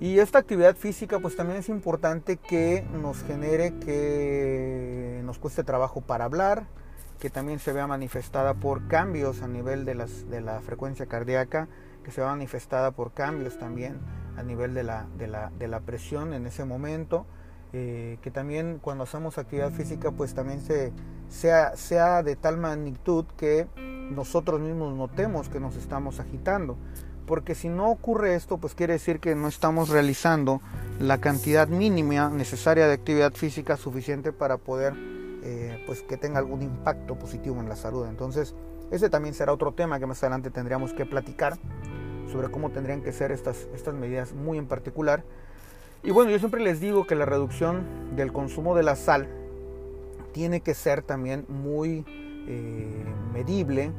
Y 0.00 0.18
esta 0.18 0.38
actividad 0.38 0.76
física 0.76 1.18
pues 1.18 1.36
también 1.36 1.58
es 1.58 1.68
importante 1.68 2.36
que 2.36 2.84
nos 3.00 3.22
genere 3.22 3.78
que 3.78 5.22
nos 5.24 5.38
cueste 5.38 5.62
trabajo 5.62 6.00
para 6.00 6.24
hablar, 6.24 6.66
que 7.18 7.30
también 7.30 7.58
se 7.58 7.72
vea 7.72 7.86
manifestada 7.86 8.54
por 8.54 8.86
cambios 8.88 9.42
a 9.42 9.48
nivel 9.48 9.84
de, 9.84 9.94
las, 9.94 10.28
de 10.28 10.40
la 10.40 10.60
frecuencia 10.60 11.06
cardíaca, 11.06 11.68
que 12.02 12.10
se 12.10 12.20
vea 12.20 12.30
manifestada 12.30 12.90
por 12.90 13.12
cambios 13.12 13.58
también 13.58 13.98
a 14.36 14.42
nivel 14.42 14.74
de 14.74 14.84
la, 14.84 15.06
de 15.16 15.26
la, 15.26 15.50
de 15.58 15.68
la 15.68 15.80
presión 15.80 16.34
en 16.34 16.46
ese 16.46 16.64
momento, 16.64 17.26
eh, 17.72 18.18
que 18.22 18.30
también 18.30 18.78
cuando 18.80 19.04
hacemos 19.04 19.38
actividad 19.38 19.72
física 19.72 20.12
pues 20.12 20.34
también 20.34 20.60
se, 20.60 20.92
sea, 21.28 21.76
sea 21.76 22.22
de 22.22 22.36
tal 22.36 22.56
magnitud 22.56 23.24
que 23.36 23.66
nosotros 23.76 24.60
mismos 24.60 24.94
notemos 24.94 25.48
que 25.48 25.60
nos 25.60 25.76
estamos 25.76 26.20
agitando. 26.20 26.76
Porque 27.26 27.54
si 27.54 27.68
no 27.70 27.90
ocurre 27.90 28.34
esto, 28.34 28.58
pues 28.58 28.74
quiere 28.74 28.92
decir 28.92 29.18
que 29.18 29.34
no 29.34 29.48
estamos 29.48 29.88
realizando 29.88 30.60
la 31.00 31.18
cantidad 31.18 31.68
mínima 31.68 32.28
necesaria 32.28 32.86
de 32.86 32.92
actividad 32.92 33.32
física 33.32 33.78
suficiente 33.78 34.30
para 34.30 34.58
poder 34.58 34.94
eh, 35.44 35.82
pues 35.86 36.02
que 36.02 36.16
tenga 36.16 36.38
algún 36.38 36.62
impacto 36.62 37.16
positivo 37.16 37.60
en 37.60 37.68
la 37.68 37.76
salud. 37.76 38.06
Entonces, 38.08 38.54
ese 38.90 39.10
también 39.10 39.34
será 39.34 39.52
otro 39.52 39.72
tema 39.72 39.98
que 39.98 40.06
más 40.06 40.22
adelante 40.22 40.50
tendríamos 40.50 40.92
que 40.92 41.04
platicar 41.04 41.58
sobre 42.32 42.50
cómo 42.50 42.70
tendrían 42.70 43.02
que 43.02 43.12
ser 43.12 43.30
estas, 43.30 43.68
estas 43.74 43.94
medidas 43.94 44.32
muy 44.32 44.58
en 44.58 44.66
particular. 44.66 45.22
Y 46.02 46.10
bueno, 46.10 46.30
yo 46.30 46.38
siempre 46.38 46.62
les 46.62 46.80
digo 46.80 47.06
que 47.06 47.14
la 47.14 47.24
reducción 47.24 48.16
del 48.16 48.32
consumo 48.32 48.74
de 48.74 48.82
la 48.82 48.96
sal 48.96 49.28
tiene 50.32 50.60
que 50.60 50.74
ser 50.74 51.02
también 51.02 51.44
muy 51.48 52.04
eh, 52.46 53.04
medible 53.32 53.92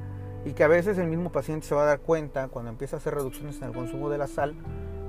y 0.46 0.54
que 0.54 0.64
a 0.64 0.68
veces 0.68 0.98
el 0.98 1.08
mismo 1.08 1.32
paciente 1.32 1.66
se 1.66 1.76
va 1.76 1.84
a 1.84 1.86
dar 1.86 2.00
cuenta 2.00 2.48
cuando 2.48 2.70
empieza 2.70 2.98
a 2.98 3.00
hacer 3.00 3.16
reducciones 3.16 3.58
en 3.58 3.66
el 3.66 3.74
consumo 3.74 4.10
de 4.10 4.18
la 4.18 4.28
sal 4.28 4.56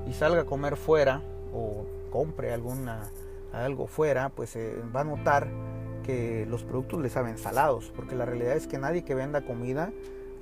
y 0.06 0.12
salga 0.12 0.42
a 0.42 0.44
comer 0.44 0.76
fuera 0.76 1.22
o 1.52 1.84
compre 2.10 2.52
alguna, 2.52 3.10
algo 3.52 3.86
fuera, 3.86 4.28
pues 4.30 4.56
eh, 4.56 4.76
va 4.94 5.00
a 5.00 5.04
notar 5.04 5.48
que 6.06 6.46
los 6.46 6.62
productos 6.62 7.00
le 7.00 7.10
saben 7.10 7.36
salados, 7.36 7.92
porque 7.94 8.14
la 8.14 8.24
realidad 8.24 8.56
es 8.56 8.68
que 8.68 8.78
nadie 8.78 9.04
que 9.04 9.14
venda 9.14 9.44
comida 9.44 9.92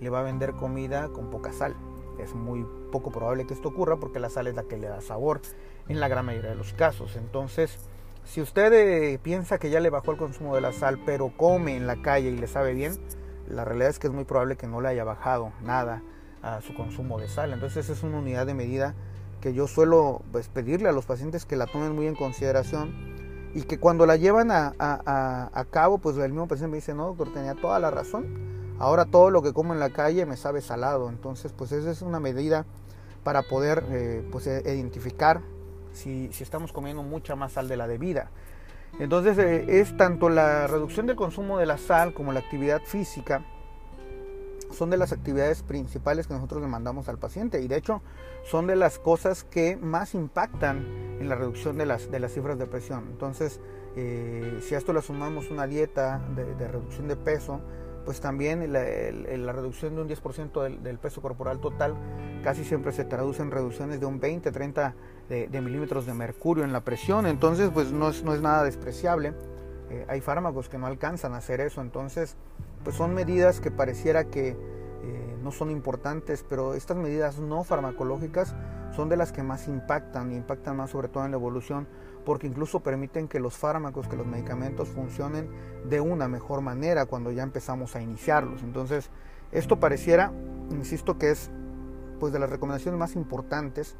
le 0.00 0.10
va 0.10 0.20
a 0.20 0.22
vender 0.22 0.52
comida 0.52 1.08
con 1.08 1.30
poca 1.30 1.52
sal. 1.52 1.74
Es 2.18 2.34
muy 2.34 2.66
poco 2.92 3.10
probable 3.10 3.46
que 3.46 3.54
esto 3.54 3.70
ocurra 3.70 3.96
porque 3.96 4.20
la 4.20 4.28
sal 4.28 4.46
es 4.46 4.54
la 4.54 4.64
que 4.64 4.76
le 4.76 4.86
da 4.86 5.00
sabor 5.00 5.40
en 5.88 5.98
la 6.00 6.08
gran 6.08 6.26
mayoría 6.26 6.50
de 6.50 6.56
los 6.56 6.74
casos. 6.74 7.16
Entonces, 7.16 7.78
si 8.24 8.40
usted 8.40 8.72
eh, 8.72 9.18
piensa 9.18 9.58
que 9.58 9.70
ya 9.70 9.80
le 9.80 9.90
bajó 9.90 10.12
el 10.12 10.18
consumo 10.18 10.54
de 10.54 10.60
la 10.60 10.72
sal, 10.72 11.00
pero 11.04 11.32
come 11.36 11.76
en 11.76 11.86
la 11.86 12.02
calle 12.02 12.28
y 12.28 12.36
le 12.36 12.46
sabe 12.46 12.74
bien, 12.74 12.92
la 13.48 13.64
realidad 13.64 13.90
es 13.90 13.98
que 13.98 14.06
es 14.06 14.12
muy 14.12 14.24
probable 14.24 14.56
que 14.56 14.66
no 14.66 14.80
le 14.80 14.88
haya 14.88 15.04
bajado 15.04 15.52
nada 15.62 16.02
a 16.42 16.60
su 16.60 16.74
consumo 16.74 17.18
de 17.18 17.28
sal. 17.28 17.52
Entonces, 17.52 17.88
es 17.88 18.02
una 18.02 18.18
unidad 18.18 18.46
de 18.46 18.54
medida 18.54 18.94
que 19.40 19.54
yo 19.54 19.66
suelo 19.66 20.22
pues, 20.30 20.48
pedirle 20.48 20.88
a 20.88 20.92
los 20.92 21.06
pacientes 21.06 21.46
que 21.46 21.56
la 21.56 21.66
tomen 21.66 21.94
muy 21.94 22.06
en 22.06 22.14
consideración 22.14 23.13
y 23.54 23.62
que 23.62 23.78
cuando 23.78 24.04
la 24.04 24.16
llevan 24.16 24.50
a, 24.50 24.74
a, 24.78 25.64
cabo, 25.70 25.98
pues 25.98 26.16
el 26.16 26.32
mismo 26.32 26.48
paciente 26.48 26.70
me 26.70 26.76
dice, 26.78 26.92
no, 26.92 27.06
doctor, 27.06 27.32
tenía 27.32 27.54
toda 27.54 27.78
la 27.78 27.90
razón. 27.90 28.26
Ahora 28.80 29.04
todo 29.04 29.30
lo 29.30 29.42
que 29.42 29.52
como 29.52 29.72
en 29.72 29.78
la 29.78 29.90
calle 29.90 30.26
me 30.26 30.36
sabe 30.36 30.60
salado. 30.60 31.08
Entonces, 31.08 31.52
pues 31.52 31.70
esa 31.70 31.90
es 31.90 32.02
una 32.02 32.18
medida 32.18 32.66
para 33.22 33.42
poder 33.42 33.84
eh, 33.90 34.28
pues, 34.32 34.48
e, 34.48 34.62
identificar 34.74 35.40
si, 35.92 36.30
estamos 36.40 36.72
comiendo 36.72 37.02
mucha 37.02 37.36
más 37.36 37.52
sal 37.52 37.68
de 37.68 37.76
la 37.76 37.86
debida. 37.86 38.30
Entonces 38.98 39.38
eh, 39.38 39.80
es 39.80 39.96
tanto 39.96 40.28
la 40.28 40.66
reducción 40.66 41.06
del 41.06 41.16
consumo 41.16 41.58
de 41.58 41.66
la 41.66 41.78
sal 41.78 42.14
como 42.14 42.32
la 42.32 42.40
actividad 42.40 42.82
física 42.82 43.44
son 44.70 44.90
de 44.90 44.96
las 44.96 45.12
actividades 45.12 45.62
principales 45.62 46.26
que 46.26 46.34
nosotros 46.34 46.60
le 46.60 46.68
mandamos 46.68 47.08
al 47.08 47.18
paciente 47.18 47.60
y 47.60 47.68
de 47.68 47.76
hecho 47.76 48.02
son 48.44 48.66
de 48.66 48.76
las 48.76 48.98
cosas 48.98 49.44
que 49.44 49.76
más 49.76 50.14
impactan 50.14 50.86
en 51.20 51.28
la 51.28 51.34
reducción 51.34 51.78
de 51.78 51.86
las, 51.86 52.10
de 52.10 52.20
las 52.20 52.32
cifras 52.32 52.58
de 52.58 52.66
presión. 52.66 53.06
Entonces, 53.10 53.60
eh, 53.96 54.58
si 54.62 54.74
a 54.74 54.78
esto 54.78 54.92
le 54.92 55.02
sumamos 55.02 55.50
una 55.50 55.66
dieta 55.66 56.20
de 56.36 56.68
reducción 56.68 57.08
de 57.08 57.16
peso, 57.16 57.60
pues 58.04 58.20
también 58.20 58.72
la, 58.72 59.52
reducción 59.52 59.96
de 59.96 60.02
un 60.02 60.08
10% 60.08 60.80
del, 60.80 60.98
peso 60.98 61.22
corporal 61.22 61.60
total 61.60 61.94
casi 62.42 62.64
siempre 62.64 62.92
se 62.92 63.04
traduce 63.04 63.42
en 63.42 63.50
reducciones 63.50 64.00
de 64.00 64.06
un 64.06 64.20
20, 64.20 64.52
30 64.52 64.94
de, 65.28 65.60
milímetros 65.60 66.06
de 66.06 66.14
mercurio 66.14 66.64
en 66.64 66.72
la 66.72 66.82
presión, 66.82 67.26
entonces 67.26 67.70
pues 67.72 67.90
no 67.92 68.10
es, 68.10 68.22
no 68.22 68.34
es 68.34 68.42
nada 68.42 68.64
despreciable. 68.64 69.32
Eh, 69.90 70.04
hay 70.08 70.20
fármacos 70.20 70.68
que 70.68 70.78
no 70.78 70.86
alcanzan 70.86 71.32
a 71.34 71.38
hacer 71.38 71.60
eso, 71.60 71.80
entonces 71.80 72.36
pues 72.82 72.96
son 72.96 73.14
medidas 73.14 73.60
que 73.60 73.70
pareciera 73.70 74.24
que 74.24 74.56
no 75.44 75.52
son 75.52 75.70
importantes, 75.70 76.44
pero 76.48 76.74
estas 76.74 76.96
medidas 76.96 77.38
no 77.38 77.62
farmacológicas 77.62 78.54
son 78.96 79.08
de 79.08 79.16
las 79.16 79.30
que 79.30 79.42
más 79.42 79.68
impactan, 79.68 80.32
y 80.32 80.36
impactan 80.36 80.76
más 80.76 80.90
sobre 80.90 81.08
todo 81.08 81.24
en 81.24 81.32
la 81.32 81.36
evolución 81.36 81.86
porque 82.24 82.46
incluso 82.46 82.80
permiten 82.80 83.28
que 83.28 83.38
los 83.38 83.56
fármacos, 83.56 84.08
que 84.08 84.16
los 84.16 84.26
medicamentos 84.26 84.88
funcionen 84.88 85.48
de 85.88 86.00
una 86.00 86.26
mejor 86.26 86.62
manera 86.62 87.06
cuando 87.06 87.30
ya 87.30 87.42
empezamos 87.42 87.94
a 87.96 88.00
iniciarlos. 88.00 88.62
Entonces, 88.62 89.10
esto 89.52 89.78
pareciera, 89.78 90.32
insisto, 90.70 91.18
que 91.18 91.30
es 91.30 91.50
pues 92.18 92.32
de 92.32 92.38
las 92.38 92.48
recomendaciones 92.48 92.98
más 92.98 93.14
importantes 93.14 93.96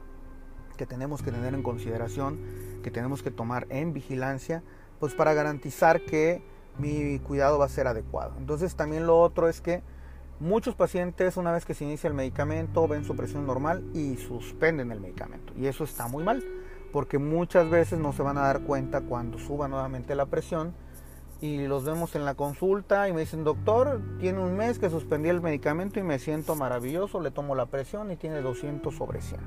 que 0.76 0.86
tenemos 0.86 1.22
que 1.22 1.30
tener 1.30 1.54
en 1.54 1.62
consideración, 1.62 2.40
que 2.82 2.90
tenemos 2.90 3.22
que 3.22 3.30
tomar 3.30 3.66
en 3.68 3.92
vigilancia, 3.92 4.62
pues 4.98 5.14
para 5.14 5.34
garantizar 5.34 6.00
que 6.04 6.42
mi 6.78 7.18
cuidado 7.20 7.58
va 7.58 7.66
a 7.66 7.68
ser 7.68 7.86
adecuado. 7.86 8.34
Entonces, 8.38 8.74
también 8.74 9.06
lo 9.06 9.20
otro 9.20 9.48
es 9.48 9.60
que 9.60 9.82
muchos 10.40 10.74
pacientes 10.74 11.36
una 11.36 11.52
vez 11.52 11.64
que 11.64 11.74
se 11.74 11.84
inicia 11.84 12.08
el 12.08 12.14
medicamento 12.14 12.86
ven 12.88 13.04
su 13.04 13.16
presión 13.16 13.46
normal 13.46 13.84
y 13.94 14.16
suspenden 14.16 14.92
el 14.92 15.00
medicamento. 15.00 15.52
Y 15.56 15.66
eso 15.66 15.84
está 15.84 16.08
muy 16.08 16.24
mal 16.24 16.42
porque 16.94 17.18
muchas 17.18 17.68
veces 17.68 17.98
no 17.98 18.12
se 18.12 18.22
van 18.22 18.38
a 18.38 18.42
dar 18.42 18.60
cuenta 18.60 19.00
cuando 19.00 19.36
suba 19.36 19.66
nuevamente 19.66 20.14
la 20.14 20.26
presión. 20.26 20.74
Y 21.40 21.66
los 21.66 21.84
vemos 21.84 22.14
en 22.14 22.24
la 22.24 22.34
consulta 22.34 23.08
y 23.08 23.12
me 23.12 23.22
dicen, 23.22 23.42
doctor, 23.42 24.00
tiene 24.20 24.38
un 24.38 24.56
mes 24.56 24.78
que 24.78 24.88
suspendí 24.88 25.28
el 25.28 25.40
medicamento 25.40 25.98
y 25.98 26.04
me 26.04 26.20
siento 26.20 26.54
maravilloso, 26.54 27.20
le 27.20 27.32
tomo 27.32 27.56
la 27.56 27.66
presión 27.66 28.12
y 28.12 28.16
tiene 28.16 28.40
200 28.40 28.94
sobre 28.94 29.20
100. 29.20 29.40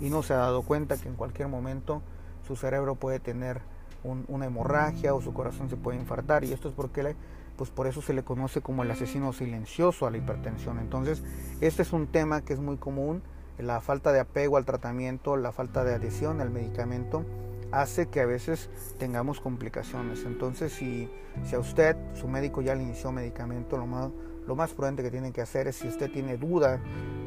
Y 0.00 0.10
no 0.10 0.22
se 0.22 0.34
ha 0.34 0.36
dado 0.36 0.62
cuenta 0.62 0.96
que 0.96 1.08
en 1.08 1.16
cualquier 1.16 1.48
momento 1.48 2.02
su 2.46 2.54
cerebro 2.54 2.94
puede 2.94 3.18
tener 3.18 3.62
una 4.04 4.46
hemorragia 4.46 5.12
o 5.12 5.20
su 5.20 5.34
corazón 5.34 5.68
se 5.68 5.76
puede 5.76 5.98
infartar. 5.98 6.44
Y 6.44 6.52
esto 6.52 6.68
es 6.68 6.74
porque 6.74 7.16
pues 7.56 7.70
por 7.70 7.86
eso 7.86 8.02
se 8.02 8.12
le 8.12 8.22
conoce 8.22 8.60
como 8.60 8.82
el 8.82 8.90
asesino 8.90 9.32
silencioso 9.32 10.06
a 10.06 10.10
la 10.10 10.18
hipertensión. 10.18 10.78
Entonces, 10.78 11.22
este 11.60 11.82
es 11.82 11.92
un 11.92 12.06
tema 12.06 12.42
que 12.42 12.52
es 12.52 12.60
muy 12.60 12.76
común 12.76 13.22
la 13.58 13.80
falta 13.80 14.12
de 14.12 14.20
apego 14.20 14.56
al 14.56 14.64
tratamiento, 14.64 15.36
la 15.36 15.52
falta 15.52 15.84
de 15.84 15.94
adhesión 15.94 16.40
al 16.40 16.50
medicamento, 16.50 17.24
hace 17.72 18.06
que 18.06 18.20
a 18.20 18.26
veces 18.26 18.70
tengamos 18.98 19.40
complicaciones. 19.40 20.24
Entonces, 20.24 20.72
si, 20.72 21.10
si 21.44 21.54
a 21.54 21.58
usted, 21.58 21.96
su 22.14 22.28
médico 22.28 22.60
ya 22.60 22.74
le 22.74 22.82
inició 22.82 23.12
medicamento, 23.12 23.76
lo 23.78 23.86
más, 23.86 24.10
lo 24.46 24.54
más 24.54 24.72
prudente 24.72 25.02
que 25.02 25.10
tiene 25.10 25.32
que 25.32 25.40
hacer 25.40 25.68
es 25.68 25.76
si 25.76 25.88
usted 25.88 26.10
tiene 26.10 26.36
duda 26.36 26.80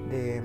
de 0.09 0.41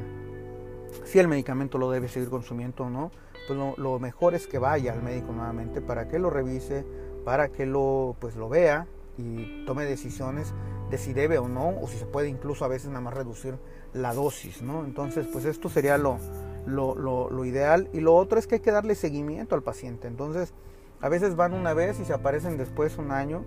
si 1.05 1.19
el 1.19 1.29
medicamento 1.29 1.77
lo 1.77 1.91
debe 1.91 2.09
seguir 2.09 2.31
consumiendo 2.31 2.85
o 2.85 2.91
no, 2.91 3.11
pues 3.49 3.59
lo, 3.59 3.99
mejor 3.99 4.35
es 4.35 4.47
que 4.47 4.59
vaya 4.59 4.93
al 4.93 5.03
médico 5.03 5.33
nuevamente 5.33 5.81
para 5.81 6.09
que 6.09 6.19
lo 6.19 6.31
revise, 6.31 6.87
para 7.25 7.49
que 7.49 7.67
lo, 7.67 8.17
pues 8.21 8.37
lo 8.37 8.49
vea 8.49 8.87
y 9.17 9.65
tome 9.65 9.85
decisiones 9.85 10.55
de 10.91 10.99
si 10.99 11.13
debe 11.13 11.39
o 11.39 11.49
no, 11.49 11.79
o 11.81 11.89
si 11.89 11.97
se 11.99 12.07
puede 12.07 12.29
incluso 12.29 12.65
a 12.65 12.69
veces 12.69 12.89
nada 12.89 13.01
más 13.01 13.15
reducir 13.15 13.59
la 13.93 14.13
dosis, 14.13 14.63
¿no? 14.63 14.85
Entonces, 14.85 15.27
pues 15.33 15.45
esto 15.45 15.69
sería 15.69 15.97
lo, 15.99 16.19
lo, 16.67 17.45
ideal. 17.45 17.89
Y 17.93 18.01
lo 18.01 18.15
otro 18.15 18.39
es 18.39 18.47
que 18.47 18.57
hay 18.57 18.61
que 18.61 18.73
darle 18.73 18.95
seguimiento 18.95 19.55
al 19.55 19.63
paciente. 19.63 20.09
Entonces, 20.09 20.53
a 21.01 21.09
veces 21.09 21.37
van 21.37 21.55
una 21.55 21.75
vez 21.75 22.01
y 22.01 22.05
se 22.05 22.13
aparecen 22.13 22.57
después 22.57 22.99
un 22.99 23.13
año, 23.13 23.45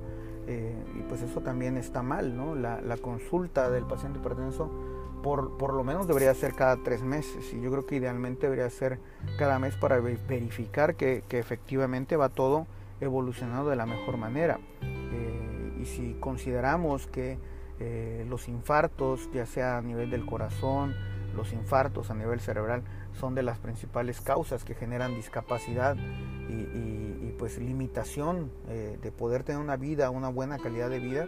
eh, 0.48 0.76
y 0.98 1.02
pues 1.04 1.22
eso 1.22 1.42
también 1.42 1.78
está 1.78 2.02
mal, 2.02 2.36
¿no? 2.36 2.56
La, 2.56 2.98
consulta 3.02 3.70
del 3.70 3.86
paciente 3.86 4.20
hipertenso 4.20 4.72
por, 5.22 5.58
por, 5.58 5.74
lo 5.74 5.84
menos 5.84 6.08
debería 6.08 6.34
ser 6.34 6.54
cada 6.54 6.78
tres 6.84 7.04
meses, 7.04 7.54
y 7.54 7.60
yo 7.60 7.72
creo 7.72 7.86
que 7.86 7.96
idealmente 7.96 8.48
debería 8.48 8.70
ser 8.70 9.00
cada 9.38 9.60
mes 9.60 9.76
para 9.76 10.00
verificar 10.00 10.96
que, 10.96 11.24
efectivamente 11.32 12.16
va 12.16 12.30
todo 12.30 12.68
evolucionando 13.02 13.70
de 13.70 13.76
la 13.76 13.86
mejor 13.86 14.18
manera. 14.18 14.60
Eh, 14.82 15.27
si 15.88 16.16
consideramos 16.20 17.08
que 17.08 17.38
eh, 17.80 18.26
los 18.28 18.48
infartos, 18.48 19.30
ya 19.34 19.46
sea 19.46 19.78
a 19.78 19.82
nivel 19.82 20.10
del 20.10 20.26
corazón, 20.26 20.96
los 21.36 21.54
infartos 21.54 22.10
a 22.10 22.16
nivel 22.16 22.40
cerebral, 22.40 22.84
son 23.14 23.36
de 23.36 23.44
las 23.44 23.60
principales 23.60 24.22
causas 24.22 24.64
que 24.64 24.74
generan 24.74 25.16
discapacidad 25.16 25.96
y, 26.50 27.34
pues 27.38 27.60
limitación 27.60 28.50
eh, 28.68 28.98
de 29.00 29.12
poder 29.12 29.44
tener 29.44 29.62
una 29.62 29.78
vida, 29.78 30.10
una 30.10 30.30
buena 30.30 30.58
calidad 30.58 30.90
de 30.90 31.00
vida, 31.00 31.28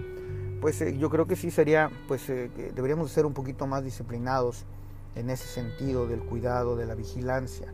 pues 0.60 0.82
eh, 0.82 0.97
yo 0.97 1.12
creo 1.12 1.28
que 1.28 1.36
sí 1.36 1.51
sería, 1.51 1.91
pues 2.07 2.26
deberíamos 2.28 3.12
ser 3.12 3.28
un 3.28 3.34
poquito 3.34 3.68
más 3.68 3.84
disciplinados 3.84 4.66
en 5.16 5.30
ese 5.30 5.47
sentido 5.47 6.07
del 6.07 6.22
cuidado, 6.22 6.76
de 6.76 6.88
la 6.88 6.95
vigilancia. 6.95 7.72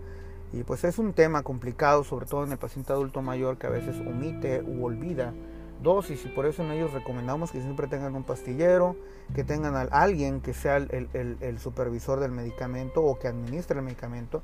Y 0.52 0.64
pues 0.64 0.84
es 0.84 1.00
un 1.00 1.14
tema 1.14 1.44
complicado, 1.44 2.04
sobre 2.04 2.26
todo 2.26 2.44
en 2.44 2.52
el 2.52 2.58
paciente 2.58 2.92
adulto 2.92 3.22
mayor 3.22 3.58
que 3.58 3.68
a 3.68 3.70
veces 3.70 3.96
omite 4.06 4.62
u 4.62 4.86
olvida 4.86 5.34
dosis 5.82 6.26
y 6.26 6.30
por 6.30 6.46
eso 6.46 6.64
en 6.64 6.72
ellos 6.72 6.94
recomendamos 6.94 7.52
que 7.52 7.62
siempre 7.62 7.88
tengan 7.88 8.16
un 8.16 8.24
pastillero, 8.24 8.96
que 9.34 9.44
tengan 9.44 9.76
a 9.76 9.82
alguien 9.82 10.42
que 10.42 10.54
sea 10.54 10.78
el, 10.78 11.60
supervisor 11.60 12.20
del 12.20 12.32
medicamento 12.32 13.04
o 13.04 13.18
que 13.20 13.28
administre 13.28 13.80
el 13.80 13.86
medicamento 13.86 14.42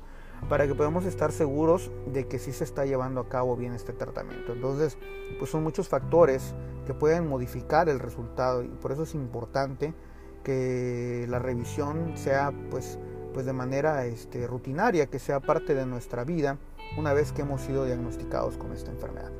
para 0.48 0.66
que 0.66 0.74
podamos 0.74 1.04
estar 1.04 1.30
seguros 1.30 1.90
de 2.06 2.26
que 2.26 2.38
sí 2.38 2.52
se 2.52 2.64
está 2.64 2.84
llevando 2.84 3.20
a 3.20 3.28
cabo 3.28 3.56
bien 3.56 3.74
este 3.74 3.92
tratamiento. 3.92 4.52
Entonces, 4.52 4.98
pues 5.38 5.50
son 5.50 5.62
muchos 5.62 5.88
factores 5.88 6.54
que 6.86 6.94
pueden 6.94 7.28
modificar 7.28 7.88
el 7.88 8.00
resultado 8.00 8.62
y 8.64 8.68
por 8.68 8.92
eso 8.92 9.04
es 9.04 9.14
importante 9.14 9.94
que 10.42 11.26
la 11.28 11.38
revisión 11.38 12.16
sea 12.16 12.52
pues, 12.70 12.98
pues 13.32 13.46
de 13.46 13.52
manera 13.52 14.04
este, 14.06 14.46
rutinaria, 14.48 15.06
que 15.06 15.20
sea 15.20 15.38
parte 15.38 15.74
de 15.74 15.86
nuestra 15.86 16.24
vida 16.24 16.58
una 16.98 17.12
vez 17.12 17.32
que 17.32 17.42
hemos 17.42 17.60
sido 17.60 17.84
diagnosticados 17.84 18.56
con 18.56 18.72
esta 18.72 18.90
enfermedad. 18.90 19.30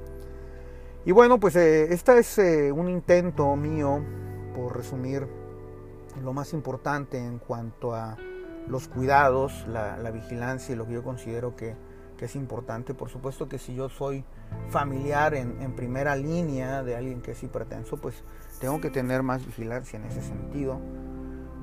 Y 1.04 1.12
bueno, 1.12 1.40
pues 1.40 1.56
eh, 1.56 1.92
este 1.92 2.18
es 2.18 2.38
eh, 2.38 2.70
un 2.70 2.88
intento 2.88 3.56
mío 3.56 4.00
por 4.54 4.76
resumir 4.76 5.26
lo 6.22 6.32
más 6.32 6.52
importante 6.52 7.18
en 7.18 7.38
cuanto 7.38 7.94
a 7.94 8.16
los 8.68 8.86
cuidados, 8.86 9.66
la, 9.66 10.10
vigilancia 10.12 10.74
y 10.74 10.76
lo 10.76 10.86
que 10.86 10.94
yo 10.94 11.02
considero 11.02 11.56
que, 11.56 11.74
es 12.22 12.36
importante. 12.36 12.94
Por 12.94 13.08
supuesto 13.08 13.48
que 13.48 13.58
si 13.58 13.74
yo 13.74 13.88
soy 13.88 14.24
familiar 14.68 15.34
en, 15.34 15.74
primera 15.74 16.14
línea 16.14 16.84
de 16.84 16.94
alguien 16.94 17.20
que 17.20 17.32
es 17.32 17.42
hipertenso, 17.42 17.96
pues 17.96 18.22
tengo 18.60 18.80
que 18.80 18.90
tener 18.90 19.24
más 19.24 19.44
vigilancia 19.44 19.98
en 19.98 20.04
ese 20.04 20.22
sentido. 20.22 20.78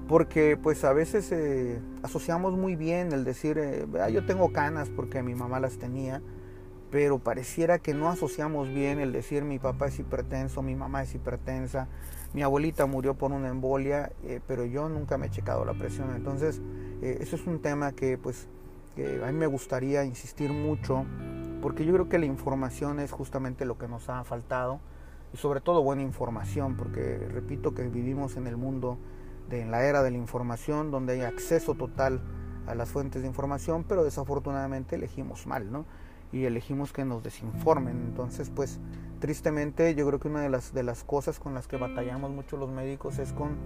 porque 0.10 0.58
pues 0.62 0.84
a 0.84 0.92
veces 0.92 1.32
eh, 1.32 1.80
asociamos 2.04 2.58
muy 2.58 2.76
bien 2.76 3.14
el 3.14 3.24
decir, 3.24 3.58
eh, 3.58 3.88
ah, 4.02 4.10
yo 4.10 4.26
tengo 4.26 4.52
canas 4.52 4.90
porque 4.90 5.24
mi 5.24 5.34
mamá 5.34 5.62
las 5.62 5.78
tenía, 5.78 6.22
pero 6.92 7.20
pareciera 7.20 7.80
que 7.80 7.94
no 7.94 8.10
asociamos 8.10 8.70
bien 8.70 9.00
el 9.00 9.12
decir 9.12 9.44
mi 9.44 9.60
papá 9.60 9.88
es 9.88 10.00
hipertenso, 10.00 10.62
mi 10.62 10.76
mamá 10.76 11.04
es 11.04 11.14
hipertensa, 11.16 11.88
mi 12.34 12.42
abuelita 12.42 12.86
murió 12.86 13.16
por 13.16 13.32
una 13.32 13.50
embolia, 13.50 14.12
eh, 14.24 14.40
pero 14.48 14.66
yo 14.66 14.90
nunca 14.90 15.18
me 15.18 15.28
he 15.28 15.30
checado 15.30 15.66
la 15.66 15.74
presión. 15.74 16.16
Entonces, 16.16 16.62
eso 17.02 17.36
es 17.36 17.48
un 17.48 17.62
tema 17.62 17.92
que 17.94 18.18
pues 18.18 18.48
que 18.96 19.24
a 19.24 19.28
mí 19.28 19.38
me 19.38 19.48
gustaría 19.48 20.04
insistir 20.04 20.52
mucho, 20.52 21.06
porque 21.62 21.86
yo 21.86 21.94
creo 21.94 22.10
que 22.10 22.18
la 22.18 22.26
información 22.26 23.00
es 23.00 23.12
justamente 23.12 23.66
lo 23.66 23.78
que 23.78 23.88
nos 23.88 24.10
ha 24.10 24.24
faltado, 24.24 24.80
y 25.34 25.38
sobre 25.38 25.62
todo 25.62 25.84
buena 25.84 26.02
información, 26.02 26.76
porque 26.76 27.18
repito 27.32 27.74
que 27.74 27.84
vivimos 27.84 28.36
en 28.36 28.48
el 28.48 28.58
mundo 28.58 28.98
en 29.52 29.72
la 29.72 29.84
era 29.84 30.04
de 30.04 30.12
la 30.12 30.18
información, 30.18 30.92
donde 30.92 31.14
hay 31.14 31.22
acceso 31.22 31.76
total 31.76 32.22
a 32.68 32.76
las 32.76 32.90
fuentes 32.90 33.22
de 33.22 33.28
información, 33.28 33.84
pero 33.88 34.04
desafortunadamente 34.04 34.96
elegimos 34.96 35.48
mal, 35.48 35.72
¿no? 35.72 35.86
Y 36.32 36.46
elegimos 36.46 36.94
que 36.94 37.06
nos 37.06 37.24
desinformen. 37.24 37.98
Entonces, 38.08 38.52
pues, 38.54 38.80
tristemente, 39.20 39.96
yo 39.96 40.06
creo 40.08 40.20
que 40.20 40.28
una 40.28 40.42
de 40.42 40.50
las, 40.50 40.74
de 40.74 40.84
las 40.84 41.04
cosas 41.04 41.40
con 41.40 41.54
las 41.54 41.68
que 41.68 41.78
batallamos 41.78 42.32
mucho 42.32 42.58
los 42.58 42.70
médicos 42.70 43.20
es 43.20 43.34
con 43.34 43.58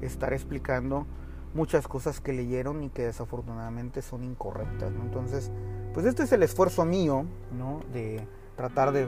estar 0.00 0.32
explicando 0.32 1.06
muchas 1.54 1.86
cosas 1.86 2.20
que 2.20 2.32
leyeron 2.32 2.82
y 2.82 2.88
que 2.88 3.02
desafortunadamente 3.02 4.02
son 4.02 4.24
incorrectas. 4.24 4.92
Entonces, 5.02 5.50
pues 5.92 6.06
este 6.06 6.22
es 6.22 6.32
el 6.32 6.42
esfuerzo 6.42 6.84
mío, 6.84 7.24
¿no? 7.56 7.80
De 7.92 8.26
tratar 8.56 8.92
de 8.92 9.06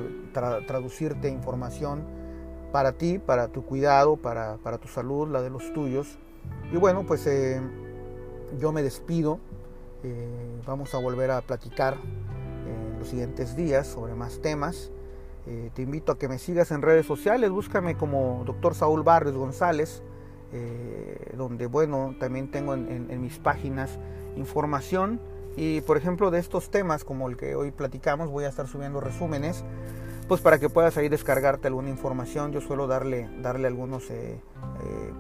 traducirte 0.67 1.29
información 1.29 2.03
para 2.73 2.93
ti, 2.93 3.19
para 3.19 3.49
tu 3.49 3.65
cuidado, 3.65 4.17
para, 4.17 4.57
para 4.57 4.79
tu 4.79 4.89
salud, 4.89 5.29
la 5.29 5.41
de 5.41 5.51
los 5.51 5.73
tuyos, 5.73 6.19
y 6.73 6.77
bueno, 6.77 7.05
pues 7.07 7.27
eh, 7.27 7.61
yo 8.59 8.73
me 8.73 8.83
despido. 8.83 9.39
Eh, 10.03 10.61
vamos 10.67 10.95
a 10.95 10.99
volver 10.99 11.31
a 11.31 11.41
platicar 11.41 11.97
los 13.05 13.11
siguientes 13.11 13.55
días 13.55 13.87
sobre 13.87 14.15
más 14.15 14.41
temas. 14.41 14.91
Eh, 15.47 15.71
te 15.75 15.83
invito 15.83 16.11
a 16.11 16.19
que 16.19 16.27
me 16.27 16.39
sigas 16.39 16.71
en 16.71 16.81
redes 16.81 17.05
sociales. 17.05 17.51
Búscame 17.51 17.99
como 17.99 18.45
Dr. 18.47 18.75
Saúl 18.75 19.03
Barrios 19.03 19.37
González, 19.37 20.03
donde 21.37 21.67
bueno, 21.67 22.15
también 22.21 22.49
tengo 22.49 22.75
en, 22.75 23.11
en 23.11 23.21
mis 23.21 23.39
páginas 23.39 23.99
información. 24.37 25.21
Y 25.57 25.83
por 25.83 25.97
ejemplo 25.97 26.31
de 26.31 26.39
estos 26.39 26.71
temas 26.71 27.05
como 27.05 27.29
el 27.29 27.37
que 27.37 27.57
hoy 27.57 27.73
platicamos, 27.73 28.31
voy 28.31 28.45
a 28.45 28.49
estar 28.49 28.67
subiendo 28.69 29.01
resúmenes 29.01 29.65
pues 30.29 30.41
para 30.41 30.59
que 30.59 30.71
puedas 30.71 30.97
ahí 30.97 31.11
descargarte 31.11 31.69
alguna 31.69 31.91
información. 31.91 32.53
Yo 32.53 32.63
suelo 32.63 32.87
darle, 32.87 33.29
darle 33.43 33.67
algunos 33.67 34.05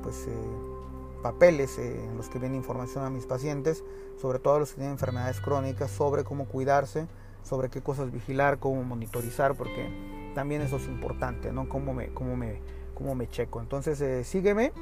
pues, 0.03 0.27
papeles 1.25 1.79
eh, 1.79 2.05
en 2.05 2.19
los 2.19 2.29
que 2.29 2.39
viene 2.39 2.55
información 2.55 3.03
a 3.03 3.11
mis 3.11 3.25
pacientes, 3.25 3.83
sobre 4.21 4.39
todo 4.39 4.57
a 4.57 4.59
los 4.59 4.71
que 4.71 4.77
tienen 4.77 4.93
enfermedades 4.93 5.41
crónicas, 5.41 5.91
sobre 5.91 6.23
cómo 6.23 6.45
cuidarse, 6.47 7.09
sobre 7.45 7.69
qué 7.69 7.81
cosas 7.81 8.11
vigilar, 8.11 8.59
cómo 8.59 8.83
monitorizar, 8.83 9.55
porque 9.55 9.89
también 10.35 10.63
eso 10.63 10.77
es 10.77 10.87
importante, 10.87 11.53
¿no? 11.53 11.69
Cómo 11.69 11.95
me, 11.95 12.09
cómo 12.09 12.37
me, 12.37 12.61
cómo 12.95 13.15
me 13.15 13.29
checo. 13.29 13.61
Entonces 13.61 14.01
eh, 14.01 14.25
sígueme 14.25 14.73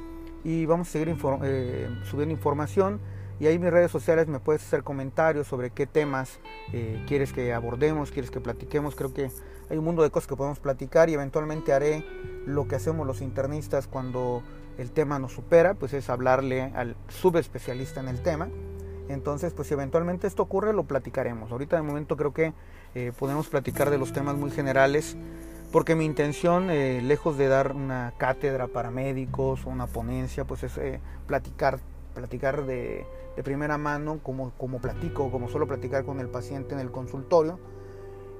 y 0.43 0.65
vamos 0.65 0.89
a 0.89 0.91
seguir 0.91 1.15
eh, 1.43 1.89
subiendo 2.09 2.33
información. 2.33 2.99
Y 3.39 3.47
ahí 3.47 3.55
en 3.55 3.61
mis 3.61 3.71
redes 3.71 3.91
sociales 3.91 4.27
me 4.27 4.39
puedes 4.39 4.63
hacer 4.63 4.83
comentarios 4.83 5.47
sobre 5.47 5.71
qué 5.71 5.85
temas 5.85 6.39
quieres 7.07 7.33
que 7.33 7.51
abordemos, 7.51 8.11
quieres 8.11 8.31
que 8.31 8.39
platiquemos. 8.39 8.95
Creo 8.95 9.13
que 9.13 9.31
hay 9.69 9.77
un 9.77 9.83
mundo 9.83 10.03
de 10.03 10.11
cosas 10.11 10.27
que 10.27 10.35
podemos 10.35 10.59
platicar 10.59 11.09
y 11.09 11.13
eventualmente 11.13 11.73
haré 11.73 12.05
lo 12.45 12.67
que 12.67 12.75
hacemos 12.75 13.07
los 13.07 13.21
internistas 13.21 13.87
cuando 13.87 14.43
el 14.77 14.91
tema 14.91 15.19
nos 15.19 15.33
supera, 15.33 15.73
pues 15.73 15.93
es 15.93 16.09
hablarle 16.09 16.71
al 16.75 16.95
subespecialista 17.09 17.99
en 17.99 18.07
el 18.07 18.21
tema. 18.21 18.49
Entonces, 19.09 19.53
pues 19.53 19.67
si 19.67 19.73
eventualmente 19.73 20.27
esto 20.27 20.43
ocurre, 20.43 20.73
lo 20.73 20.83
platicaremos. 20.83 21.51
Ahorita 21.51 21.75
de 21.75 21.81
momento 21.81 22.15
creo 22.15 22.33
que 22.33 22.53
eh, 22.95 23.11
podemos 23.17 23.47
platicar 23.47 23.89
de 23.89 23.97
los 23.97 24.13
temas 24.13 24.35
muy 24.35 24.51
generales, 24.51 25.17
porque 25.71 25.95
mi 25.95 26.05
intención, 26.05 26.69
eh, 26.69 27.01
lejos 27.01 27.37
de 27.37 27.47
dar 27.47 27.73
una 27.73 28.13
cátedra 28.17 28.67
para 28.67 28.91
médicos 28.91 29.65
o 29.65 29.69
una 29.69 29.87
ponencia, 29.87 30.45
pues 30.45 30.63
es 30.63 30.77
eh, 30.77 31.01
platicar, 31.27 31.79
platicar 32.13 32.65
de, 32.65 33.05
de, 33.35 33.43
primera 33.43 33.77
mano, 33.77 34.19
como, 34.23 34.51
como 34.51 34.79
platico, 34.79 35.31
como 35.31 35.49
suelo 35.49 35.67
platicar 35.67 36.05
con 36.05 36.19
el 36.19 36.29
paciente 36.29 36.73
en 36.73 36.79
el 36.79 36.91
consultorio. 36.91 37.59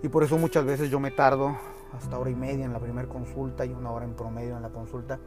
Y 0.03 0.09
por 0.09 0.23
eso 0.23 0.37
muchas 0.37 0.65
veces 0.65 0.89
yo 0.89 0.99
me 0.99 1.11
tardo 1.11 1.57
hasta 1.95 2.17
hora 2.17 2.29
y 2.29 2.35
media 2.35 2.65
en 2.65 2.73
la 2.73 2.79
primera 2.79 3.07
consulta 3.07 3.65
y 3.65 3.71
una 3.71 3.91
hora 3.91 4.05
en 4.05 4.13
promedio 4.13 4.55
en 4.55 4.63
la 4.63 4.69
consulta 4.69 5.19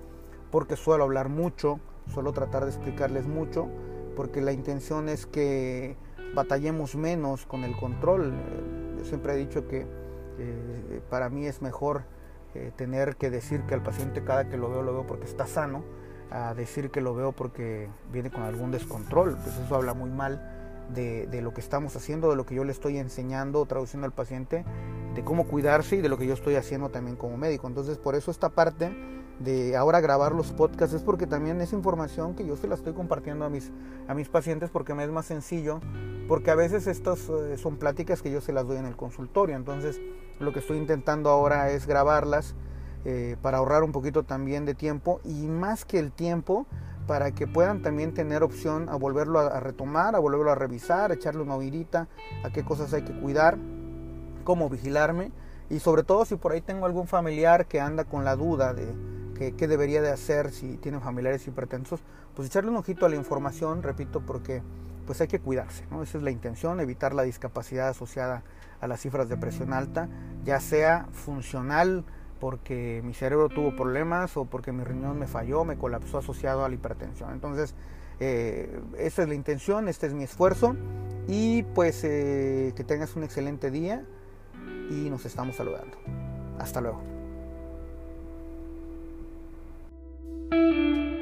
porque 0.51 0.77
suelo 0.77 1.05
hablar 1.05 1.29
mucho, 1.29 1.81
suelo 2.13 2.33
tratar 2.33 2.65
de 2.65 2.71
explicarles 2.71 3.27
mucho, 3.27 3.69
porque 4.17 4.41
la 4.41 4.53
intención 4.53 5.09
es 5.09 5.27
que 5.27 5.97
batallemos 6.35 6.97
menos 6.97 7.47
con 7.47 7.63
el 7.63 7.77
control. 7.77 8.33
Yo 8.99 9.05
siempre 9.05 9.35
he 9.35 9.37
dicho 9.37 9.69
que 9.69 9.87
eh, 10.39 11.01
para 11.09 11.29
mí 11.29 11.47
es 11.47 11.63
mejor 11.63 12.03
eh, 12.55 12.73
tener 12.75 13.17
que 13.17 13.31
decir 13.31 13.63
que 13.63 13.75
al 13.75 13.83
paciente 13.83 14.25
cada 14.25 14.49
que 14.49 14.57
lo 14.57 14.71
veo 14.71 14.83
lo 14.83 14.93
veo 14.93 15.07
porque 15.07 15.27
está 15.27 15.47
sano, 15.47 15.85
a 16.31 16.55
decir 16.55 16.91
que 16.91 17.01
lo 17.01 17.15
veo 17.15 17.33
porque 17.33 17.89
viene 18.13 18.31
con 18.31 18.43
algún 18.43 18.71
descontrol. 18.71 19.37
Pues 19.37 19.57
eso 19.59 19.75
habla 19.77 19.95
muy 19.95 20.11
mal 20.11 20.87
de, 20.95 21.27
de, 21.27 21.43
lo 21.43 21.53
que 21.53 21.61
estamos 21.61 21.95
haciendo, 21.97 22.31
de 22.31 22.37
lo 22.37 22.47
que 22.47 22.55
yo 22.55 22.65
le 22.65 22.73
estoy 22.73 22.99
enseñando 22.99 23.65
traduciendo 23.67 24.07
al 24.07 24.13
paciente, 24.13 24.65
de 25.15 25.25
cómo 25.25 25.47
cuidarse 25.47 25.97
y 25.97 26.01
de 26.01 26.09
lo 26.09 26.19
que 26.19 26.27
yo 26.27 26.35
estoy 26.35 26.57
haciendo 26.57 26.89
también 26.89 27.17
como 27.17 27.37
médico. 27.37 27.67
Entonces 27.69 27.99
por 27.99 28.15
eso 28.15 28.31
esta 28.31 28.49
parte 28.49 28.91
de 29.39 29.77
ahora 29.77 30.01
grabar 30.01 30.33
los 30.33 30.53
podcasts 30.53 30.95
es 30.95 31.03
porque 31.03 31.27
también 31.27 31.61
es 31.61 31.73
información 31.73 32.35
que 32.35 32.47
yo 32.47 32.57
se 32.57 32.69
la 32.69 32.75
estoy 32.75 32.95
compartiendo 32.95 33.45
a 33.45 33.51
mis, 33.51 33.71
a 34.09 34.15
mis 34.15 34.29
pacientes 34.29 34.71
porque 34.71 34.95
me 34.95 35.05
es 35.05 35.11
más 35.11 35.27
sencillo, 35.27 35.81
porque 36.27 36.51
a 36.51 36.55
veces 36.55 36.87
estas 36.87 37.29
eh, 37.29 37.59
son 37.59 37.77
pláticas 37.77 38.23
que 38.23 38.31
yo 38.31 38.41
se 38.41 38.53
las 38.53 38.67
doy 38.67 38.79
en 38.79 38.87
el 38.87 38.97
consultorio, 38.97 39.57
entonces 39.57 40.01
lo 40.39 40.53
que 40.53 40.61
estoy 40.61 40.79
intentando 40.79 41.31
ahora 41.31 41.71
es 41.71 41.87
grabarlas 41.87 42.55
eh, 43.05 43.37
para 43.43 43.59
ahorrar 43.59 43.83
un 43.83 43.93
poquito 43.93 44.25
también 44.25 44.65
de 44.65 44.75
tiempo 44.75 45.21
y 45.25 45.47
más 45.47 45.85
que 45.85 45.99
el 45.99 46.13
tiempo 46.13 46.67
para 47.07 47.31
que 47.31 47.47
puedan 47.47 47.83
también 47.83 48.15
tener 48.15 48.43
opción 48.43 48.89
a 48.89 48.97
volverlo 48.97 49.39
a, 49.39 49.61
retomar, 49.61 50.17
a 50.17 50.19
volverlo 50.19 50.51
a 50.51 50.57
revisar, 50.57 51.11
a 51.11 51.15
echarle 51.15 51.43
una 51.43 51.55
oírita, 51.55 52.09
a 52.43 52.51
qué 52.51 52.65
cosas 52.65 52.93
hay 52.93 53.03
que 53.03 53.13
cuidar, 53.21 53.59
cómo 54.45 54.69
vigilarme 54.69 55.31
y 55.71 55.79
sobre 55.79 56.03
todo 56.03 56.25
si 56.25 56.37
por 56.37 56.53
ahí 56.53 56.63
tengo 56.63 56.87
algún 56.87 57.07
familiar 57.07 57.67
que 57.67 57.81
anda 57.81 58.05
con 58.05 58.25
la 58.25 58.35
duda 58.35 58.75
de 58.75 58.93
qué, 59.39 59.69
debería 59.69 60.03
de 60.03 60.11
hacer 60.11 60.51
si 60.51 60.77
tienen 60.77 61.01
familiares 61.01 61.47
hipertensos, 61.47 62.01
pues 62.35 62.49
echarle 62.49 62.71
un 62.71 62.77
ojito 62.77 63.07
a 63.07 63.09
la 63.09 63.17
información, 63.17 63.83
repito, 63.83 64.21
porque 64.21 64.63
pues 65.07 65.21
hay 65.21 65.29
que 65.29 65.39
cuidarse, 65.39 65.85
¿no? 65.91 66.03
Esa 66.03 66.19
es 66.19 66.25
la 66.25 66.31
intención, 66.31 66.81
evitar 66.81 67.15
la 67.15 67.23
discapacidad 67.23 67.89
asociada 67.89 68.43
a 68.81 68.89
las 68.89 69.01
cifras 69.01 69.29
de 69.29 69.37
presión 69.37 69.73
alta, 69.73 70.09
ya 70.45 70.61
sea 70.61 71.07
funcional 71.13 72.05
porque 72.41 73.01
mi 73.05 73.15
cerebro 73.15 73.49
tuvo 73.49 73.75
problemas 73.75 74.37
o 74.37 74.45
porque 74.45 74.73
mi 74.73 74.85
riñón 74.85 75.19
me 75.19 75.27
falló, 75.27 75.65
me 75.65 75.77
colapsó 75.79 76.19
asociado 76.19 76.65
a 76.65 76.69
la 76.69 76.75
hipertensión. 76.75 77.33
Entonces, 77.33 77.75
eh, 78.21 78.81
esa 78.99 79.23
es 79.23 79.29
la 79.29 79.35
intención, 79.35 79.89
este 79.89 80.07
es 80.07 80.15
mi 80.15 80.25
esfuerzo 80.25 80.77
y 81.29 81.63
pues 81.63 82.03
eh, 82.05 82.73
que 82.77 82.85
tengas 82.85 83.17
un 83.17 83.25
excelente 83.25 83.71
día 83.71 84.05
y 84.91 85.11
nos 85.11 85.25
estamos 85.25 85.57
saludando. 85.57 85.97
Hasta 86.59 86.81
luego. 86.81 87.16
Música 90.51 91.16